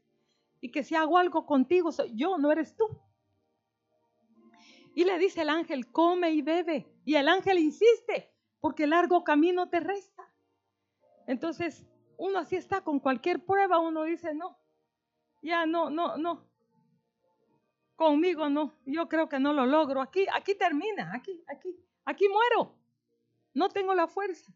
y 0.61 0.71
que 0.71 0.85
si 0.85 0.95
hago 0.95 1.17
algo 1.17 1.47
contigo 1.47 1.89
yo, 2.13 2.37
no 2.37 2.53
eres 2.53 2.77
tú. 2.77 2.87
Y 4.95 5.05
le 5.05 5.19
dice 5.19 5.41
el 5.41 5.49
ángel, 5.49 5.91
come 5.91 6.33
y 6.33 6.43
bebe. 6.43 6.87
Y 7.07 7.15
el 7.15 7.29
ángel 7.29 7.59
insiste, 7.59 8.34
porque 8.65 8.87
largo 8.87 9.25
camino 9.25 9.69
te 9.69 9.79
resta. 9.79 10.23
Entonces, 11.27 11.87
uno 12.17 12.39
así 12.39 12.57
está 12.57 12.81
con 12.81 12.99
cualquier 12.99 13.45
prueba, 13.45 13.79
uno 13.79 14.05
dice, 14.05 14.35
no, 14.35 14.59
ya 15.43 15.67
no, 15.67 15.91
no, 15.91 16.17
no. 16.17 16.49
Conmigo 17.95 18.49
no, 18.49 18.73
yo 18.87 19.07
creo 19.07 19.29
que 19.29 19.39
no 19.39 19.53
lo 19.53 19.67
logro. 19.67 20.01
Aquí, 20.01 20.25
aquí 20.33 20.55
termina, 20.55 21.13
aquí, 21.15 21.45
aquí, 21.47 21.79
aquí 22.07 22.25
muero. 22.27 22.75
No 23.53 23.69
tengo 23.69 23.95
la 23.95 24.07
fuerza. 24.07 24.51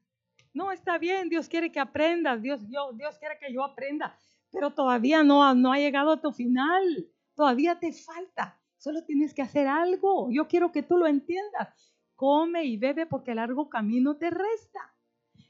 No, 0.55 0.73
está 0.73 0.97
bien, 0.97 1.29
Dios 1.29 1.47
quiere 1.47 1.71
que 1.71 1.79
aprendas, 1.79 2.41
Dios, 2.41 2.67
Dios, 2.67 2.97
Dios 2.97 3.19
quiere 3.19 3.39
que 3.39 3.53
yo 3.53 3.63
aprenda, 3.63 4.19
pero 4.51 4.71
todavía 4.71 5.23
no, 5.23 5.55
no 5.55 5.71
ha 5.71 5.77
llegado 5.77 6.13
a 6.13 6.21
tu 6.23 6.33
final, 6.33 7.11
todavía 7.35 7.79
te 7.79 7.93
falta, 7.93 8.59
solo 8.79 9.05
tienes 9.05 9.35
que 9.35 9.43
hacer 9.43 9.67
algo. 9.67 10.31
Yo 10.31 10.49
quiero 10.49 10.73
que 10.73 10.83
tú 10.83 10.97
lo 10.97 11.07
entiendas. 11.07 11.98
Come 12.19 12.65
y 12.65 12.77
bebe 12.77 13.07
porque 13.07 13.33
largo 13.33 13.71
camino 13.71 14.17
te 14.17 14.29
resta. 14.29 14.93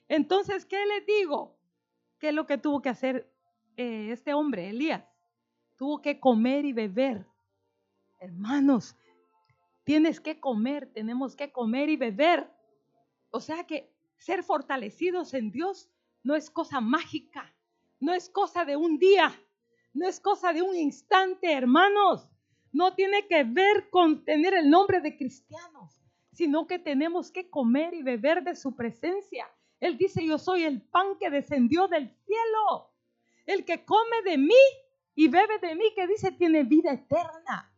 Entonces, 0.07 0.66
¿qué 0.66 0.77
le 0.85 1.01
digo? 1.01 1.57
¿Qué 2.19 2.29
es 2.29 2.35
lo 2.35 2.47
que 2.47 2.59
tuvo 2.59 2.83
que 2.83 2.91
hacer 2.91 3.33
eh, 3.79 4.11
este 4.12 4.35
hombre, 4.35 4.69
Elías? 4.69 5.03
Tuvo 5.79 6.03
que 6.03 6.21
comer 6.21 6.66
y 6.66 6.75
beber. 6.75 7.25
Hermanos, 8.21 8.95
tienes 9.85 10.21
que 10.21 10.41
comer, 10.41 10.93
tenemos 10.93 11.37
que 11.37 11.51
comer 11.51 11.89
y 11.89 11.97
beber. 11.97 12.53
O 13.31 13.41
sea 13.41 13.64
que 13.64 13.91
ser 14.19 14.45
fortalecidos 14.45 15.33
en 15.33 15.51
Dios 15.51 15.89
no 16.23 16.35
es 16.35 16.51
cosa 16.51 16.83
mágica, 16.83 17.51
no 17.99 18.12
es 18.12 18.29
cosa 18.29 18.66
de 18.66 18.77
un 18.77 18.99
día, 18.99 19.35
no 19.95 20.07
es 20.07 20.21
cosa 20.21 20.53
de 20.53 20.61
un 20.61 20.77
instante, 20.77 21.51
hermanos. 21.51 22.29
No 22.73 22.95
tiene 22.95 23.27
que 23.27 23.45
ver 23.45 23.89
con 23.89 24.23
tener 24.27 24.53
el 24.53 24.69
nombre 24.69 25.01
de 25.01 25.16
cristianos, 25.16 25.97
sino 26.39 26.68
que 26.68 26.78
tenemos 26.78 27.32
que 27.32 27.51
comer 27.51 27.95
y 27.95 28.05
beber 28.05 28.45
de 28.45 28.55
su 28.55 28.76
presencia. 28.76 29.51
Él 29.80 29.99
dice, 29.99 30.24
yo 30.24 30.39
soy 30.39 30.62
el 30.62 30.80
pan 30.80 31.18
que 31.18 31.30
descendió 31.30 31.89
del 31.89 32.09
cielo. 32.11 32.93
El 33.45 33.64
que 33.64 33.84
come 33.84 34.22
de 34.24 34.39
mí 34.39 34.55
y 35.16 35.26
bebe 35.26 35.59
de 35.59 35.74
mí, 35.74 35.93
que 35.97 36.07
dice, 36.07 36.30
tiene 36.30 36.62
vida 36.62 36.93
eterna. 36.93 37.74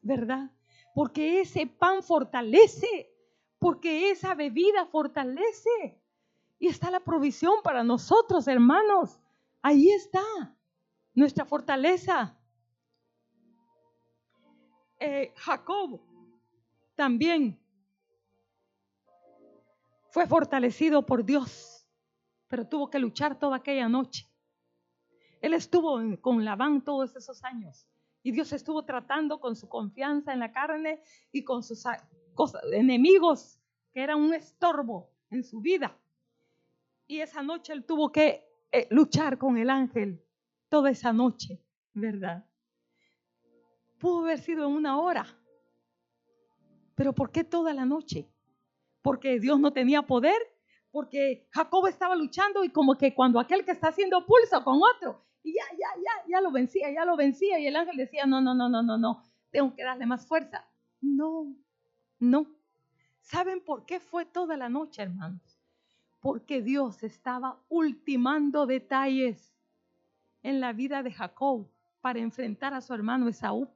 ¿Verdad? 0.00 0.50
Porque 0.94 1.42
ese 1.42 1.66
pan 1.66 2.02
fortalece, 2.02 3.14
porque 3.58 4.10
esa 4.10 4.34
bebida 4.34 4.86
fortalece. 4.86 6.00
Y 6.58 6.68
está 6.68 6.90
la 6.90 7.00
provisión 7.00 7.56
para 7.62 7.84
nosotros, 7.84 8.48
hermanos. 8.48 9.20
Ahí 9.60 9.90
está 9.90 10.24
nuestra 11.12 11.44
fortaleza. 11.44 12.34
Eh, 14.98 15.30
Jacob 15.36 16.00
también 16.94 17.60
fue 20.18 20.26
fortalecido 20.26 21.06
por 21.06 21.24
Dios, 21.24 21.86
pero 22.48 22.66
tuvo 22.66 22.90
que 22.90 22.98
luchar 22.98 23.38
toda 23.38 23.58
aquella 23.58 23.88
noche. 23.88 24.28
Él 25.40 25.54
estuvo 25.54 26.00
con 26.20 26.44
Labán 26.44 26.82
todos 26.82 27.14
esos 27.14 27.44
años 27.44 27.86
y 28.24 28.32
Dios 28.32 28.52
estuvo 28.52 28.84
tratando 28.84 29.38
con 29.38 29.54
su 29.54 29.68
confianza 29.68 30.32
en 30.32 30.40
la 30.40 30.50
carne 30.50 31.00
y 31.30 31.44
con 31.44 31.62
sus 31.62 31.84
enemigos 32.72 33.60
que 33.92 34.02
eran 34.02 34.18
un 34.18 34.34
estorbo 34.34 35.08
en 35.30 35.44
su 35.44 35.60
vida. 35.60 35.96
Y 37.06 37.20
esa 37.20 37.40
noche 37.40 37.72
él 37.72 37.84
tuvo 37.84 38.10
que 38.10 38.44
eh, 38.72 38.88
luchar 38.90 39.38
con 39.38 39.56
el 39.56 39.70
ángel 39.70 40.20
toda 40.68 40.90
esa 40.90 41.12
noche, 41.12 41.62
¿verdad? 41.94 42.44
Pudo 44.00 44.24
haber 44.24 44.40
sido 44.40 44.66
en 44.66 44.72
una 44.72 44.98
hora, 44.98 45.24
pero 46.96 47.14
¿por 47.14 47.30
qué 47.30 47.44
toda 47.44 47.72
la 47.72 47.84
noche? 47.84 48.28
Porque 49.08 49.40
Dios 49.40 49.58
no 49.58 49.72
tenía 49.72 50.02
poder, 50.02 50.36
porque 50.90 51.48
Jacob 51.50 51.86
estaba 51.86 52.14
luchando 52.14 52.62
y 52.62 52.68
como 52.68 52.94
que 52.94 53.14
cuando 53.14 53.40
aquel 53.40 53.64
que 53.64 53.70
está 53.70 53.88
haciendo 53.88 54.26
pulso 54.26 54.62
con 54.62 54.80
otro, 54.82 55.24
y 55.42 55.54
ya, 55.54 55.62
ya, 55.72 55.88
ya, 55.96 56.30
ya 56.30 56.40
lo 56.42 56.50
vencía, 56.50 56.92
ya 56.92 57.06
lo 57.06 57.16
vencía, 57.16 57.58
y 57.58 57.66
el 57.66 57.76
ángel 57.76 57.96
decía, 57.96 58.26
no, 58.26 58.42
no, 58.42 58.54
no, 58.54 58.68
no, 58.68 58.82
no, 58.82 58.98
no, 58.98 59.22
tengo 59.50 59.74
que 59.74 59.82
darle 59.82 60.04
más 60.04 60.26
fuerza. 60.26 60.62
No, 61.00 61.54
no. 62.18 62.46
¿Saben 63.22 63.64
por 63.64 63.86
qué 63.86 63.98
fue 63.98 64.26
toda 64.26 64.58
la 64.58 64.68
noche, 64.68 65.00
hermanos? 65.00 65.58
Porque 66.20 66.60
Dios 66.60 67.02
estaba 67.02 67.58
ultimando 67.70 68.66
detalles 68.66 69.54
en 70.42 70.60
la 70.60 70.74
vida 70.74 71.02
de 71.02 71.12
Jacob 71.12 71.66
para 72.02 72.18
enfrentar 72.18 72.74
a 72.74 72.82
su 72.82 72.92
hermano 72.92 73.26
Esaú. 73.28 73.68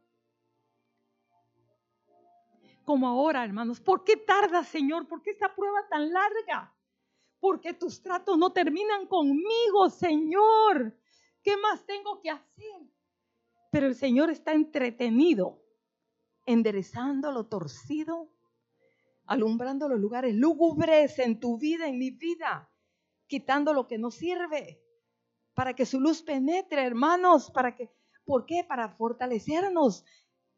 Como 2.85 3.07
ahora, 3.07 3.45
hermanos, 3.45 3.80
¿por 3.80 4.05
qué 4.05 4.16
tarda, 4.16 4.64
Señor? 4.64 5.07
¿Por 5.07 5.22
qué 5.22 5.30
esta 5.30 5.55
prueba 5.55 5.87
tan 5.89 6.12
larga? 6.12 6.74
Porque 7.39 7.74
tus 7.74 8.03
tratos 8.03 8.37
no 8.39 8.53
terminan 8.53 9.07
conmigo, 9.07 9.89
Señor. 9.91 10.97
¿Qué 11.43 11.57
más 11.57 11.85
tengo 11.87 12.20
que 12.20 12.30
hacer? 12.30 12.80
Pero 13.70 13.87
el 13.87 13.95
Señor 13.95 14.30
está 14.30 14.53
entretenido, 14.53 15.62
enderezando 16.45 17.33
lo 17.33 17.47
torcido, 17.47 18.30
alumbrando 19.26 19.89
los 19.89 20.01
lugares 20.01 20.35
lúgubres 20.35 21.18
en 21.18 21.41
tu 21.41 21.59
vida, 21.59 21.87
en 21.87 21.99
mi 21.99 22.11
vida, 22.11 22.68
quitando 23.26 23.72
lo 23.72 23.87
que 23.87 23.99
no 23.99 24.11
sirve, 24.11 24.83
para 25.55 25.74
que 25.74 25.87
su 25.87 26.01
luz 26.01 26.22
penetre, 26.22 26.85
hermanos, 26.85 27.51
para 27.51 27.74
que, 27.74 27.91
¿por 28.24 28.45
qué? 28.45 28.64
Para 28.64 28.89
fortalecernos. 28.89 30.05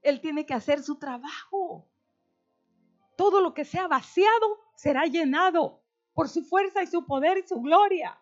Él 0.01 0.21
tiene 0.21 0.45
que 0.45 0.55
hacer 0.55 0.83
su 0.83 0.97
trabajo. 0.97 1.89
Todo 3.17 3.41
lo 3.41 3.55
que 3.55 3.65
sea 3.65 3.87
vaciado 3.87 4.61
será 4.75 5.05
llenado 5.07 5.83
por 6.15 6.29
su 6.29 6.43
fuerza 6.43 6.83
y 6.83 6.87
su 6.87 7.05
poder 7.05 7.39
y 7.39 7.47
su 7.47 7.61
gloria. 7.61 8.19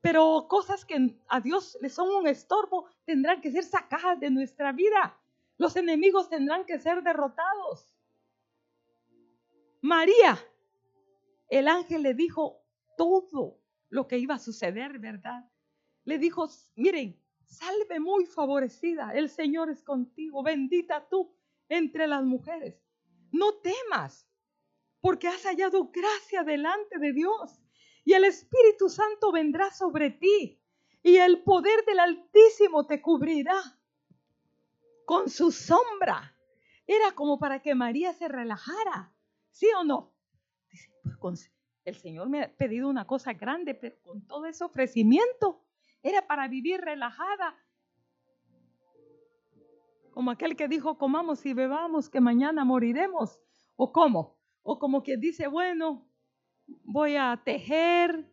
Pero 0.00 0.46
cosas 0.48 0.84
que 0.84 1.18
a 1.28 1.40
Dios 1.40 1.76
le 1.80 1.88
son 1.88 2.08
un 2.08 2.28
estorbo 2.28 2.88
tendrán 3.04 3.40
que 3.40 3.50
ser 3.50 3.64
sacadas 3.64 4.20
de 4.20 4.30
nuestra 4.30 4.72
vida. 4.72 5.18
Los 5.58 5.76
enemigos 5.76 6.28
tendrán 6.28 6.64
que 6.64 6.78
ser 6.78 7.02
derrotados. 7.02 7.96
María, 9.80 10.38
el 11.48 11.68
ángel 11.68 12.02
le 12.02 12.14
dijo 12.14 12.62
todo 12.96 13.58
lo 13.88 14.06
que 14.06 14.18
iba 14.18 14.34
a 14.34 14.38
suceder, 14.38 14.98
¿verdad? 14.98 15.48
Le 16.04 16.18
dijo, 16.18 16.48
miren, 16.74 17.20
salve 17.44 18.00
muy 18.00 18.26
favorecida, 18.26 19.12
el 19.12 19.28
Señor 19.28 19.70
es 19.70 19.82
contigo, 19.82 20.42
bendita 20.42 21.08
tú 21.08 21.34
entre 21.68 22.06
las 22.06 22.24
mujeres. 22.24 22.85
No 23.36 23.54
temas, 23.58 24.26
porque 25.00 25.28
has 25.28 25.42
hallado 25.44 25.90
gracia 25.90 26.42
delante 26.42 26.98
de 26.98 27.12
Dios 27.12 27.60
y 28.02 28.14
el 28.14 28.24
Espíritu 28.24 28.88
Santo 28.88 29.30
vendrá 29.30 29.70
sobre 29.72 30.10
ti 30.10 30.62
y 31.02 31.16
el 31.16 31.42
poder 31.42 31.84
del 31.84 32.00
Altísimo 32.00 32.86
te 32.86 33.02
cubrirá 33.02 33.60
con 35.04 35.28
su 35.28 35.52
sombra. 35.52 36.34
Era 36.86 37.12
como 37.12 37.38
para 37.38 37.60
que 37.60 37.74
María 37.74 38.14
se 38.14 38.28
relajara, 38.28 39.12
¿sí 39.50 39.66
o 39.78 39.84
no? 39.84 40.14
Dice, 40.70 40.90
pues 41.20 41.52
el 41.84 41.96
Señor 41.96 42.28
me 42.28 42.42
ha 42.42 42.56
pedido 42.56 42.88
una 42.88 43.06
cosa 43.06 43.34
grande, 43.34 43.74
pero 43.74 44.00
con 44.02 44.26
todo 44.26 44.46
ese 44.46 44.64
ofrecimiento 44.64 45.62
era 46.02 46.26
para 46.26 46.48
vivir 46.48 46.80
relajada. 46.80 47.54
Como 50.16 50.30
aquel 50.30 50.56
que 50.56 50.66
dijo, 50.66 50.96
comamos 50.96 51.44
y 51.44 51.52
bebamos, 51.52 52.08
que 52.08 52.22
mañana 52.22 52.64
moriremos. 52.64 53.38
¿O 53.76 53.92
cómo? 53.92 54.38
O 54.62 54.78
como 54.78 55.02
que 55.02 55.18
dice, 55.18 55.46
bueno, 55.46 56.08
voy 56.84 57.16
a 57.16 57.38
tejer, 57.44 58.26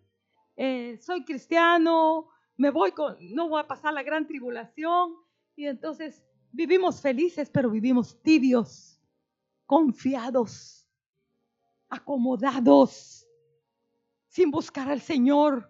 eh, 0.56 0.98
soy 1.02 1.26
cristiano, 1.26 2.30
me 2.56 2.70
voy 2.70 2.94
con, 2.94 3.18
no 3.36 3.50
voy 3.50 3.60
a 3.60 3.68
pasar 3.68 3.94
la 3.94 4.02
gran 4.02 4.26
tribulación. 4.26 5.14
Y 5.58 5.66
entonces 5.66 6.24
vivimos 6.54 7.02
felices, 7.02 7.50
pero 7.50 7.70
vivimos 7.70 8.18
tibios, 8.24 8.98
confiados, 9.66 10.88
acomodados, 11.90 13.28
sin 14.30 14.52
buscar 14.52 14.90
al 14.90 15.02
Señor. 15.02 15.70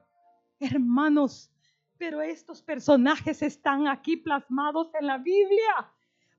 Hermanos, 0.59 1.51
pero 1.97 2.21
estos 2.21 2.61
personajes 2.61 3.41
están 3.41 3.87
aquí 3.87 4.15
plasmados 4.15 4.93
en 4.93 5.07
la 5.07 5.17
Biblia 5.17 5.91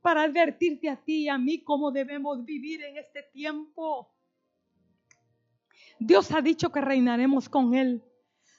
para 0.05 0.25
advertirte 0.25 0.91
a 0.91 1.03
ti 1.03 1.23
y 1.23 1.29
a 1.31 1.39
mí 1.39 1.65
cómo 1.65 1.91
debemos 1.91 2.45
vivir 2.45 2.83
en 2.83 2.99
este 2.99 3.23
tiempo. 3.23 4.15
Dios 5.99 6.31
ha 6.31 6.43
dicho 6.43 6.71
que 6.71 6.83
reinaremos 6.83 7.49
con 7.49 7.73
Él. 7.75 8.05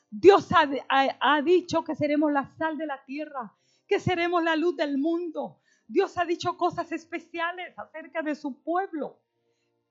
Dios 0.10 0.50
ha, 0.50 1.42
dicho 1.44 1.84
que 1.84 1.94
seremos 1.94 2.32
la 2.32 2.52
sal 2.58 2.80
de 2.80 2.88
la 2.88 3.06
tierra, 3.06 3.56
que 3.88 4.00
seremos 4.00 4.44
la 4.44 4.56
luz 4.56 4.76
del 4.76 4.98
mundo. 4.98 5.62
Dios 5.86 6.18
ha 6.18 6.26
dicho 6.26 6.58
cosas 6.58 6.92
especiales 6.92 7.78
acerca 7.78 8.24
de 8.24 8.34
su 8.34 8.64
pueblo. 8.64 9.22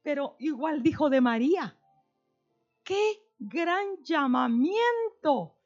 Pero 0.03 0.35
igual 0.41 0.83
dijo 0.83 1.09
de 1.09 1.21
María. 1.21 1.79
Qué 2.83 3.29
gran 3.39 4.03
llamamiento. 4.03 5.57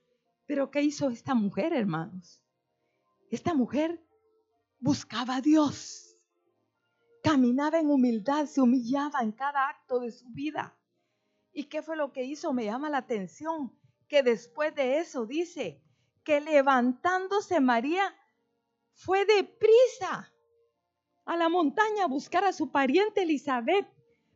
Pero 0.45 0.71
¿qué 0.71 0.83
hizo 0.83 1.09
esta 1.09 1.35
mujer, 1.35 1.73
hermanos? 1.73 2.43
Esta 3.31 3.55
mujer 3.55 4.03
buscaba 4.79 5.37
a 5.37 5.41
Dios. 5.41 6.17
Caminaba 7.23 7.79
en 7.79 7.91
humildad, 7.91 8.47
se 8.47 8.61
humillaba 8.61 9.21
en 9.21 9.33
cada 9.33 9.69
acto 9.69 10.01
de 10.01 10.13
su 10.13 10.29
vida. 10.31 10.77
¿Y 11.53 11.65
qué 11.65 11.83
fue 11.83 11.97
lo 11.97 12.13
que 12.13 12.25
hizo? 12.25 12.53
Me 12.53 12.65
llama 12.65 12.91
la 12.91 12.99
atención 12.99 13.77
que 14.09 14.23
después 14.23 14.75
de 14.75 14.99
eso 14.99 15.27
dice 15.27 15.83
que 16.25 16.41
levantándose 16.41 17.61
María, 17.61 18.15
fue 18.93 19.25
deprisa 19.25 20.33
a 21.25 21.37
la 21.37 21.49
montaña 21.49 22.05
a 22.05 22.09
buscar 22.09 22.45
a 22.45 22.53
su 22.53 22.71
pariente 22.71 23.23
Elizabeth. 23.23 23.87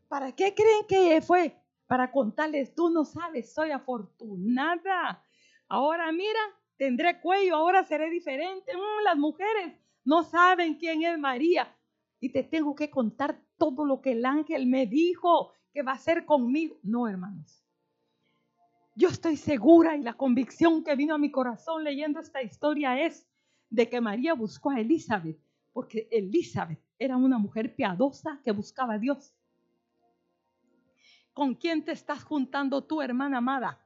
¿Para 0.09 0.33
qué 0.33 0.55
creen 0.55 0.87
que 0.89 1.21
fue? 1.21 1.61
Para 1.87 2.13
contarles, 2.13 2.75
tú 2.75 2.91
no 2.91 3.05
sabes, 3.05 3.53
soy 3.53 3.71
afortunada. 3.71 5.25
Ahora 5.69 6.13
mira, 6.13 6.41
tendré 6.77 7.21
cuello, 7.21 7.57
ahora 7.57 7.85
seré 7.85 8.09
diferente. 8.09 8.75
Mm, 8.75 9.05
las 9.05 9.17
mujeres 9.17 9.82
no 10.05 10.23
saben 10.25 10.75
quién 10.75 11.03
es 11.03 11.19
María. 11.19 11.77
Y 12.21 12.31
te 12.31 12.43
tengo 12.45 12.75
que 12.75 12.91
contar 12.91 13.41
todo 13.57 13.85
lo 13.85 14.01
que 14.01 14.13
el 14.13 14.25
ángel 14.25 14.67
me 14.67 14.87
dijo 14.87 15.53
que 15.73 15.83
va 15.83 15.93
a 15.93 15.97
hacer 15.97 16.25
conmigo. 16.25 16.79
No, 16.83 17.09
hermanos. 17.09 17.65
Yo 18.95 19.09
estoy 19.09 19.37
segura 19.37 19.97
y 19.97 20.03
la 20.03 20.15
convicción 20.15 20.85
que 20.85 20.95
vino 20.95 21.15
a 21.15 21.19
mi 21.19 21.31
corazón 21.31 21.83
leyendo 21.83 22.21
esta 22.21 22.43
historia 22.43 23.01
es 23.01 23.27
de 23.71 23.89
que 23.89 24.01
María 24.01 24.35
buscó 24.35 24.71
a 24.71 24.81
Elizabeth, 24.81 25.41
porque 25.73 26.09
Elizabeth 26.11 26.81
era 26.99 27.17
una 27.17 27.39
mujer 27.39 27.75
piadosa 27.75 28.41
que 28.45 28.53
buscaba 28.53 28.95
a 28.95 28.99
Dios. 28.99 29.35
¿Con 31.33 31.55
quién 31.55 31.83
te 31.83 31.93
estás 31.93 32.23
juntando 32.23 32.85
tú, 32.85 33.01
hermana 33.01 33.39
amada? 33.39 33.81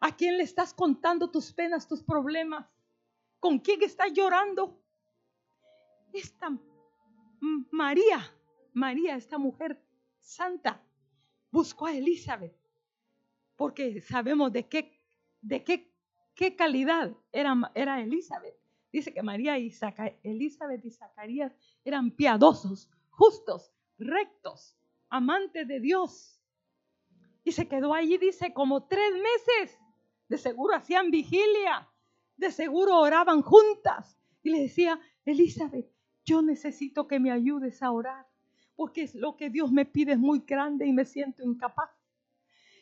¿A 0.00 0.16
quién 0.16 0.36
le 0.36 0.42
estás 0.42 0.74
contando 0.74 1.30
tus 1.30 1.52
penas, 1.52 1.86
tus 1.86 2.02
problemas? 2.02 2.66
¿Con 3.38 3.60
quién 3.60 3.82
estás 3.82 4.12
llorando? 4.12 4.82
Esta 6.12 6.58
María, 7.70 8.20
María, 8.74 9.16
esta 9.16 9.38
mujer 9.38 9.82
santa, 10.20 10.82
buscó 11.50 11.86
a 11.86 11.96
Elizabeth 11.96 12.60
porque 13.60 14.00
sabemos 14.00 14.50
de 14.52 14.66
qué, 14.66 15.02
de 15.42 15.62
qué, 15.62 15.94
qué 16.34 16.56
calidad 16.56 17.14
era, 17.30 17.54
era 17.74 18.00
Elizabeth. 18.00 18.54
Dice 18.90 19.12
que 19.12 19.22
María 19.22 19.58
y 19.58 19.70
Elizabeth 20.22 20.82
y 20.82 20.90
Zacarías 20.90 21.54
eran 21.84 22.10
piadosos, 22.10 22.88
justos, 23.10 23.70
rectos, 23.98 24.78
amantes 25.10 25.68
de 25.68 25.78
Dios. 25.78 26.40
Y 27.44 27.52
se 27.52 27.68
quedó 27.68 27.92
allí, 27.92 28.16
dice, 28.16 28.54
como 28.54 28.86
tres 28.86 29.12
meses. 29.12 29.78
De 30.26 30.38
seguro 30.38 30.74
hacían 30.74 31.10
vigilia, 31.10 31.86
de 32.38 32.52
seguro 32.52 32.96
oraban 32.96 33.42
juntas. 33.42 34.18
Y 34.42 34.52
le 34.52 34.60
decía, 34.62 34.98
Elizabeth, 35.26 35.86
yo 36.30 36.42
necesito 36.42 37.08
que 37.08 37.18
me 37.18 37.32
ayudes 37.32 37.82
a 37.82 37.90
orar, 37.90 38.24
porque 38.76 39.10
lo 39.14 39.36
que 39.36 39.50
Dios 39.50 39.72
me 39.72 39.84
pide 39.84 40.12
es 40.12 40.18
muy 40.18 40.44
grande 40.46 40.86
y 40.86 40.92
me 40.92 41.04
siento 41.04 41.42
incapaz 41.42 41.90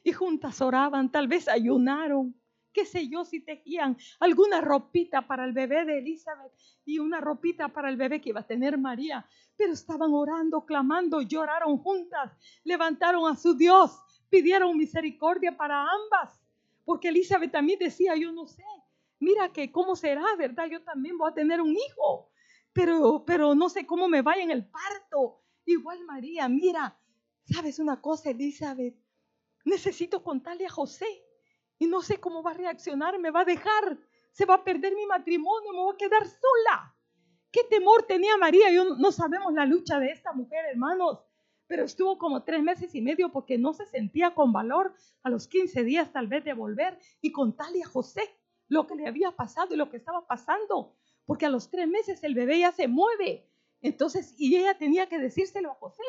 y 0.05 0.13
juntas 0.13 0.61
oraban, 0.61 1.11
tal 1.11 1.29
vez 1.29 1.49
ayunaron, 1.49 2.35
qué 2.75 2.85
sé 2.85 3.09
yo, 3.09 3.25
si 3.25 3.41
tejían 3.41 3.97
alguna 4.21 4.61
ropita 4.61 5.27
para 5.27 5.47
el 5.47 5.55
bebé 5.55 5.87
de 5.87 5.99
Elizabeth 5.99 6.53
y 6.85 6.99
una 6.99 7.21
ropita 7.21 7.69
para 7.69 7.89
el 7.89 7.97
bebé 7.97 8.21
que 8.21 8.29
iba 8.29 8.41
a 8.41 8.47
tener 8.47 8.77
María, 8.77 9.27
pero 9.57 9.73
estaban 9.73 10.13
orando, 10.13 10.67
clamando, 10.67 11.23
lloraron 11.23 11.79
juntas, 11.79 12.37
levantaron 12.65 13.33
a 13.33 13.35
su 13.35 13.55
Dios, 13.55 13.99
pidieron 14.29 14.77
misericordia 14.77 15.57
para 15.57 15.81
ambas, 15.81 16.39
porque 16.85 17.09
Elizabeth 17.09 17.53
también 17.53 17.79
decía, 17.79 18.15
yo 18.15 18.31
no 18.31 18.47
sé, 18.47 18.65
mira 19.19 19.51
que 19.55 19.73
cómo 19.73 19.97
será, 19.97 20.25
¿verdad? 20.37 20.67
Yo 20.71 20.83
también 20.83 21.17
voy 21.17 21.31
a 21.31 21.35
tener 21.35 21.63
un 21.63 21.75
hijo, 21.75 22.31
pero, 22.79 23.25
pero 23.27 23.57
no 23.57 23.69
sé 23.69 23.85
cómo 23.85 24.07
me 24.07 24.23
vaya 24.23 24.45
en 24.45 24.53
el 24.53 24.65
parto. 24.65 25.43
Igual 25.65 26.05
María, 26.05 26.49
mira, 26.49 26.97
¿sabes 27.43 27.81
una 27.81 28.01
cosa, 28.01 28.31
Elizabeth? 28.31 28.95
necesito 29.65 30.23
contarle 30.23 30.65
a 30.65 30.71
José 30.71 31.07
y 31.77 31.87
no 31.87 32.01
sé 32.03 32.21
cómo 32.21 32.41
va 32.41 32.53
a 32.53 32.55
reaccionar, 32.55 33.19
me 33.19 33.33
va 33.33 33.41
a 33.41 33.45
dejar, 33.45 33.99
se 34.31 34.45
va 34.45 34.55
a 34.55 34.65
perder 34.65 34.95
mi 34.95 35.07
matrimonio, 35.07 35.73
me 35.73 35.81
voy 35.81 35.95
a 35.95 35.99
quedar 35.99 36.25
sola. 36.25 36.97
¿Qué 37.51 37.65
temor 37.65 38.05
tenía 38.05 38.37
María? 38.37 38.71
Yo 38.71 38.97
no 38.97 39.11
sabemos 39.11 39.53
la 39.53 39.67
lucha 39.67 39.99
de 39.99 40.13
esta 40.13 40.33
mujer, 40.33 40.65
hermanos, 40.71 41.19
pero 41.67 41.85
estuvo 41.85 42.17
como 42.17 42.45
tres 42.45 42.63
meses 42.63 42.95
y 42.95 43.03
medio 43.03 43.33
porque 43.33 43.59
no 43.59 43.75
se 43.75 43.87
sentía 43.87 44.35
con 44.35 44.53
valor 44.53 44.95
a 45.25 45.31
los 45.31 45.49
15 45.49 45.83
días 45.83 46.13
tal 46.13 46.29
vez 46.29 46.45
de 46.45 46.53
volver 46.53 46.97
y 47.21 47.33
contarle 47.33 47.83
a 47.83 47.89
José 47.89 48.23
lo 48.69 48.87
que 48.87 48.95
le 48.95 49.09
había 49.09 49.33
pasado 49.33 49.75
y 49.75 49.77
lo 49.77 49.91
que 49.91 49.97
estaba 49.97 50.27
pasando, 50.27 50.95
porque 51.29 51.45
a 51.45 51.51
los 51.51 51.69
tres 51.69 51.87
meses 51.87 52.25
el 52.25 52.35
bebé 52.35 52.61
ya 52.61 52.73
se 52.73 52.89
mueve. 52.89 53.47
Entonces, 53.83 54.35
y 54.39 54.57
ella 54.57 54.79
tenía 54.79 55.11
que 55.11 55.19
decírselo 55.19 55.73
a 55.73 55.75
José. 55.75 56.03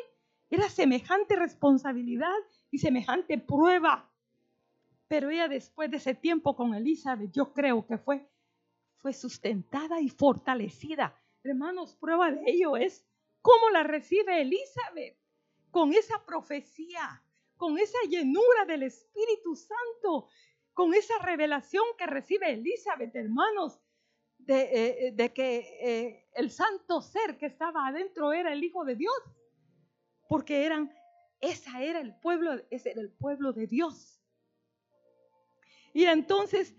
Era 0.50 0.70
semejante 0.70 1.36
responsabilidad 1.36 2.38
y 2.72 2.78
semejante 2.78 3.38
prueba. 3.38 4.10
Pero 5.10 5.30
ella 5.30 5.50
después 5.50 5.92
de 5.92 5.98
ese 5.98 6.16
tiempo 6.16 6.56
con 6.56 6.74
Elizabeth, 6.74 7.34
yo 7.34 7.52
creo 7.52 7.86
que 7.86 7.98
fue, 7.98 8.30
fue 9.00 9.12
sustentada 9.12 10.00
y 10.00 10.08
fortalecida. 10.08 11.14
Hermanos, 11.44 11.98
prueba 11.98 12.32
de 12.32 12.42
ello 12.50 12.78
es 12.78 13.06
cómo 13.42 13.72
la 13.72 13.84
recibe 13.84 14.40
Elizabeth 14.40 15.18
con 15.70 15.92
esa 15.92 16.24
profecía, 16.26 17.22
con 17.58 17.78
esa 17.78 17.98
llenura 18.08 18.64
del 18.66 18.84
Espíritu 18.84 19.54
Santo, 19.54 20.30
con 20.74 20.94
esa 20.94 21.20
revelación 21.20 21.84
que 21.98 22.06
recibe 22.06 22.54
Elizabeth, 22.54 23.14
hermanos, 23.14 23.82
de, 24.50 24.70
eh, 24.72 25.12
de 25.12 25.32
que 25.32 25.78
eh, 25.80 26.28
el 26.34 26.50
santo 26.50 27.02
ser 27.02 27.38
que 27.38 27.46
estaba 27.46 27.88
adentro 27.88 28.34
era 28.34 28.52
el 28.52 28.64
Hijo 28.64 28.84
de 28.84 28.96
Dios, 28.96 29.14
porque 30.28 30.66
eran 30.66 30.92
esa 31.40 31.84
era 31.84 32.02
el 32.02 32.16
pueblo, 32.20 32.60
ese 32.72 32.90
era 32.92 33.02
el 33.02 33.12
pueblo 33.12 33.54
de 33.54 33.68
Dios. 33.68 34.20
Y 35.94 36.06
entonces 36.06 36.76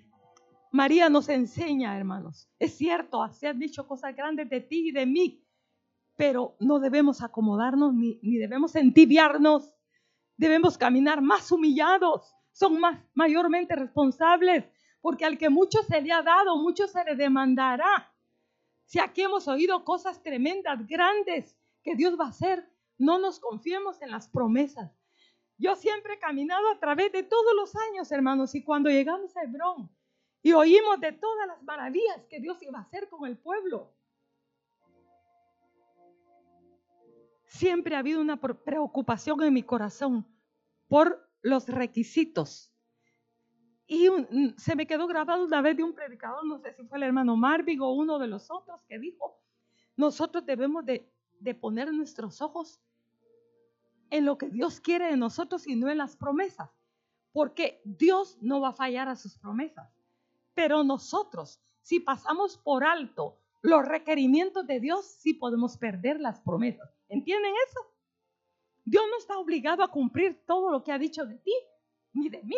María 0.73 1.09
nos 1.09 1.29
enseña, 1.29 1.97
hermanos, 1.97 2.51
es 2.59 2.77
cierto, 2.77 3.25
se 3.29 3.47
han 3.47 3.61
dicho 3.61 3.87
cosas 3.87 4.17
grandes 4.17 4.51
de 4.51 4.61
ti 4.63 4.89
y 4.89 4.91
de 4.91 5.07
mí, 5.07 5.47
pero 6.17 6.57
no 6.59 6.81
debemos 6.81 7.23
acomodarnos 7.23 7.95
ni, 7.95 8.19
ni 8.23 8.37
debemos 8.37 8.75
entibiarnos, 8.75 9.73
debemos 10.37 10.77
caminar 10.77 11.23
más 11.23 11.53
humillados, 11.53 12.35
son 12.51 12.81
más 12.81 12.99
mayormente 13.15 13.77
responsables, 13.77 14.65
porque 15.01 15.25
al 15.25 15.39
que 15.39 15.49
mucho 15.49 15.83
se 15.83 16.01
le 16.01 16.13
ha 16.13 16.23
dado, 16.23 16.57
mucho 16.57 16.87
se 16.87 17.05
le 17.05 17.17
demandará. 17.17 18.13
Si 18.85 18.99
aquí 18.99 19.23
hemos 19.23 19.49
oído 19.49 19.85
cosas 19.85 20.23
tremendas, 20.23 20.87
grandes, 20.87 21.57
que 21.83 21.95
Dios 21.95 22.19
va 22.19 22.27
a 22.27 22.31
hacer, 22.31 22.69
no 22.99 23.19
nos 23.19 23.41
confiemos 23.41 24.03
en 24.03 24.11
las 24.11 24.29
promesas. 24.29 24.91
Yo 25.57 25.75
siempre 25.77 26.15
he 26.15 26.19
caminado 26.19 26.71
a 26.71 26.79
través 26.79 27.13
de 27.13 27.23
todos 27.23 27.55
los 27.55 27.75
años, 27.77 28.11
hermanos, 28.13 28.55
y 28.55 28.63
cuando 28.63 28.91
llegamos 28.91 29.37
a 29.37 29.43
Hebrón 29.43 29.91
y 30.43 30.53
oímos 30.53 31.01
de 31.01 31.13
todas 31.13 31.47
las 31.47 31.63
maravillas 31.63 32.25
que 32.29 32.41
Dios 32.41 32.63
iba 32.63 32.79
a 32.79 32.83
hacer 32.83 33.09
con 33.09 33.29
el 33.29 33.37
pueblo, 33.37 33.93
siempre 37.45 37.95
ha 37.95 37.99
habido 37.99 38.21
una 38.21 38.41
preocupación 38.41 39.43
en 39.43 39.53
mi 39.53 39.63
corazón 39.63 40.27
por 40.89 41.29
los 41.43 41.69
requisitos. 41.69 42.70
Y 43.93 44.09
se 44.57 44.77
me 44.77 44.87
quedó 44.87 45.09
grabado 45.09 45.45
una 45.45 45.61
vez 45.61 45.77
de 45.77 45.83
un 45.83 45.93
predicador, 45.93 46.47
no 46.47 46.61
sé 46.61 46.73
si 46.75 46.85
fue 46.85 46.99
el 46.99 47.03
hermano 47.03 47.35
Marvin 47.35 47.81
o 47.81 47.91
uno 47.91 48.21
de 48.21 48.29
los 48.29 48.49
otros, 48.49 48.81
que 48.87 49.01
dijo, 49.01 49.37
nosotros 49.97 50.47
debemos 50.47 50.87
de, 50.87 51.13
de 51.41 51.57
poner 51.57 51.93
nuestros 51.93 52.41
ojos 52.41 52.81
en 54.11 54.27
lo 54.27 54.39
que 54.39 54.49
Dios 54.49 54.81
quiere 54.81 55.07
de 55.07 55.17
nosotros 55.17 55.67
y 55.67 55.75
no 55.75 55.91
en 55.91 55.99
las 55.99 56.15
promesas. 56.15 56.71
Porque 57.33 57.83
Dios 57.85 58.39
no 58.41 58.61
va 58.61 58.69
a 58.69 58.75
fallar 58.75 59.09
a 59.09 59.17
sus 59.17 59.37
promesas. 59.37 59.93
Pero 60.55 60.85
nosotros, 60.85 61.61
si 61.83 61.99
pasamos 61.99 62.59
por 62.59 62.85
alto 62.85 63.41
los 63.61 63.85
requerimientos 63.85 64.69
de 64.69 64.79
Dios, 64.79 65.05
sí 65.19 65.35
podemos 65.35 65.77
perder 65.77 66.21
las 66.21 66.41
promesas. 66.43 66.89
¿Entienden 67.09 67.55
eso? 67.67 67.81
Dios 68.85 69.03
no 69.11 69.19
está 69.19 69.37
obligado 69.37 69.83
a 69.83 69.91
cumplir 69.91 70.45
todo 70.47 70.71
lo 70.71 70.85
que 70.85 70.93
ha 70.93 70.99
dicho 70.99 71.27
de 71.27 71.39
ti 71.39 71.55
ni 72.13 72.29
de 72.29 72.41
mí. 72.45 72.57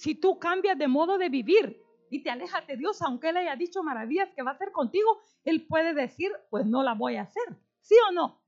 Si 0.00 0.14
tú 0.14 0.38
cambias 0.38 0.78
de 0.78 0.88
modo 0.88 1.18
de 1.18 1.28
vivir 1.28 1.84
y 2.08 2.22
te 2.22 2.30
alejas 2.30 2.66
de 2.66 2.78
Dios, 2.78 3.02
aunque 3.02 3.28
Él 3.28 3.36
haya 3.36 3.54
dicho 3.54 3.82
maravillas 3.82 4.30
que 4.34 4.42
va 4.42 4.52
a 4.52 4.54
hacer 4.54 4.72
contigo, 4.72 5.20
Él 5.44 5.66
puede 5.66 5.92
decir, 5.92 6.32
pues 6.48 6.64
no 6.64 6.82
la 6.82 6.94
voy 6.94 7.16
a 7.16 7.24
hacer. 7.24 7.44
¿Sí 7.82 7.94
o 8.08 8.10
no? 8.10 8.42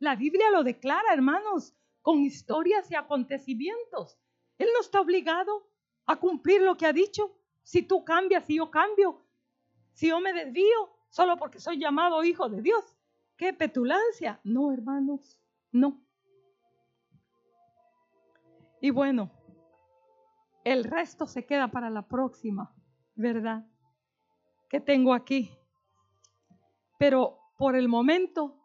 La 0.00 0.16
Biblia 0.16 0.50
lo 0.50 0.64
declara, 0.64 1.14
hermanos, 1.14 1.76
con 2.02 2.18
historias 2.18 2.90
y 2.90 2.96
acontecimientos. 2.96 4.18
Él 4.58 4.68
no 4.74 4.80
está 4.80 5.00
obligado 5.00 5.70
a 6.06 6.16
cumplir 6.16 6.62
lo 6.62 6.76
que 6.76 6.86
ha 6.86 6.92
dicho. 6.92 7.38
Si 7.62 7.82
tú 7.82 8.04
cambias, 8.04 8.44
si 8.44 8.56
yo 8.56 8.68
cambio, 8.68 9.24
si 9.92 10.08
yo 10.08 10.18
me 10.18 10.32
desvío, 10.32 10.90
solo 11.08 11.36
porque 11.36 11.60
soy 11.60 11.78
llamado 11.78 12.24
hijo 12.24 12.48
de 12.48 12.62
Dios. 12.62 12.84
¡Qué 13.36 13.52
petulancia! 13.52 14.40
No, 14.42 14.72
hermanos, 14.72 15.38
no. 15.70 16.04
Y 18.80 18.90
bueno, 18.90 19.30
el 20.66 20.82
resto 20.82 21.26
se 21.26 21.46
queda 21.46 21.68
para 21.68 21.90
la 21.90 22.08
próxima, 22.08 22.74
¿verdad? 23.14 23.64
Que 24.68 24.80
tengo 24.80 25.14
aquí. 25.14 25.56
Pero 26.98 27.38
por 27.56 27.76
el 27.76 27.86
momento 27.86 28.60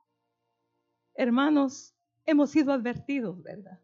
hermanos, 1.13 1.95
hemos 2.25 2.49
sido 2.49 2.73
advertidos, 2.73 3.43
¿verdad? 3.43 3.79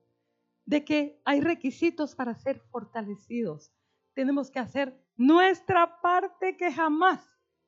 De 0.65 0.84
que 0.84 1.22
hay 1.26 1.41
requisitos 1.41 2.15
para 2.15 2.34
ser 2.34 2.59
fortalecidos. 2.72 3.72
Tenemos 4.15 4.49
que 4.49 4.59
hacer 4.59 4.99
nuestra 5.15 6.01
parte 6.01 6.57
que 6.57 6.72
jamás 6.72 7.24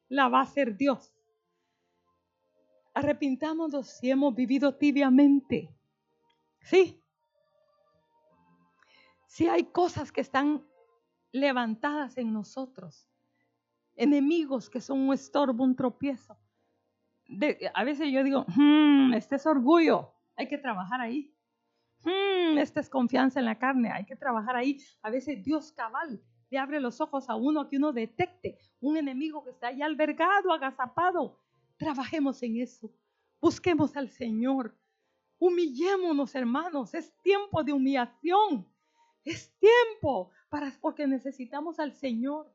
la 0.07 0.29
va 0.29 0.39
a 0.39 0.43
hacer 0.43 0.75
Dios. 0.77 1.13
Arrepintámonos 2.95 3.87
si 3.99 4.09
hemos 4.09 4.33
vivido 4.33 4.75
tibiamente. 4.75 5.77
Sí. 6.61 6.99
Si 9.29 9.47
hay 9.47 9.65
cosas 9.65 10.11
que 10.11 10.21
están 10.21 10.65
levantadas 11.31 12.17
en 12.17 12.33
nosotros, 12.33 13.07
enemigos 13.95 14.71
que 14.71 14.81
son 14.81 15.01
un 15.01 15.13
estorbo, 15.13 15.63
un 15.63 15.75
tropiezo. 15.75 16.35
a 17.75 17.83
veces 17.83 18.11
yo 18.11 18.23
digo, 18.23 18.43
hmm, 18.47 19.13
este 19.13 19.35
es 19.35 19.45
orgullo, 19.45 20.11
hay 20.35 20.47
que 20.47 20.57
trabajar 20.57 20.99
ahí. 20.99 21.31
Hmm, 22.03 22.57
esta 22.57 22.79
es 22.79 22.89
confianza 22.89 23.39
en 23.39 23.45
la 23.45 23.59
carne, 23.59 23.91
hay 23.91 24.03
que 24.03 24.15
trabajar 24.15 24.55
ahí. 24.55 24.77
A 25.03 25.11
veces 25.11 25.43
Dios 25.43 25.71
cabal 25.73 26.19
le 26.49 26.57
abre 26.57 26.79
los 26.79 26.99
ojos 26.99 27.29
a 27.29 27.35
uno 27.35 27.69
que 27.69 27.77
uno 27.77 27.93
detecte 27.93 28.57
un 28.79 28.97
enemigo 28.97 29.43
que 29.43 29.51
está 29.51 29.67
ahí 29.67 29.83
albergado, 29.83 30.51
agazapado. 30.51 31.39
Trabajemos 31.77 32.41
en 32.41 32.57
eso. 32.57 32.91
Busquemos 33.39 33.95
al 33.95 34.09
Señor. 34.09 34.75
Humillémonos, 35.37 36.33
hermanos. 36.33 36.95
Es 36.95 37.15
tiempo 37.21 37.63
de 37.63 37.73
humillación. 37.73 38.67
Es 39.25 39.51
tiempo 39.59 40.31
para 40.49 40.71
porque 40.81 41.07
necesitamos 41.07 41.79
al 41.79 41.93
Señor. 41.93 42.51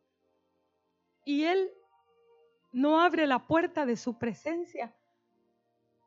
Y 1.24 1.44
Él 1.44 1.70
no 2.72 3.00
abre 3.00 3.26
la 3.26 3.46
puerta 3.46 3.86
de 3.86 3.96
su 3.96 4.18
presencia 4.18 4.94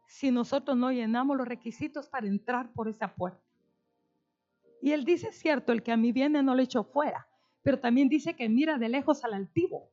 si 0.08 0.32
nosotros 0.32 0.78
no 0.78 0.92
llenamos 0.92 1.38
los 1.38 1.48
requisitos 1.48 2.08
para 2.08 2.28
entrar 2.28 2.72
por 2.74 2.88
esa 2.88 3.14
puerta. 3.14 3.42
Y 4.82 4.92
Él 4.92 5.04
dice, 5.04 5.32
cierto, 5.32 5.72
el 5.72 5.84
que 5.84 5.92
a 5.92 5.98
mí 5.98 6.12
viene 6.12 6.42
no 6.44 6.56
le 6.56 6.64
echo 6.64 6.84
fuera, 6.84 7.28
pero 7.62 7.80
también 7.80 8.10
dice 8.10 8.36
que 8.36 8.48
mira 8.48 8.78
de 8.78 8.90
lejos 8.90 9.24
al 9.24 9.34
altivo. 9.34 9.90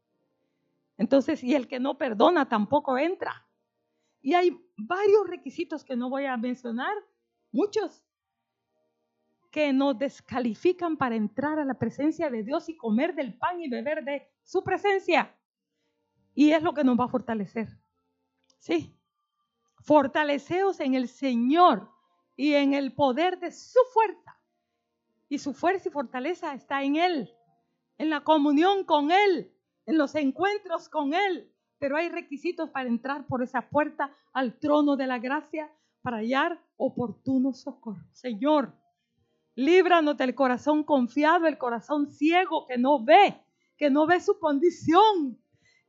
Entonces, 0.96 1.42
y 1.42 1.54
el 1.54 1.66
que 1.66 1.80
no 1.80 1.98
perdona 1.98 2.48
tampoco 2.48 2.96
entra. 2.98 3.46
Y 4.22 4.34
hay 4.34 4.56
varios 4.76 5.26
requisitos 5.26 5.84
que 5.84 5.96
no 5.96 6.08
voy 6.08 6.26
a 6.26 6.36
mencionar, 6.36 6.94
muchos, 7.50 8.02
que 9.54 9.72
nos 9.72 9.96
descalifican 9.96 10.96
para 10.96 11.14
entrar 11.14 11.60
a 11.60 11.64
la 11.64 11.74
presencia 11.74 12.28
de 12.28 12.42
Dios 12.42 12.68
y 12.68 12.76
comer 12.76 13.14
del 13.14 13.38
pan 13.38 13.60
y 13.60 13.70
beber 13.70 14.02
de 14.02 14.28
su 14.42 14.64
presencia. 14.64 15.32
Y 16.34 16.50
es 16.50 16.60
lo 16.60 16.74
que 16.74 16.82
nos 16.82 16.98
va 16.98 17.04
a 17.04 17.08
fortalecer. 17.08 17.68
Sí. 18.58 18.98
Fortaleceos 19.84 20.80
en 20.80 20.94
el 20.94 21.06
Señor 21.06 21.88
y 22.34 22.54
en 22.54 22.74
el 22.74 22.94
poder 22.94 23.38
de 23.38 23.52
su 23.52 23.78
fuerza. 23.92 24.36
Y 25.28 25.38
su 25.38 25.54
fuerza 25.54 25.88
y 25.88 25.92
fortaleza 25.92 26.52
está 26.52 26.82
en 26.82 26.96
Él, 26.96 27.32
en 27.96 28.10
la 28.10 28.24
comunión 28.24 28.82
con 28.82 29.12
Él, 29.12 29.54
en 29.86 29.98
los 29.98 30.16
encuentros 30.16 30.88
con 30.88 31.14
Él. 31.14 31.48
Pero 31.78 31.96
hay 31.96 32.08
requisitos 32.08 32.70
para 32.70 32.88
entrar 32.88 33.28
por 33.28 33.40
esa 33.40 33.70
puerta 33.70 34.12
al 34.32 34.58
trono 34.58 34.96
de 34.96 35.06
la 35.06 35.20
gracia 35.20 35.70
para 36.02 36.16
hallar 36.16 36.60
oportuno 36.76 37.52
socorro. 37.52 38.04
Señor, 38.14 38.74
líbranos 39.54 40.16
del 40.16 40.34
corazón 40.34 40.84
confiado, 40.84 41.46
el 41.46 41.58
corazón 41.58 42.10
ciego 42.10 42.66
que 42.66 42.78
no 42.78 43.04
ve, 43.04 43.40
que 43.76 43.90
no 43.90 44.06
ve 44.06 44.20
su 44.20 44.38
condición, 44.38 45.38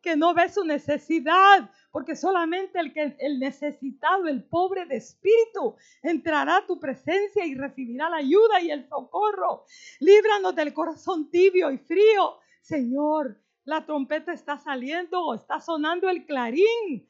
que 0.02 0.16
no 0.16 0.34
ve 0.36 0.50
su 0.50 0.64
necesidad, 0.64 1.72
porque 1.92 2.16
solamente 2.16 2.80
el, 2.80 2.94
que, 2.94 3.16
el 3.20 3.40
necesitado, 3.40 4.28
el 4.28 4.44
pobre 4.44 4.86
de 4.86 4.98
espíritu, 4.98 5.76
entrará 6.04 6.58
a 6.58 6.66
tu 6.68 6.80
presencia 6.80 7.46
y 7.46 7.56
recibirá 7.56 8.10
la 8.10 8.18
ayuda 8.18 8.62
y 8.62 8.70
el 8.70 8.88
socorro. 8.88 9.66
Líbranos 10.00 10.56
del 10.56 10.74
corazón 10.74 11.32
tibio 11.32 11.72
y 11.72 11.80
frío. 11.80 12.38
Señor, 12.62 13.42
la 13.64 13.84
trompeta 13.84 14.32
está 14.32 14.60
saliendo, 14.60 15.34
está 15.34 15.60
sonando 15.60 16.08
el 16.08 16.26
clarín. 16.26 17.10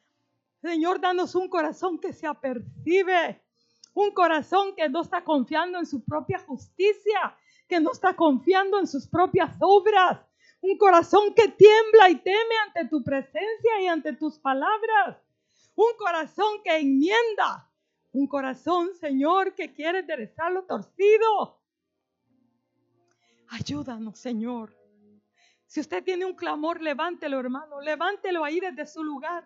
Señor, 0.62 1.01
danos 1.01 1.36
un 1.36 1.49
corazón 1.49 1.99
que 1.99 2.14
se 2.14 2.26
apercibe, 2.26 3.44
un 3.95 4.11
corazón 4.11 4.75
que 4.75 4.87
no 4.89 5.01
está 5.01 5.23
confiando 5.23 5.79
en 5.79 5.85
su 5.85 6.03
propia 6.03 6.37
justicia, 6.39 7.35
que 7.67 7.79
no 7.79 7.91
está 7.91 8.13
confiando 8.15 8.77
en 8.77 8.85
sus 8.85 9.07
propias 9.07 9.57
obras, 9.61 10.19
un 10.61 10.77
corazón 10.77 11.33
que 11.33 11.47
tiembla 11.47 12.09
y 12.09 12.15
teme 12.15 12.55
ante 12.67 12.89
tu 12.89 13.03
presencia 13.03 13.81
y 13.81 13.87
ante 13.87 14.13
tus 14.13 14.37
palabras. 14.37 15.17
Un 15.75 15.95
corazón 15.97 16.61
que 16.63 16.77
enmienda. 16.77 17.69
Un 18.11 18.27
corazón, 18.27 18.93
Señor, 18.95 19.55
que 19.55 19.73
quiere 19.73 19.99
enderezar 19.99 20.51
lo 20.51 20.63
torcido. 20.63 21.59
Ayúdanos, 23.49 24.17
Señor. 24.17 24.75
Si 25.67 25.79
usted 25.79 26.03
tiene 26.03 26.25
un 26.25 26.35
clamor, 26.35 26.81
levántelo, 26.81 27.39
hermano. 27.39 27.79
Levántelo 27.81 28.43
ahí 28.43 28.59
desde 28.59 28.85
su 28.87 29.03
lugar. 29.03 29.45